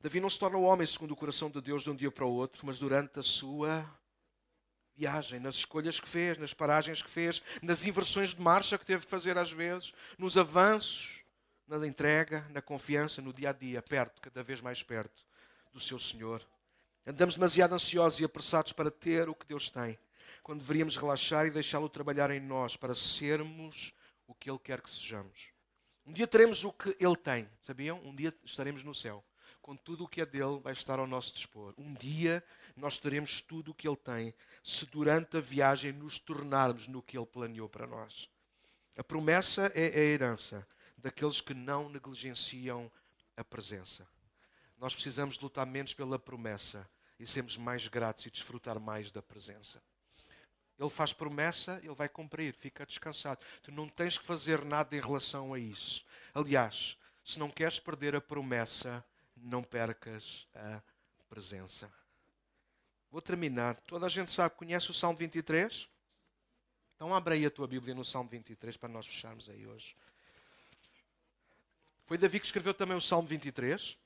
Davi 0.00 0.20
não 0.20 0.28
se 0.28 0.38
torna 0.38 0.58
homem 0.58 0.86
segundo 0.86 1.12
o 1.12 1.16
coração 1.16 1.48
de 1.48 1.60
Deus 1.60 1.84
de 1.84 1.90
um 1.90 1.96
dia 1.96 2.10
para 2.10 2.26
o 2.26 2.32
outro, 2.32 2.66
mas 2.66 2.78
durante 2.80 3.20
a 3.20 3.22
sua 3.22 3.88
viagem, 4.94 5.40
nas 5.40 5.54
escolhas 5.54 5.98
que 6.00 6.08
fez, 6.08 6.36
nas 6.38 6.52
paragens 6.52 7.00
que 7.02 7.08
fez, 7.08 7.40
nas 7.62 7.86
inversões 7.86 8.34
de 8.34 8.40
marcha 8.40 8.76
que 8.76 8.84
teve 8.84 9.04
que 9.04 9.10
fazer 9.10 9.38
às 9.38 9.50
vezes, 9.50 9.92
nos 10.18 10.36
avanços, 10.36 11.22
na 11.66 11.86
entrega, 11.86 12.46
na 12.50 12.60
confiança, 12.60 13.22
no 13.22 13.32
dia 13.32 13.50
a 13.50 13.52
dia, 13.52 13.80
perto, 13.80 14.20
cada 14.20 14.42
vez 14.42 14.60
mais 14.60 14.82
perto 14.82 15.24
do 15.72 15.80
seu 15.80 15.98
Senhor. 15.98 16.46
Andamos 17.06 17.34
demasiado 17.34 17.74
ansiosos 17.74 18.20
e 18.20 18.24
apressados 18.24 18.72
para 18.72 18.90
ter 18.90 19.28
o 19.28 19.34
que 19.34 19.46
Deus 19.46 19.70
tem, 19.70 19.98
quando 20.42 20.60
deveríamos 20.60 20.96
relaxar 20.96 21.46
e 21.46 21.50
deixá-lo 21.50 21.88
trabalhar 21.88 22.30
em 22.30 22.40
nós 22.40 22.76
para 22.76 22.94
sermos 22.94 23.94
o 24.26 24.34
que 24.34 24.50
Ele 24.50 24.58
quer 24.58 24.80
que 24.80 24.90
sejamos. 24.90 25.50
Um 26.04 26.12
dia 26.12 26.26
teremos 26.26 26.64
o 26.64 26.72
que 26.72 26.96
Ele 26.98 27.16
tem, 27.16 27.48
sabiam? 27.60 28.00
Um 28.04 28.14
dia 28.14 28.34
estaremos 28.44 28.82
no 28.82 28.94
céu 28.94 29.24
com 29.62 29.76
tudo 29.76 30.04
o 30.04 30.08
que 30.08 30.20
é 30.20 30.26
dele, 30.26 30.58
vai 30.60 30.72
estar 30.72 30.98
ao 30.98 31.06
nosso 31.06 31.32
dispor. 31.32 31.72
Um 31.78 31.94
dia 31.94 32.44
nós 32.76 32.98
teremos 32.98 33.40
tudo 33.40 33.70
o 33.70 33.74
que 33.74 33.86
ele 33.86 33.96
tem, 33.96 34.34
se 34.62 34.84
durante 34.86 35.36
a 35.36 35.40
viagem 35.40 35.92
nos 35.92 36.18
tornarmos 36.18 36.88
no 36.88 37.00
que 37.00 37.16
ele 37.16 37.24
planeou 37.24 37.68
para 37.68 37.86
nós. 37.86 38.28
A 38.96 39.04
promessa 39.04 39.72
é 39.74 39.86
a 39.86 40.04
herança 40.04 40.66
daqueles 40.98 41.40
que 41.40 41.54
não 41.54 41.88
negligenciam 41.88 42.90
a 43.36 43.44
presença. 43.44 44.06
Nós 44.76 44.94
precisamos 44.94 45.38
lutar 45.38 45.64
menos 45.64 45.94
pela 45.94 46.18
promessa 46.18 46.88
e 47.18 47.26
sermos 47.26 47.56
mais 47.56 47.86
gratos 47.86 48.26
e 48.26 48.30
desfrutar 48.30 48.80
mais 48.80 49.12
da 49.12 49.22
presença. 49.22 49.80
Ele 50.78 50.90
faz 50.90 51.12
promessa, 51.12 51.78
ele 51.82 51.94
vai 51.94 52.08
cumprir, 52.08 52.54
fica 52.54 52.84
descansado. 52.84 53.44
Tu 53.62 53.70
não 53.70 53.88
tens 53.88 54.18
que 54.18 54.24
fazer 54.24 54.64
nada 54.64 54.96
em 54.96 55.00
relação 55.00 55.54
a 55.54 55.58
isso. 55.58 56.04
Aliás, 56.34 56.96
se 57.24 57.38
não 57.38 57.50
queres 57.50 57.78
perder 57.78 58.16
a 58.16 58.20
promessa, 58.20 59.04
não 59.36 59.62
percas 59.62 60.46
a 60.54 60.82
presença. 61.28 61.92
Vou 63.10 63.20
terminar. 63.20 63.76
Toda 63.82 64.06
a 64.06 64.08
gente 64.08 64.32
sabe, 64.32 64.56
conhece 64.56 64.90
o 64.90 64.94
Salmo 64.94 65.18
23? 65.18 65.88
Então 66.96 67.14
abre 67.14 67.34
aí 67.34 67.46
a 67.46 67.50
tua 67.50 67.66
Bíblia 67.66 67.94
no 67.94 68.04
Salmo 68.04 68.30
23 68.30 68.76
para 68.76 68.88
nós 68.88 69.06
fecharmos 69.06 69.48
aí 69.48 69.66
hoje. 69.66 69.96
Foi 72.06 72.16
Davi 72.18 72.40
que 72.40 72.46
escreveu 72.46 72.74
também 72.74 72.96
o 72.96 73.00
Salmo 73.00 73.28
23. 73.28 73.96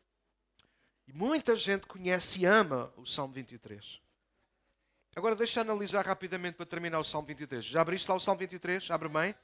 E 1.09 1.13
muita 1.13 1.55
gente 1.55 1.87
conhece 1.87 2.41
e 2.41 2.45
ama 2.45 2.93
o 2.97 3.07
Salmo 3.07 3.33
23. 3.35 4.01
Agora 5.17 5.35
deixa 5.35 5.63
analisar 5.63 6.05
rapidamente 6.05 6.57
para 6.57 6.67
terminar 6.67 6.99
o 6.99 7.05
Salmo 7.05 7.27
23. 7.27 7.65
Já 7.65 7.81
abriste 7.81 8.07
lá 8.07 8.15
o 8.15 8.21
Salmo 8.21 8.39
23? 8.39 8.91
Abre 8.91 9.09
bem. 9.09 9.35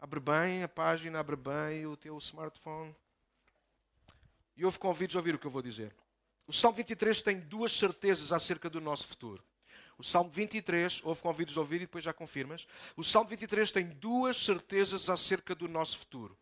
Abre 0.00 0.18
bem 0.18 0.62
a 0.62 0.68
página, 0.68 1.20
abre 1.20 1.36
bem 1.36 1.84
o 1.84 1.94
teu 1.94 2.16
smartphone. 2.16 2.96
E 4.56 4.64
houve 4.64 4.78
convites 4.78 5.14
a 5.14 5.18
ouvir 5.18 5.34
o 5.34 5.38
que 5.38 5.46
eu 5.46 5.50
vou 5.50 5.60
dizer. 5.60 5.94
O 6.46 6.54
Salmo 6.54 6.78
23 6.78 7.20
tem 7.20 7.38
duas 7.38 7.76
certezas 7.76 8.32
acerca 8.32 8.70
do 8.70 8.80
nosso 8.80 9.06
futuro. 9.06 9.44
O 9.98 10.02
Salmo 10.02 10.30
23, 10.30 11.02
houve 11.04 11.20
convites 11.20 11.54
a 11.54 11.60
ouvir 11.60 11.76
e 11.76 11.80
depois 11.80 12.02
já 12.02 12.14
confirmas. 12.14 12.66
O 12.96 13.04
Salmo 13.04 13.28
23 13.28 13.70
tem 13.72 13.86
duas 13.86 14.42
certezas 14.42 15.10
acerca 15.10 15.54
do 15.54 15.68
nosso 15.68 15.98
futuro. 15.98 16.34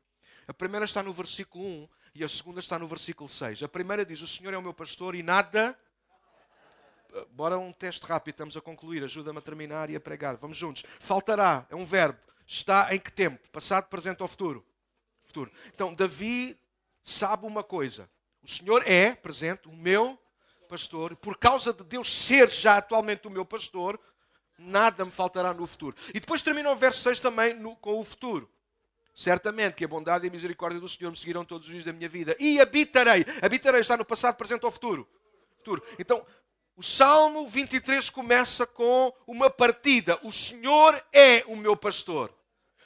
A 0.47 0.55
primeira 0.55 0.85
está 0.85 1.03
no 1.03 1.13
versículo 1.13 1.65
1 1.67 1.89
e 2.15 2.23
a 2.23 2.29
segunda 2.29 2.61
está 2.61 2.79
no 2.79 2.87
versículo 2.87 3.29
6. 3.29 3.65
A 3.65 3.69
primeira 3.69 4.07
diz: 4.07 4.23
O 4.23 4.29
Senhor 4.29 4.55
é 4.55 4.57
o 4.57 4.63
meu 4.63 4.73
pastor 4.73 5.17
e 5.17 5.23
nada. 5.25 5.77
Bora 7.31 7.59
um 7.59 7.73
teste 7.73 8.07
rápido, 8.07 8.35
estamos 8.35 8.57
a 8.57 8.61
concluir. 8.61 9.05
Ajuda-me 9.05 9.39
a 9.39 9.43
terminar 9.43 9.91
e 9.91 9.97
a 9.97 10.01
pregar. 10.01 10.37
Vamos 10.37 10.57
juntos. 10.57 10.83
Faltará, 10.99 11.67
é 11.71 11.77
um 11.77 11.85
verbo. 11.85 12.19
Está 12.47 12.95
em 12.95 12.99
que 12.99 13.13
tempo? 13.13 13.39
Passado, 13.51 13.89
presente 13.89 14.23
ou 14.23 14.29
futuro? 14.29 14.65
Futuro. 15.25 15.51
Então, 15.75 15.95
Davi 15.95 16.59
sabe 17.03 17.47
uma 17.47 17.63
coisa: 17.63 18.09
o 18.43 18.49
Senhor 18.49 18.83
é, 18.87 19.15
presente, 19.15 19.69
o 19.69 19.73
meu 19.73 20.19
pastor. 20.69 21.15
Por 21.17 21.37
causa 21.37 21.73
de 21.73 21.85
Deus 21.85 22.13
ser 22.13 22.51
já 22.51 22.79
atualmente 22.79 23.27
o 23.29 23.31
meu 23.31 23.45
pastor, 23.45 24.01
nada 24.59 25.05
me 25.05 25.11
faltará 25.11 25.53
no 25.53 25.67
futuro. 25.67 25.95
E 26.15 26.21
depois 26.21 26.43
termina 26.43 26.71
o 26.71 26.77
verso 26.77 27.01
6 27.03 27.21
também 27.21 27.55
no, 27.55 27.77
com 27.77 27.99
o 27.99 28.05
futuro. 28.05 28.51
Certamente 29.15 29.75
que 29.75 29.85
a 29.85 29.89
bondade 29.89 30.27
e 30.27 30.29
a 30.29 30.33
misericórdia 30.33 30.81
do 30.81 30.89
Senhor 30.89 31.11
me 31.11 31.17
seguirão 31.17 31.45
todos 31.45 31.67
os 31.67 31.73
dias 31.73 31.85
da 31.85 31.93
minha 31.93 32.09
vida. 32.09 32.35
E 32.41 32.59
habitarei. 32.59 33.25
Habitarei 33.43 33.83
está 33.83 33.97
no 33.97 34.05
passado, 34.05 34.37
presente 34.37 34.65
ou 34.65 34.73
futuro? 34.73 35.07
Futuro. 35.59 35.83
Então, 35.99 36.25
o 36.77 36.83
Salmo 36.83 37.47
23 37.47 38.09
começa 38.11 38.67
com 38.67 39.13
uma 39.27 39.51
partida. 39.51 40.19
O 40.23 40.33
Senhor 40.33 41.01
é 41.13 41.45
o 41.47 41.57
meu 41.57 41.77
pastor. 41.77 42.33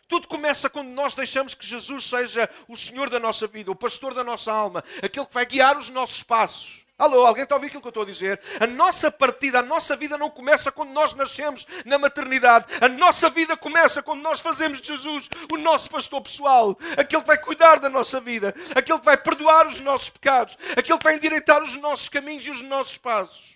Tudo 0.09 0.29
começa 0.29 0.71
quando 0.71 0.89
nós 0.89 1.15
deixamos 1.15 1.55
que 1.55 1.67
Jesus 1.67 2.09
seja 2.09 2.49
o 2.69 2.77
Senhor 2.77 3.11
da 3.11 3.19
nossa 3.19 3.47
vida, 3.47 3.71
o 3.71 3.77
pastor 3.77 4.15
da 4.15 4.23
nossa 4.23 4.53
alma, 4.53 4.85
aquele 5.03 5.27
que 5.27 5.35
vai 5.35 5.45
guiar 5.45 5.77
os 5.77 5.89
nossos 5.89 6.23
passos. 6.23 6.87
Alô, 6.99 7.27
alguém 7.27 7.43
está 7.43 7.55
a 7.55 7.57
ouvir 7.57 7.67
aquilo 7.67 7.83
que 7.83 7.89
eu 7.89 7.91
estou 7.91 8.05
a 8.05 8.07
dizer? 8.07 8.41
A 8.59 8.67
nossa 8.67 9.11
partida, 9.11 9.59
a 9.59 9.63
nossa 9.63 9.95
vida 9.95 10.17
não 10.17 10.31
começa 10.31 10.73
quando 10.73 10.91
nós 10.91 11.13
nascemos 11.13 11.67
na 11.85 11.99
maternidade. 11.99 12.67
A 12.81 12.89
nossa 12.89 13.29
vida 13.29 13.55
começa 13.57 14.03
quando 14.03 14.23
nós 14.23 14.41
fazemos 14.41 14.81
de 14.81 14.87
Jesus 14.87 15.29
o 15.53 15.59
nosso 15.59 15.91
pastor 15.91 16.23
pessoal, 16.23 16.77
aquele 16.97 17.21
que 17.21 17.27
vai 17.27 17.39
cuidar 17.39 17.81
da 17.81 17.91
nossa 17.91 18.19
vida, 18.19 18.55
aquele 18.75 18.99
que 18.99 19.05
vai 19.05 19.17
perdoar 19.17 19.67
os 19.67 19.79
nossos 19.81 20.09
pecados, 20.09 20.57
aquele 20.73 20.99
que 20.99 21.05
vai 21.05 21.17
endireitar 21.17 21.63
os 21.63 21.77
nossos 21.77 22.09
caminhos 22.09 22.47
e 22.47 22.51
os 22.51 22.63
nossos 22.63 22.97
passos. 22.97 23.56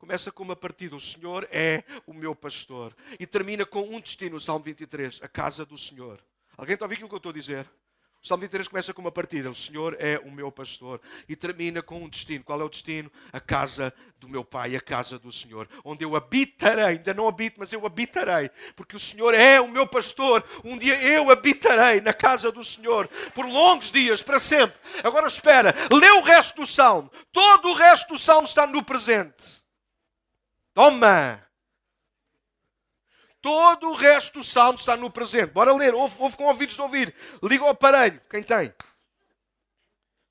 Começa 0.00 0.32
com 0.32 0.42
uma 0.42 0.56
partida: 0.56 0.96
O 0.96 1.00
Senhor 1.00 1.46
é 1.52 1.84
o 2.06 2.14
meu 2.14 2.34
pastor. 2.34 2.96
E 3.18 3.26
termina 3.26 3.66
com 3.66 3.82
um 3.82 4.00
destino, 4.00 4.36
o 4.36 4.40
Salmo 4.40 4.64
23, 4.64 5.20
a 5.22 5.28
casa 5.28 5.66
do 5.66 5.76
Senhor. 5.76 6.18
Alguém 6.56 6.72
está 6.72 6.84
a 6.84 6.86
ouvir 6.86 6.94
aquilo 6.94 7.08
que 7.10 7.14
eu 7.14 7.18
estou 7.18 7.30
a 7.30 7.34
dizer? 7.34 7.70
O 8.22 8.26
Salmo 8.26 8.40
23 8.40 8.68
começa 8.68 8.94
com 8.94 9.02
uma 9.02 9.12
partida. 9.12 9.50
O 9.50 9.54
Senhor 9.54 9.94
é 10.00 10.18
o 10.18 10.30
meu 10.30 10.50
pastor. 10.50 11.02
E 11.28 11.36
termina 11.36 11.82
com 11.82 12.02
um 12.02 12.08
destino. 12.08 12.42
Qual 12.42 12.58
é 12.62 12.64
o 12.64 12.68
destino? 12.70 13.12
A 13.30 13.40
casa 13.40 13.92
do 14.18 14.26
meu 14.26 14.42
Pai, 14.42 14.74
a 14.74 14.80
casa 14.80 15.18
do 15.18 15.30
Senhor. 15.30 15.68
Onde 15.84 16.02
eu 16.02 16.16
habitarei. 16.16 16.84
Ainda 16.84 17.12
não 17.12 17.28
habito, 17.28 17.56
mas 17.58 17.70
eu 17.70 17.84
habitarei. 17.84 18.50
Porque 18.74 18.96
o 18.96 19.00
Senhor 19.00 19.34
é 19.34 19.60
o 19.60 19.68
meu 19.68 19.86
pastor. 19.86 20.42
Um 20.64 20.78
dia 20.78 21.02
eu 21.02 21.30
habitarei 21.30 22.00
na 22.00 22.14
casa 22.14 22.50
do 22.50 22.64
Senhor. 22.64 23.06
Por 23.34 23.44
longos 23.44 23.90
dias, 23.90 24.22
para 24.22 24.40
sempre. 24.40 24.78
Agora 25.04 25.26
espera. 25.26 25.74
Lê 25.92 26.10
o 26.12 26.22
resto 26.22 26.56
do 26.56 26.66
Salmo. 26.66 27.10
Todo 27.30 27.68
o 27.68 27.74
resto 27.74 28.14
do 28.14 28.18
Salmo 28.18 28.46
está 28.46 28.66
no 28.66 28.82
presente. 28.82 29.59
Toma! 30.74 31.44
Todo 33.40 33.90
o 33.90 33.94
resto 33.94 34.40
do 34.40 34.44
salmo 34.44 34.78
está 34.78 34.96
no 34.96 35.10
presente. 35.10 35.52
Bora 35.52 35.72
ler. 35.72 35.94
Ouve, 35.94 36.16
ouve 36.18 36.36
com 36.36 36.44
ouvidos 36.44 36.74
de 36.74 36.82
ouvir. 36.82 37.14
Liga 37.42 37.64
o 37.64 37.68
aparelho. 37.68 38.20
Quem 38.28 38.42
tem? 38.42 38.72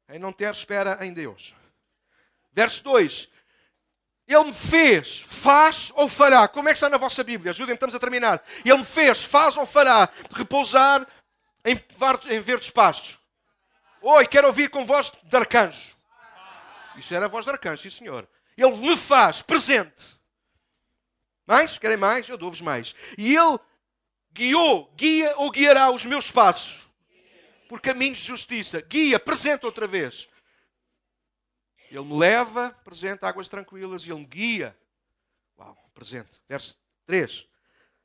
Quem 0.07 0.19
não 0.19 0.31
ter, 0.31 0.51
espera 0.51 1.03
em 1.05 1.13
Deus. 1.13 1.55
Verso 2.51 2.83
2. 2.83 3.29
Ele 4.27 4.43
me 4.43 4.53
fez, 4.53 5.21
faz 5.21 5.91
ou 5.95 6.07
fará. 6.07 6.47
Como 6.47 6.69
é 6.69 6.71
que 6.71 6.77
está 6.77 6.87
na 6.87 6.97
vossa 6.97 7.23
Bíblia? 7.23 7.49
Ajudem-me, 7.49 7.73
estamos 7.73 7.95
a 7.95 7.99
terminar. 7.99 8.43
Ele 8.63 8.77
me 8.77 8.85
fez, 8.85 9.23
faz 9.23 9.57
ou 9.57 9.65
fará 9.65 10.07
repousar 10.31 11.05
em, 11.65 11.73
em 12.29 12.39
verdes 12.39 12.69
pastos. 12.69 13.17
Oi, 14.01 14.27
quero 14.27 14.47
ouvir 14.47 14.69
com 14.69 14.85
voz 14.85 15.11
de 15.23 15.35
arcanjo. 15.35 15.97
Isso 16.95 17.13
era 17.15 17.25
a 17.25 17.29
voz 17.29 17.45
de 17.45 17.51
arcanjo, 17.51 17.81
sim 17.81 17.89
senhor. 17.89 18.29
Ele 18.55 18.75
me 18.75 18.95
faz 18.95 19.41
presente 19.41 20.18
mais? 21.49 21.79
Querem 21.79 21.97
mais? 21.97 22.29
Eu 22.29 22.37
dou-vos 22.37 22.61
mais. 22.61 22.95
E 23.17 23.35
ele 23.35 23.59
guiou, 24.31 24.93
guia 24.95 25.33
ou 25.37 25.49
guiará 25.49 25.91
os 25.91 26.05
meus 26.05 26.29
passos 26.29 26.87
por 27.67 27.81
caminhos 27.81 28.19
de 28.19 28.25
justiça. 28.25 28.81
Guia, 28.81 29.19
presente 29.19 29.65
outra 29.65 29.87
vez. 29.87 30.29
Ele 31.89 32.03
me 32.03 32.19
leva, 32.19 32.67
apresenta 32.67 33.27
águas 33.27 33.49
tranquilas 33.49 34.03
e 34.03 34.11
ele 34.11 34.19
me 34.19 34.25
guia. 34.25 34.77
Uau, 35.57 35.75
presente. 35.93 36.39
Verso 36.47 36.77
3. 37.07 37.47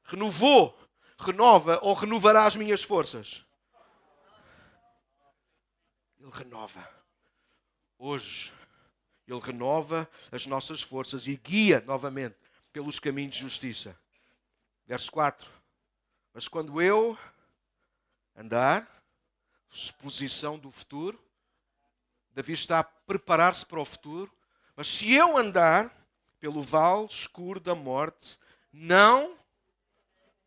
Renovou, 0.05 0.79
renova 1.19 1.79
ou 1.83 1.93
renovará 1.93 2.47
as 2.47 2.57
minhas 2.57 2.83
forças. 2.83 3.45
Ele 6.19 6.31
renova. 6.33 6.89
Hoje, 7.99 8.51
ele 9.29 9.41
renova 9.41 10.09
as 10.33 10.47
nossas 10.47 10.81
forças 10.81 11.27
e 11.27 11.37
guia 11.37 11.83
novamente 11.87 12.44
pelos 12.75 12.99
caminhos 12.99 13.37
de 13.37 13.41
justiça. 13.41 13.97
Verso 14.85 15.11
4. 15.13 15.49
Mas 16.35 16.49
quando 16.49 16.83
eu 16.83 17.17
andar, 18.35 18.87
suposição 19.69 20.59
do 20.59 20.73
futuro, 20.73 21.19
Davi 22.33 22.53
está 22.53 22.81
a 22.81 22.85
preparar-se 22.85 23.65
para 23.65 23.81
o 23.81 23.85
futuro, 23.85 24.31
mas 24.75 24.89
se 24.89 25.15
eu 25.15 25.39
andar 25.39 25.89
pelo 26.41 26.61
vale 26.61 27.07
escuro 27.07 27.61
da 27.61 27.77
morte, 27.77 28.41
não, 28.73 29.39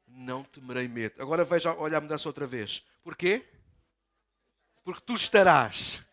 não 0.05 0.43
temerei 0.43 0.89
medo. 0.89 1.21
Agora 1.21 1.45
veja, 1.45 1.73
olha 1.75 1.97
a 1.97 2.01
mudança 2.01 2.27
outra 2.27 2.45
vez. 2.45 2.83
Porquê? 3.01 3.47
Porque 4.83 5.01
tu 5.01 5.13
estarás 5.13 6.05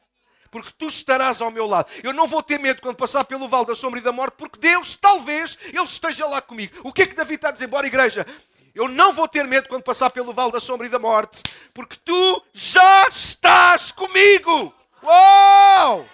porque 0.54 0.70
tu 0.78 0.86
estarás 0.86 1.40
ao 1.40 1.50
meu 1.50 1.66
lado. 1.66 1.90
Eu 2.00 2.12
não 2.12 2.28
vou 2.28 2.40
ter 2.40 2.60
medo 2.60 2.80
quando 2.80 2.94
passar 2.94 3.24
pelo 3.24 3.48
vale 3.48 3.66
da 3.66 3.74
sombra 3.74 3.98
e 3.98 4.02
da 4.02 4.12
morte, 4.12 4.36
porque 4.36 4.56
Deus, 4.60 4.94
talvez, 4.94 5.58
Ele 5.64 5.82
esteja 5.82 6.28
lá 6.28 6.40
comigo. 6.40 6.78
O 6.84 6.92
que 6.92 7.02
é 7.02 7.06
que 7.08 7.16
Davi 7.16 7.34
está 7.34 7.48
a 7.48 7.50
dizer? 7.50 7.66
Bora, 7.66 7.88
igreja. 7.88 8.24
Eu 8.72 8.86
não 8.86 9.12
vou 9.12 9.26
ter 9.26 9.48
medo 9.48 9.68
quando 9.68 9.82
passar 9.82 10.10
pelo 10.10 10.32
vale 10.32 10.52
da 10.52 10.60
sombra 10.60 10.86
e 10.86 10.90
da 10.90 10.98
morte, 11.00 11.42
porque 11.72 11.96
tu 12.04 12.40
já 12.52 13.08
estás 13.08 13.90
comigo. 13.90 14.72
Uau! 15.02 16.08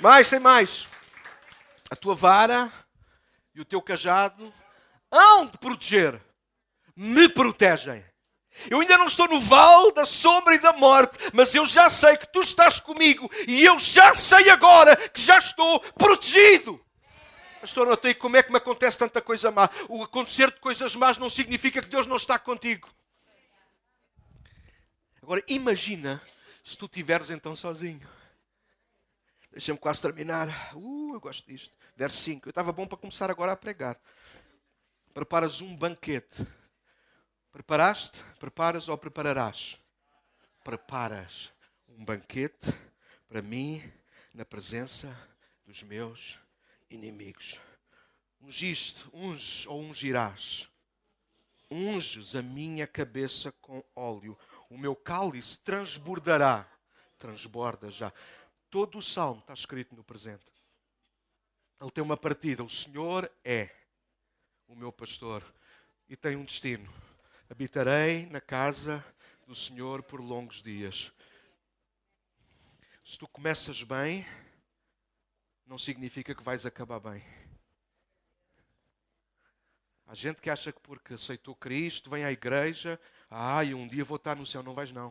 Mais, 0.00 0.26
sem 0.26 0.40
mais. 0.40 0.88
A 1.88 1.94
tua 1.94 2.16
vara 2.16 2.72
e 3.54 3.60
o 3.60 3.64
teu 3.64 3.80
cajado 3.80 4.52
hão 5.12 5.46
de 5.46 5.56
proteger, 5.58 6.20
me 6.96 7.28
protegem. 7.28 8.04
Eu 8.70 8.80
ainda 8.80 8.98
não 8.98 9.06
estou 9.06 9.28
no 9.28 9.40
vale 9.40 9.92
da 9.92 10.04
sombra 10.04 10.54
e 10.54 10.58
da 10.58 10.72
morte, 10.72 11.16
mas 11.32 11.54
eu 11.54 11.64
já 11.64 11.88
sei 11.88 12.16
que 12.16 12.30
tu 12.32 12.40
estás 12.40 12.80
comigo 12.80 13.30
e 13.46 13.64
eu 13.64 13.78
já 13.78 14.14
sei 14.14 14.50
agora 14.50 14.96
que 14.96 15.20
já 15.20 15.38
estou 15.38 15.80
protegido. 15.92 16.84
Pastor, 17.60 17.86
notei 17.86 18.14
como 18.14 18.36
é 18.36 18.42
que 18.42 18.50
me 18.50 18.58
acontece 18.58 18.98
tanta 18.98 19.20
coisa 19.20 19.50
má. 19.50 19.68
O 19.88 20.02
acontecer 20.02 20.50
de 20.52 20.60
coisas 20.60 20.94
más 20.96 21.18
não 21.18 21.28
significa 21.28 21.80
que 21.80 21.88
Deus 21.88 22.06
não 22.06 22.16
está 22.16 22.38
contigo. 22.38 22.88
Agora, 25.22 25.42
imagina 25.48 26.22
se 26.62 26.76
tu 26.76 26.86
estiveres 26.86 27.30
então 27.30 27.54
sozinho. 27.56 28.08
Deixa-me 29.50 29.78
quase 29.78 30.00
terminar. 30.00 30.72
Uh, 30.74 31.14
eu 31.14 31.20
gosto 31.20 31.46
disto. 31.46 31.74
Verso 31.96 32.18
5. 32.18 32.48
Eu 32.48 32.50
estava 32.50 32.72
bom 32.72 32.86
para 32.86 32.96
começar 32.96 33.30
agora 33.30 33.52
a 33.52 33.56
pregar. 33.56 33.98
Preparas 35.12 35.60
um 35.60 35.76
banquete 35.76 36.46
Preparaste? 37.58 38.22
Preparas 38.38 38.88
ou 38.88 38.96
prepararás? 38.96 39.80
Preparas 40.62 41.52
um 41.88 42.04
banquete 42.04 42.72
para 43.26 43.42
mim 43.42 43.82
na 44.32 44.44
presença 44.44 45.12
dos 45.66 45.82
meus 45.82 46.38
inimigos. 46.88 47.60
Ungiste, 48.40 49.04
unges 49.12 49.66
ou 49.66 49.80
ungirás. 49.80 50.68
Unges 51.68 52.36
a 52.36 52.42
minha 52.42 52.86
cabeça 52.86 53.50
com 53.60 53.82
óleo. 53.96 54.38
O 54.70 54.78
meu 54.78 54.94
cálice 54.94 55.58
transbordará. 55.58 56.64
Transborda 57.18 57.90
já. 57.90 58.12
Todo 58.70 58.98
o 58.98 59.02
salmo 59.02 59.40
está 59.40 59.52
escrito 59.52 59.96
no 59.96 60.04
presente. 60.04 60.46
Ele 61.80 61.90
tem 61.90 62.04
uma 62.04 62.16
partida. 62.16 62.62
O 62.62 62.70
Senhor 62.70 63.28
é 63.44 63.68
o 64.68 64.76
meu 64.76 64.92
pastor 64.92 65.42
e 66.08 66.14
tem 66.14 66.36
um 66.36 66.44
destino 66.44 67.07
Habitarei 67.50 68.26
na 68.26 68.42
casa 68.42 69.02
do 69.46 69.54
Senhor 69.54 70.02
por 70.02 70.20
longos 70.20 70.62
dias. 70.62 71.10
Se 73.02 73.16
tu 73.16 73.26
começas 73.26 73.82
bem, 73.82 74.26
não 75.66 75.78
significa 75.78 76.34
que 76.34 76.42
vais 76.42 76.66
acabar 76.66 77.00
bem. 77.00 77.24
Há 80.06 80.14
gente 80.14 80.42
que 80.42 80.50
acha 80.50 80.70
que 80.70 80.80
porque 80.80 81.14
aceitou 81.14 81.54
Cristo, 81.54 82.10
vem 82.10 82.22
à 82.22 82.30
igreja, 82.30 83.00
ah, 83.30 83.64
e 83.64 83.74
um 83.74 83.88
dia 83.88 84.04
vou 84.04 84.16
estar 84.16 84.36
no 84.36 84.44
céu. 84.44 84.62
Não 84.62 84.74
vais, 84.74 84.92
não. 84.92 85.10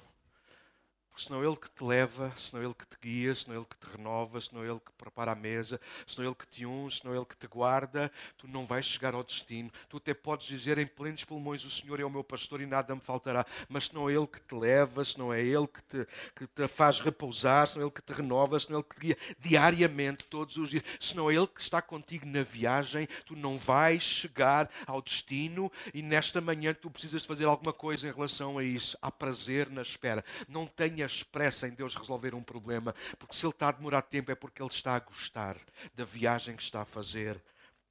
Porque 1.17 1.29
senão 1.29 1.43
Ele 1.43 1.55
que 1.55 1.67
te 1.71 1.83
leva, 1.83 2.31
senão 2.37 2.63
Ele 2.63 2.75
que 2.75 2.85
te 2.85 2.95
guia, 3.01 3.33
senão 3.33 3.57
Ele 3.57 3.65
que 3.65 3.75
te 3.75 3.91
renova, 3.91 4.39
senão 4.39 4.63
Ele 4.63 4.79
que 4.79 4.91
prepara 4.91 5.31
a 5.31 5.35
mesa, 5.35 5.81
senão 6.05 6.27
Ele 6.27 6.35
que 6.35 6.45
te 6.45 6.63
unge, 6.63 6.99
senão 6.99 7.15
Ele 7.15 7.25
que 7.25 7.35
te 7.35 7.47
guarda, 7.47 8.11
tu 8.37 8.47
não 8.47 8.67
vais 8.67 8.85
chegar 8.85 9.15
ao 9.15 9.23
destino. 9.23 9.71
Tu 9.89 9.97
até 9.97 10.13
podes 10.13 10.45
dizer 10.45 10.77
em 10.77 10.85
plenos 10.85 11.23
pulmões: 11.23 11.65
O 11.65 11.71
Senhor 11.71 11.99
é 11.99 12.05
o 12.05 12.09
meu 12.09 12.23
pastor 12.23 12.61
e 12.61 12.67
nada 12.67 12.93
me 12.93 13.01
faltará. 13.01 13.43
Mas 13.67 13.85
se 13.85 13.95
não 13.95 14.07
é 14.07 14.13
Ele 14.13 14.27
que 14.27 14.39
te 14.39 14.53
leva, 14.53 15.03
se 15.03 15.17
não 15.17 15.33
é 15.33 15.41
Ele 15.41 15.65
que 15.65 15.81
te, 15.81 16.07
que 16.35 16.45
te 16.45 16.67
faz 16.67 16.99
repousar, 16.99 17.65
se 17.65 17.77
não 17.77 17.81
é 17.81 17.85
Ele 17.85 17.91
que 17.91 18.01
te 18.03 18.13
renova, 18.13 18.59
se 18.59 18.69
não 18.69 18.77
é 18.77 18.79
Ele 18.81 18.87
que 18.87 18.95
te 18.95 19.01
guia 19.01 19.17
diariamente, 19.39 20.23
todos 20.25 20.55
os 20.57 20.69
dias, 20.69 20.83
se 20.99 21.15
não 21.15 21.31
é 21.31 21.33
Ele 21.33 21.47
que 21.47 21.61
está 21.61 21.81
contigo 21.81 22.27
na 22.27 22.43
viagem, 22.43 23.07
tu 23.25 23.35
não 23.35 23.57
vais 23.57 24.03
chegar 24.03 24.69
ao 24.85 25.01
destino 25.01 25.71
e 25.95 26.03
nesta 26.03 26.39
manhã 26.39 26.75
tu 26.75 26.91
precisas 26.91 27.25
fazer 27.25 27.45
alguma 27.45 27.73
coisa 27.73 28.07
em 28.07 28.11
relação 28.11 28.59
a 28.59 28.63
isso. 28.63 28.95
Há 29.01 29.11
prazer 29.11 29.67
na 29.71 29.81
espera. 29.81 30.23
Não 30.47 30.67
tenhas 30.67 31.06
tenhas 31.07 31.23
pressa 31.23 31.67
em 31.67 31.73
Deus 31.73 31.95
resolver 31.95 32.35
um 32.35 32.43
problema, 32.43 32.93
porque 33.17 33.35
se 33.35 33.45
Ele 33.45 33.53
está 33.53 33.69
a 33.69 33.71
demorar 33.71 34.01
tempo 34.01 34.31
é 34.31 34.35
porque 34.35 34.61
Ele 34.61 34.69
está 34.69 34.95
a 34.95 34.99
gostar 34.99 35.57
da 35.93 36.03
viagem 36.03 36.55
que 36.55 36.63
está 36.63 36.81
a 36.81 36.85
fazer 36.85 37.41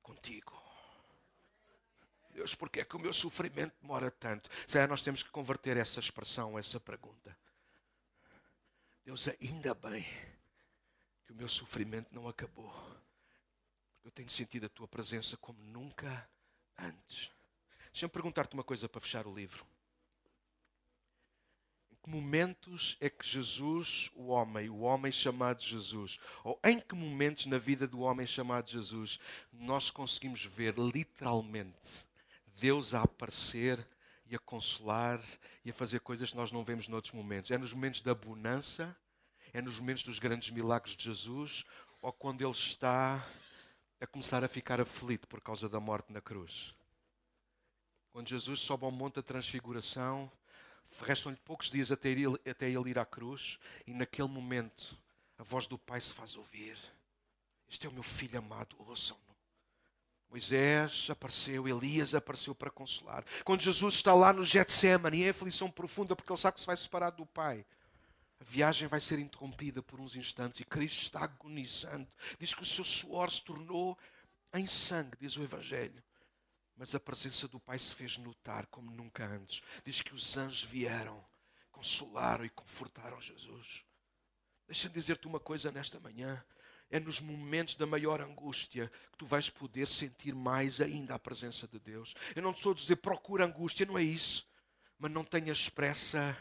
contigo. 0.02 0.54
Deus, 2.30 2.54
porque 2.54 2.80
é 2.80 2.84
que 2.84 2.94
o 2.94 2.98
meu 2.98 3.14
sofrimento 3.14 3.74
demora 3.80 4.10
tanto? 4.10 4.50
Se 4.66 4.86
nós 4.86 5.00
temos 5.00 5.22
que 5.22 5.30
converter 5.30 5.78
essa 5.78 5.98
expressão, 5.98 6.58
essa 6.58 6.78
pergunta. 6.78 7.36
Deus, 9.02 9.26
ainda 9.40 9.74
bem 9.74 10.04
que 11.24 11.32
o 11.32 11.34
meu 11.34 11.48
sofrimento 11.48 12.14
não 12.14 12.28
acabou. 12.28 12.70
Eu 14.04 14.10
tenho 14.10 14.28
sentido 14.28 14.66
a 14.66 14.68
tua 14.68 14.86
presença 14.86 15.36
como 15.38 15.58
nunca 15.62 16.28
antes. 16.76 17.30
Deixa-me 17.90 18.12
perguntar-te 18.12 18.52
uma 18.52 18.62
coisa 18.62 18.86
para 18.86 19.00
fechar 19.00 19.26
o 19.26 19.34
livro 19.34 19.66
que 22.06 22.10
momentos 22.10 22.96
é 23.00 23.10
que 23.10 23.26
Jesus, 23.26 24.12
o 24.14 24.28
homem, 24.28 24.70
o 24.70 24.80
homem 24.80 25.10
chamado 25.10 25.60
Jesus, 25.60 26.20
ou 26.44 26.58
em 26.64 26.78
que 26.78 26.94
momentos 26.94 27.46
na 27.46 27.58
vida 27.58 27.86
do 27.86 28.00
homem 28.00 28.24
chamado 28.24 28.70
Jesus, 28.70 29.18
nós 29.52 29.90
conseguimos 29.90 30.44
ver 30.44 30.78
literalmente 30.78 32.06
Deus 32.60 32.94
a 32.94 33.02
aparecer 33.02 33.84
e 34.24 34.36
a 34.36 34.38
consolar 34.38 35.20
e 35.64 35.70
a 35.70 35.74
fazer 35.74 35.98
coisas 35.98 36.30
que 36.30 36.36
nós 36.36 36.52
não 36.52 36.64
vemos 36.64 36.86
noutros 36.86 37.12
momentos? 37.12 37.50
É 37.50 37.58
nos 37.58 37.72
momentos 37.72 38.00
da 38.00 38.14
bonança? 38.14 38.96
É 39.52 39.60
nos 39.60 39.80
momentos 39.80 40.04
dos 40.04 40.20
grandes 40.20 40.50
milagres 40.50 40.96
de 40.96 41.04
Jesus? 41.04 41.64
Ou 42.00 42.12
quando 42.12 42.42
ele 42.42 42.52
está 42.52 43.26
a 44.00 44.06
começar 44.06 44.44
a 44.44 44.48
ficar 44.48 44.80
aflito 44.80 45.26
por 45.26 45.40
causa 45.40 45.68
da 45.68 45.80
morte 45.80 46.12
na 46.12 46.20
cruz? 46.20 46.72
Quando 48.12 48.28
Jesus 48.28 48.60
sobe 48.60 48.84
ao 48.84 48.92
monte 48.92 49.16
da 49.16 49.22
transfiguração 49.22 50.30
Restam-lhe 51.04 51.38
poucos 51.44 51.70
dias 51.70 51.90
até 51.90 52.08
ele, 52.08 52.38
até 52.48 52.68
ele 52.68 52.90
ir 52.90 52.98
à 52.98 53.04
cruz, 53.04 53.58
e 53.86 53.92
naquele 53.92 54.28
momento 54.28 54.96
a 55.38 55.42
voz 55.42 55.66
do 55.66 55.78
Pai 55.78 56.00
se 56.00 56.14
faz 56.14 56.36
ouvir. 56.36 56.76
Este 57.68 57.86
é 57.86 57.90
o 57.90 57.92
meu 57.92 58.02
filho 58.02 58.38
amado, 58.38 58.76
ouçam-no. 58.78 59.26
Moisés 60.28 61.08
apareceu, 61.08 61.68
Elias 61.68 62.14
apareceu 62.14 62.54
para 62.54 62.70
consolar. 62.70 63.24
Quando 63.44 63.60
Jesus 63.60 63.94
está 63.94 64.14
lá 64.14 64.32
no 64.32 64.44
Getsemane, 64.44 65.22
em 65.22 65.28
aflição 65.28 65.70
profunda, 65.70 66.16
porque 66.16 66.30
ele 66.32 66.38
sabe 66.38 66.54
que 66.54 66.60
se 66.60 66.66
vai 66.66 66.76
separar 66.76 67.10
do 67.10 67.24
Pai, 67.24 67.64
a 68.40 68.44
viagem 68.44 68.88
vai 68.88 69.00
ser 69.00 69.18
interrompida 69.18 69.82
por 69.82 70.00
uns 70.00 70.16
instantes 70.16 70.60
e 70.60 70.64
Cristo 70.64 71.00
está 71.00 71.24
agonizando. 71.24 72.08
Diz 72.38 72.54
que 72.54 72.62
o 72.62 72.66
seu 72.66 72.84
suor 72.84 73.30
se 73.30 73.42
tornou 73.42 73.96
em 74.52 74.66
sangue, 74.66 75.16
diz 75.20 75.36
o 75.36 75.42
Evangelho. 75.42 76.02
Mas 76.76 76.94
a 76.94 77.00
presença 77.00 77.48
do 77.48 77.58
Pai 77.58 77.78
se 77.78 77.94
fez 77.94 78.18
notar 78.18 78.66
como 78.66 78.90
nunca 78.90 79.26
antes. 79.26 79.62
Diz 79.84 80.02
que 80.02 80.14
os 80.14 80.36
anjos 80.36 80.62
vieram, 80.62 81.24
consolaram 81.72 82.44
e 82.44 82.50
confortaram 82.50 83.20
Jesus. 83.20 83.82
Deixa-me 84.66 84.94
dizer-te 84.94 85.26
uma 85.26 85.40
coisa 85.40 85.72
nesta 85.72 85.98
manhã. 85.98 86.44
É 86.90 87.00
nos 87.00 87.20
momentos 87.20 87.74
da 87.74 87.86
maior 87.86 88.20
angústia 88.20 88.92
que 89.10 89.18
tu 89.18 89.26
vais 89.26 89.48
poder 89.48 89.88
sentir 89.88 90.34
mais 90.34 90.80
ainda 90.80 91.14
a 91.14 91.18
presença 91.18 91.66
de 91.66 91.78
Deus. 91.80 92.14
Eu 92.34 92.42
não 92.42 92.50
estou 92.50 92.72
a 92.72 92.74
dizer 92.74 92.96
procura 92.96 93.44
angústia, 93.44 93.86
não 93.86 93.98
é 93.98 94.02
isso. 94.02 94.46
Mas 94.98 95.10
não 95.10 95.24
tenhas 95.24 95.68
pressa 95.68 96.36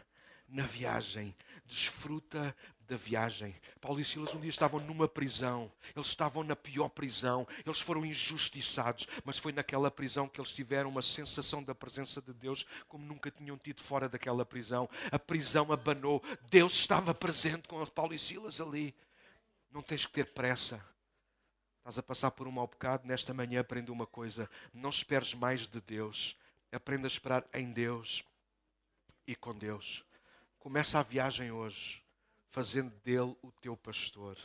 na 0.48 0.66
viagem. 0.66 1.36
Desfruta 1.66 2.56
da 2.86 2.96
viagem. 2.96 3.56
Paulo 3.82 4.00
e 4.00 4.06
Silas 4.06 4.34
um 4.34 4.40
dia 4.40 4.50
estavam 4.50 4.80
numa 4.80 5.08
prisão. 5.08 5.72
Eles 5.96 6.08
estavam 6.08 6.44
na 6.44 6.56
pior 6.56 6.90
prisão. 6.90 7.48
Eles 7.66 7.80
foram 7.82 8.06
injustiçados. 8.06 9.08
Mas 9.24 9.38
foi 9.38 9.52
naquela 9.52 9.92
prisão 9.92 10.28
que 10.28 10.40
eles 10.40 10.54
tiveram 10.54 10.90
uma 10.90 11.02
sensação 11.02 11.64
da 11.64 11.76
presença 11.76 12.22
de 12.22 12.34
Deus 12.34 12.66
como 12.88 13.06
nunca 13.06 13.32
tinham 13.32 13.58
tido 13.58 13.82
fora 13.82 14.08
daquela 14.08 14.46
prisão. 14.46 14.90
A 15.12 15.20
prisão 15.20 15.72
abanou. 15.72 16.24
Deus 16.50 16.74
estava 16.74 17.14
presente 17.14 17.68
com 17.68 17.84
Paulo 17.88 18.14
e 18.14 18.20
Silas 18.20 18.62
ali. 18.62 18.96
Não 19.72 19.82
tens 19.82 20.06
que 20.06 20.14
ter 20.14 20.34
pressa. 20.34 20.84
Estás 21.80 22.00
a 22.00 22.04
passar 22.04 22.32
por 22.32 22.48
um 22.48 22.52
mau 22.52 22.68
pecado. 22.68 23.06
Nesta 23.06 23.34
manhã 23.34 23.62
aprende 23.62 23.92
uma 23.92 24.08
coisa. 24.08 24.50
Não 24.74 24.90
esperes 24.90 25.34
mais 25.34 25.68
de 25.68 25.82
Deus. 25.82 26.36
Aprenda 26.72 27.08
a 27.08 27.10
esperar 27.10 27.46
em 27.54 27.72
Deus 27.72 28.24
e 29.28 29.36
com 29.36 29.54
Deus. 29.54 30.04
Começa 30.60 31.00
a 31.00 31.04
viagem 31.04 31.52
hoje, 31.52 32.02
fazendo 32.56 32.90
dele 33.04 33.36
o 33.42 33.52
teu 33.52 33.76
pastor. 33.76 34.38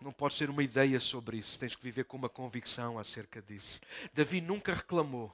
Não 0.00 0.10
pode 0.10 0.32
ser 0.32 0.48
uma 0.48 0.62
ideia 0.62 0.98
sobre 0.98 1.36
isso, 1.36 1.60
tens 1.60 1.76
que 1.76 1.82
viver 1.82 2.04
com 2.04 2.16
uma 2.16 2.30
convicção 2.30 2.98
acerca 2.98 3.42
disso. 3.42 3.82
Davi 4.14 4.40
nunca 4.40 4.72
reclamou, 4.72 5.30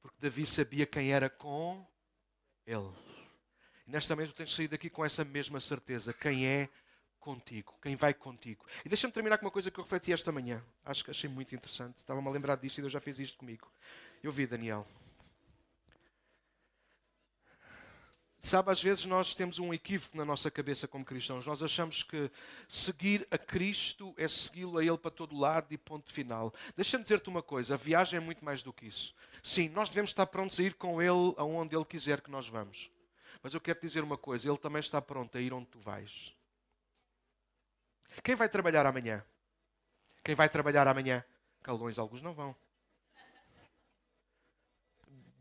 porque 0.00 0.16
Davi 0.18 0.46
sabia 0.46 0.86
quem 0.86 1.12
era 1.12 1.28
com 1.28 1.86
ele. 2.66 2.90
E 3.86 3.90
nesta 3.90 4.16
manhã 4.16 4.28
tu 4.28 4.34
tens 4.34 4.54
saído 4.54 4.70
daqui 4.70 4.88
com 4.88 5.04
essa 5.04 5.22
mesma 5.22 5.60
certeza: 5.60 6.14
quem 6.14 6.46
é 6.46 6.66
contigo, 7.20 7.74
quem 7.82 7.94
vai 7.94 8.14
contigo. 8.14 8.64
E 8.82 8.88
deixa-me 8.88 9.12
terminar 9.12 9.36
com 9.36 9.44
uma 9.44 9.50
coisa 9.50 9.70
que 9.70 9.78
eu 9.78 9.84
refleti 9.84 10.14
esta 10.14 10.32
manhã. 10.32 10.64
Acho 10.82 11.04
que 11.04 11.10
achei 11.10 11.28
muito 11.28 11.54
interessante. 11.54 11.98
Estava-me 11.98 12.26
a 12.26 12.30
lembrar 12.30 12.56
disto 12.56 12.78
e 12.78 12.80
Deus 12.80 12.92
já 12.92 13.02
fez 13.02 13.18
isto 13.18 13.36
comigo. 13.36 13.70
Eu 14.22 14.32
vi, 14.32 14.46
Daniel. 14.46 14.86
Sabe, 18.44 18.70
às 18.70 18.82
vezes 18.82 19.06
nós 19.06 19.34
temos 19.34 19.58
um 19.58 19.72
equívoco 19.72 20.18
na 20.18 20.22
nossa 20.22 20.50
cabeça 20.50 20.86
como 20.86 21.02
cristãos. 21.02 21.46
Nós 21.46 21.62
achamos 21.62 22.02
que 22.02 22.30
seguir 22.68 23.26
a 23.30 23.38
Cristo 23.38 24.14
é 24.18 24.28
segui-lo 24.28 24.76
a 24.76 24.84
Ele 24.84 24.98
para 24.98 25.10
todo 25.10 25.34
lado 25.34 25.72
e 25.72 25.78
ponto 25.78 26.12
final. 26.12 26.52
Deixa-me 26.76 27.02
dizer-te 27.02 27.30
uma 27.30 27.42
coisa: 27.42 27.72
a 27.72 27.76
viagem 27.78 28.18
é 28.18 28.20
muito 28.20 28.44
mais 28.44 28.62
do 28.62 28.70
que 28.70 28.84
isso. 28.84 29.14
Sim, 29.42 29.70
nós 29.70 29.88
devemos 29.88 30.10
estar 30.10 30.26
prontos 30.26 30.60
a 30.60 30.62
ir 30.62 30.74
com 30.74 31.00
Ele 31.00 31.32
aonde 31.38 31.74
Ele 31.74 31.86
quiser 31.86 32.20
que 32.20 32.30
nós 32.30 32.46
vamos. 32.46 32.90
Mas 33.42 33.54
eu 33.54 33.62
quero 33.62 33.78
te 33.78 33.86
dizer 33.86 34.04
uma 34.04 34.18
coisa: 34.18 34.46
Ele 34.46 34.58
também 34.58 34.80
está 34.80 35.00
pronto 35.00 35.38
a 35.38 35.40
ir 35.40 35.54
onde 35.54 35.68
tu 35.68 35.78
vais. 35.78 36.36
Quem 38.22 38.34
vai 38.34 38.50
trabalhar 38.50 38.84
amanhã? 38.84 39.24
Quem 40.22 40.34
vai 40.34 40.50
trabalhar 40.50 40.86
amanhã? 40.86 41.24
Calões, 41.62 41.98
alguns 41.98 42.20
não 42.20 42.34
vão. 42.34 42.54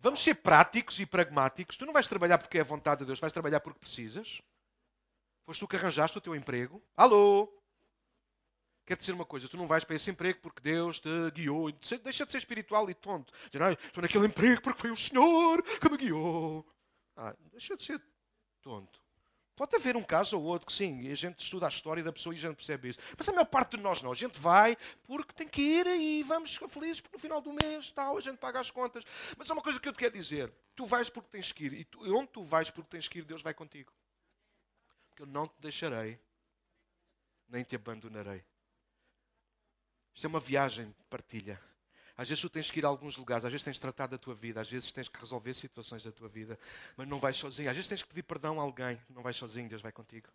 Vamos 0.03 0.21
ser 0.21 0.35
práticos 0.35 0.99
e 0.99 1.05
pragmáticos. 1.05 1.77
Tu 1.77 1.85
não 1.85 1.93
vais 1.93 2.09
trabalhar 2.09 2.37
porque 2.37 2.57
é 2.57 2.61
a 2.61 2.65
vontade 2.65 2.99
de 2.99 3.05
Deus, 3.05 3.21
vais 3.21 3.31
trabalhar 3.31 3.61
porque 3.61 3.79
precisas. 3.79 4.41
Foste 5.45 5.61
tu 5.61 5.67
que 5.67 5.77
arranjaste 5.77 6.17
o 6.17 6.21
teu 6.21 6.35
emprego. 6.35 6.83
Alô? 6.93 7.47
Quer 8.85 8.97
dizer 8.97 9.13
uma 9.13 9.25
coisa, 9.25 9.47
tu 9.47 9.55
não 9.55 9.65
vais 9.65 9.85
para 9.85 9.95
esse 9.95 10.11
emprego 10.11 10.41
porque 10.41 10.61
Deus 10.61 10.99
te 10.99 11.09
guiou. 11.31 11.71
Deixa 11.71 12.25
de 12.25 12.31
ser 12.33 12.37
espiritual 12.37 12.89
e 12.89 12.93
tonto. 12.93 13.31
Dizer, 13.49 13.63
ah, 13.63 13.71
estou 13.71 14.01
naquele 14.01 14.27
emprego 14.27 14.61
porque 14.61 14.81
foi 14.81 14.91
o 14.91 14.95
Senhor 14.97 15.63
que 15.63 15.89
me 15.89 15.95
guiou. 15.95 16.67
Ah, 17.15 17.33
deixa 17.53 17.77
de 17.77 17.83
ser 17.85 18.03
tonto. 18.61 19.01
Pode 19.55 19.75
haver 19.75 19.95
um 19.95 20.03
caso 20.03 20.37
ou 20.37 20.43
outro 20.45 20.65
que 20.65 20.73
sim, 20.73 21.11
a 21.11 21.15
gente 21.15 21.39
estuda 21.39 21.67
a 21.67 21.69
história 21.69 22.03
da 22.03 22.11
pessoa 22.11 22.33
e 22.33 22.37
a 22.37 22.41
gente 22.41 22.55
percebe 22.55 22.89
isso. 22.89 22.99
Mas 23.15 23.29
a 23.29 23.31
maior 23.31 23.45
parte 23.45 23.77
de 23.77 23.83
nós 23.83 24.01
não. 24.01 24.11
A 24.11 24.15
gente 24.15 24.39
vai 24.39 24.75
porque 25.03 25.31
tem 25.31 25.47
que 25.47 25.61
ir 25.61 25.85
e 25.85 26.23
vamos 26.23 26.55
felizes 26.69 27.01
porque 27.01 27.15
no 27.15 27.21
final 27.21 27.39
do 27.39 27.53
mês 27.53 27.91
tal, 27.91 28.17
a 28.17 28.21
gente 28.21 28.37
paga 28.37 28.59
as 28.59 28.71
contas. 28.71 29.03
Mas 29.37 29.49
há 29.49 29.53
uma 29.53 29.61
coisa 29.61 29.79
que 29.79 29.87
eu 29.87 29.93
te 29.93 29.99
quero 29.99 30.13
dizer. 30.13 30.51
Tu 30.75 30.85
vais 30.87 31.07
porque 31.09 31.29
tens 31.29 31.51
que 31.51 31.65
ir. 31.65 31.73
E, 31.73 31.83
tu, 31.83 31.99
onde 32.17 32.29
tu 32.29 32.43
vais 32.43 32.71
porque 32.71 32.89
tens 32.89 33.07
que 33.07 33.19
ir, 33.19 33.25
Deus 33.25 33.43
vai 33.43 33.53
contigo. 33.53 33.93
Porque 35.09 35.21
eu 35.21 35.27
não 35.27 35.47
te 35.47 35.53
deixarei, 35.59 36.19
nem 37.47 37.63
te 37.63 37.75
abandonarei. 37.75 38.43
Isto 40.15 40.25
é 40.25 40.27
uma 40.29 40.39
viagem 40.39 40.87
de 40.87 41.03
partilha. 41.11 41.61
Às 42.15 42.29
vezes 42.29 42.41
tu 42.41 42.49
tens 42.49 42.69
que 42.69 42.79
ir 42.79 42.85
a 42.85 42.87
alguns 42.87 43.17
lugares, 43.17 43.43
às 43.43 43.51
vezes 43.51 43.65
tens 43.65 43.75
de 43.75 43.81
tratar 43.81 44.07
da 44.07 44.17
tua 44.17 44.35
vida, 44.35 44.61
às 44.61 44.69
vezes 44.69 44.91
tens 44.91 45.07
que 45.07 45.19
resolver 45.19 45.53
situações 45.53 46.03
da 46.03 46.11
tua 46.11 46.29
vida, 46.29 46.59
mas 46.95 47.07
não 47.07 47.19
vais 47.19 47.35
sozinho. 47.35 47.69
Às 47.69 47.75
vezes 47.75 47.89
tens 47.89 48.03
que 48.03 48.09
pedir 48.09 48.23
perdão 48.23 48.59
a 48.59 48.63
alguém, 48.63 49.01
não 49.09 49.23
vais 49.23 49.35
sozinho, 49.35 49.67
Deus 49.67 49.81
vai 49.81 49.91
contigo. 49.91 50.29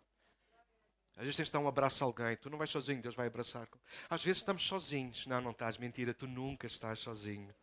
Às 1.19 1.23
vezes 1.23 1.35
tens 1.35 1.47
de 1.47 1.51
dar 1.51 1.59
um 1.59 1.67
abraço 1.67 2.01
a 2.01 2.07
alguém, 2.07 2.37
tu 2.37 2.49
não 2.49 2.57
vais 2.57 2.69
sozinho, 2.69 3.01
Deus 3.01 3.13
vai 3.13 3.27
abraçar. 3.27 3.67
Às 4.09 4.23
vezes 4.23 4.37
estamos 4.37 4.65
sozinhos. 4.65 5.27
Não, 5.27 5.41
não 5.41 5.51
estás, 5.51 5.77
mentira, 5.77 6.13
tu 6.13 6.25
nunca 6.25 6.65
estás 6.65 6.99
sozinho. 6.99 7.53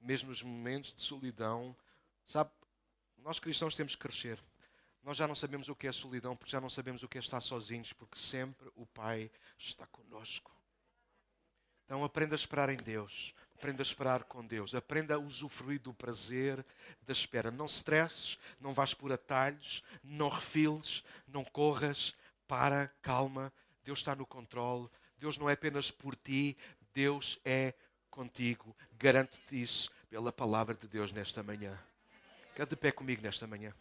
Mesmo 0.00 0.30
nos 0.30 0.42
momentos 0.42 0.92
de 0.92 1.00
solidão, 1.00 1.76
sabe, 2.26 2.50
nós 3.18 3.38
cristãos 3.38 3.76
temos 3.76 3.94
que 3.94 4.02
crescer. 4.02 4.42
Nós 5.04 5.16
já 5.16 5.28
não 5.28 5.36
sabemos 5.36 5.68
o 5.68 5.74
que 5.76 5.86
é 5.86 5.92
solidão, 5.92 6.36
porque 6.36 6.50
já 6.50 6.60
não 6.60 6.68
sabemos 6.68 7.04
o 7.04 7.08
que 7.08 7.16
é 7.16 7.20
estar 7.20 7.40
sozinhos, 7.40 7.92
porque 7.92 8.18
sempre 8.18 8.68
o 8.74 8.84
Pai 8.84 9.30
está 9.56 9.86
conosco. 9.86 10.59
Então 11.90 12.04
aprenda 12.04 12.36
a 12.36 12.38
esperar 12.38 12.68
em 12.68 12.76
Deus. 12.76 13.34
Aprenda 13.56 13.80
a 13.80 13.82
esperar 13.82 14.22
com 14.22 14.46
Deus. 14.46 14.76
Aprenda 14.76 15.16
a 15.16 15.18
usufruir 15.18 15.80
do 15.80 15.92
prazer 15.92 16.64
da 17.04 17.12
espera. 17.12 17.50
Não 17.50 17.66
stresses, 17.66 18.38
não 18.60 18.72
vás 18.72 18.94
por 18.94 19.10
atalhos, 19.10 19.82
não 20.04 20.28
refiles, 20.28 21.02
não 21.26 21.44
corras. 21.44 22.14
Para, 22.46 22.86
calma. 23.02 23.52
Deus 23.82 23.98
está 23.98 24.14
no 24.14 24.24
controle. 24.24 24.88
Deus 25.18 25.36
não 25.36 25.50
é 25.50 25.54
apenas 25.54 25.90
por 25.90 26.14
ti, 26.14 26.56
Deus 26.94 27.40
é 27.44 27.74
contigo. 28.08 28.76
Garanto-te 28.96 29.60
isso 29.60 29.90
pela 30.08 30.30
palavra 30.30 30.76
de 30.76 30.86
Deus 30.86 31.10
nesta 31.10 31.42
manhã. 31.42 31.76
Fica 32.52 32.66
de 32.66 32.76
pé 32.76 32.92
comigo 32.92 33.20
nesta 33.20 33.48
manhã. 33.48 33.74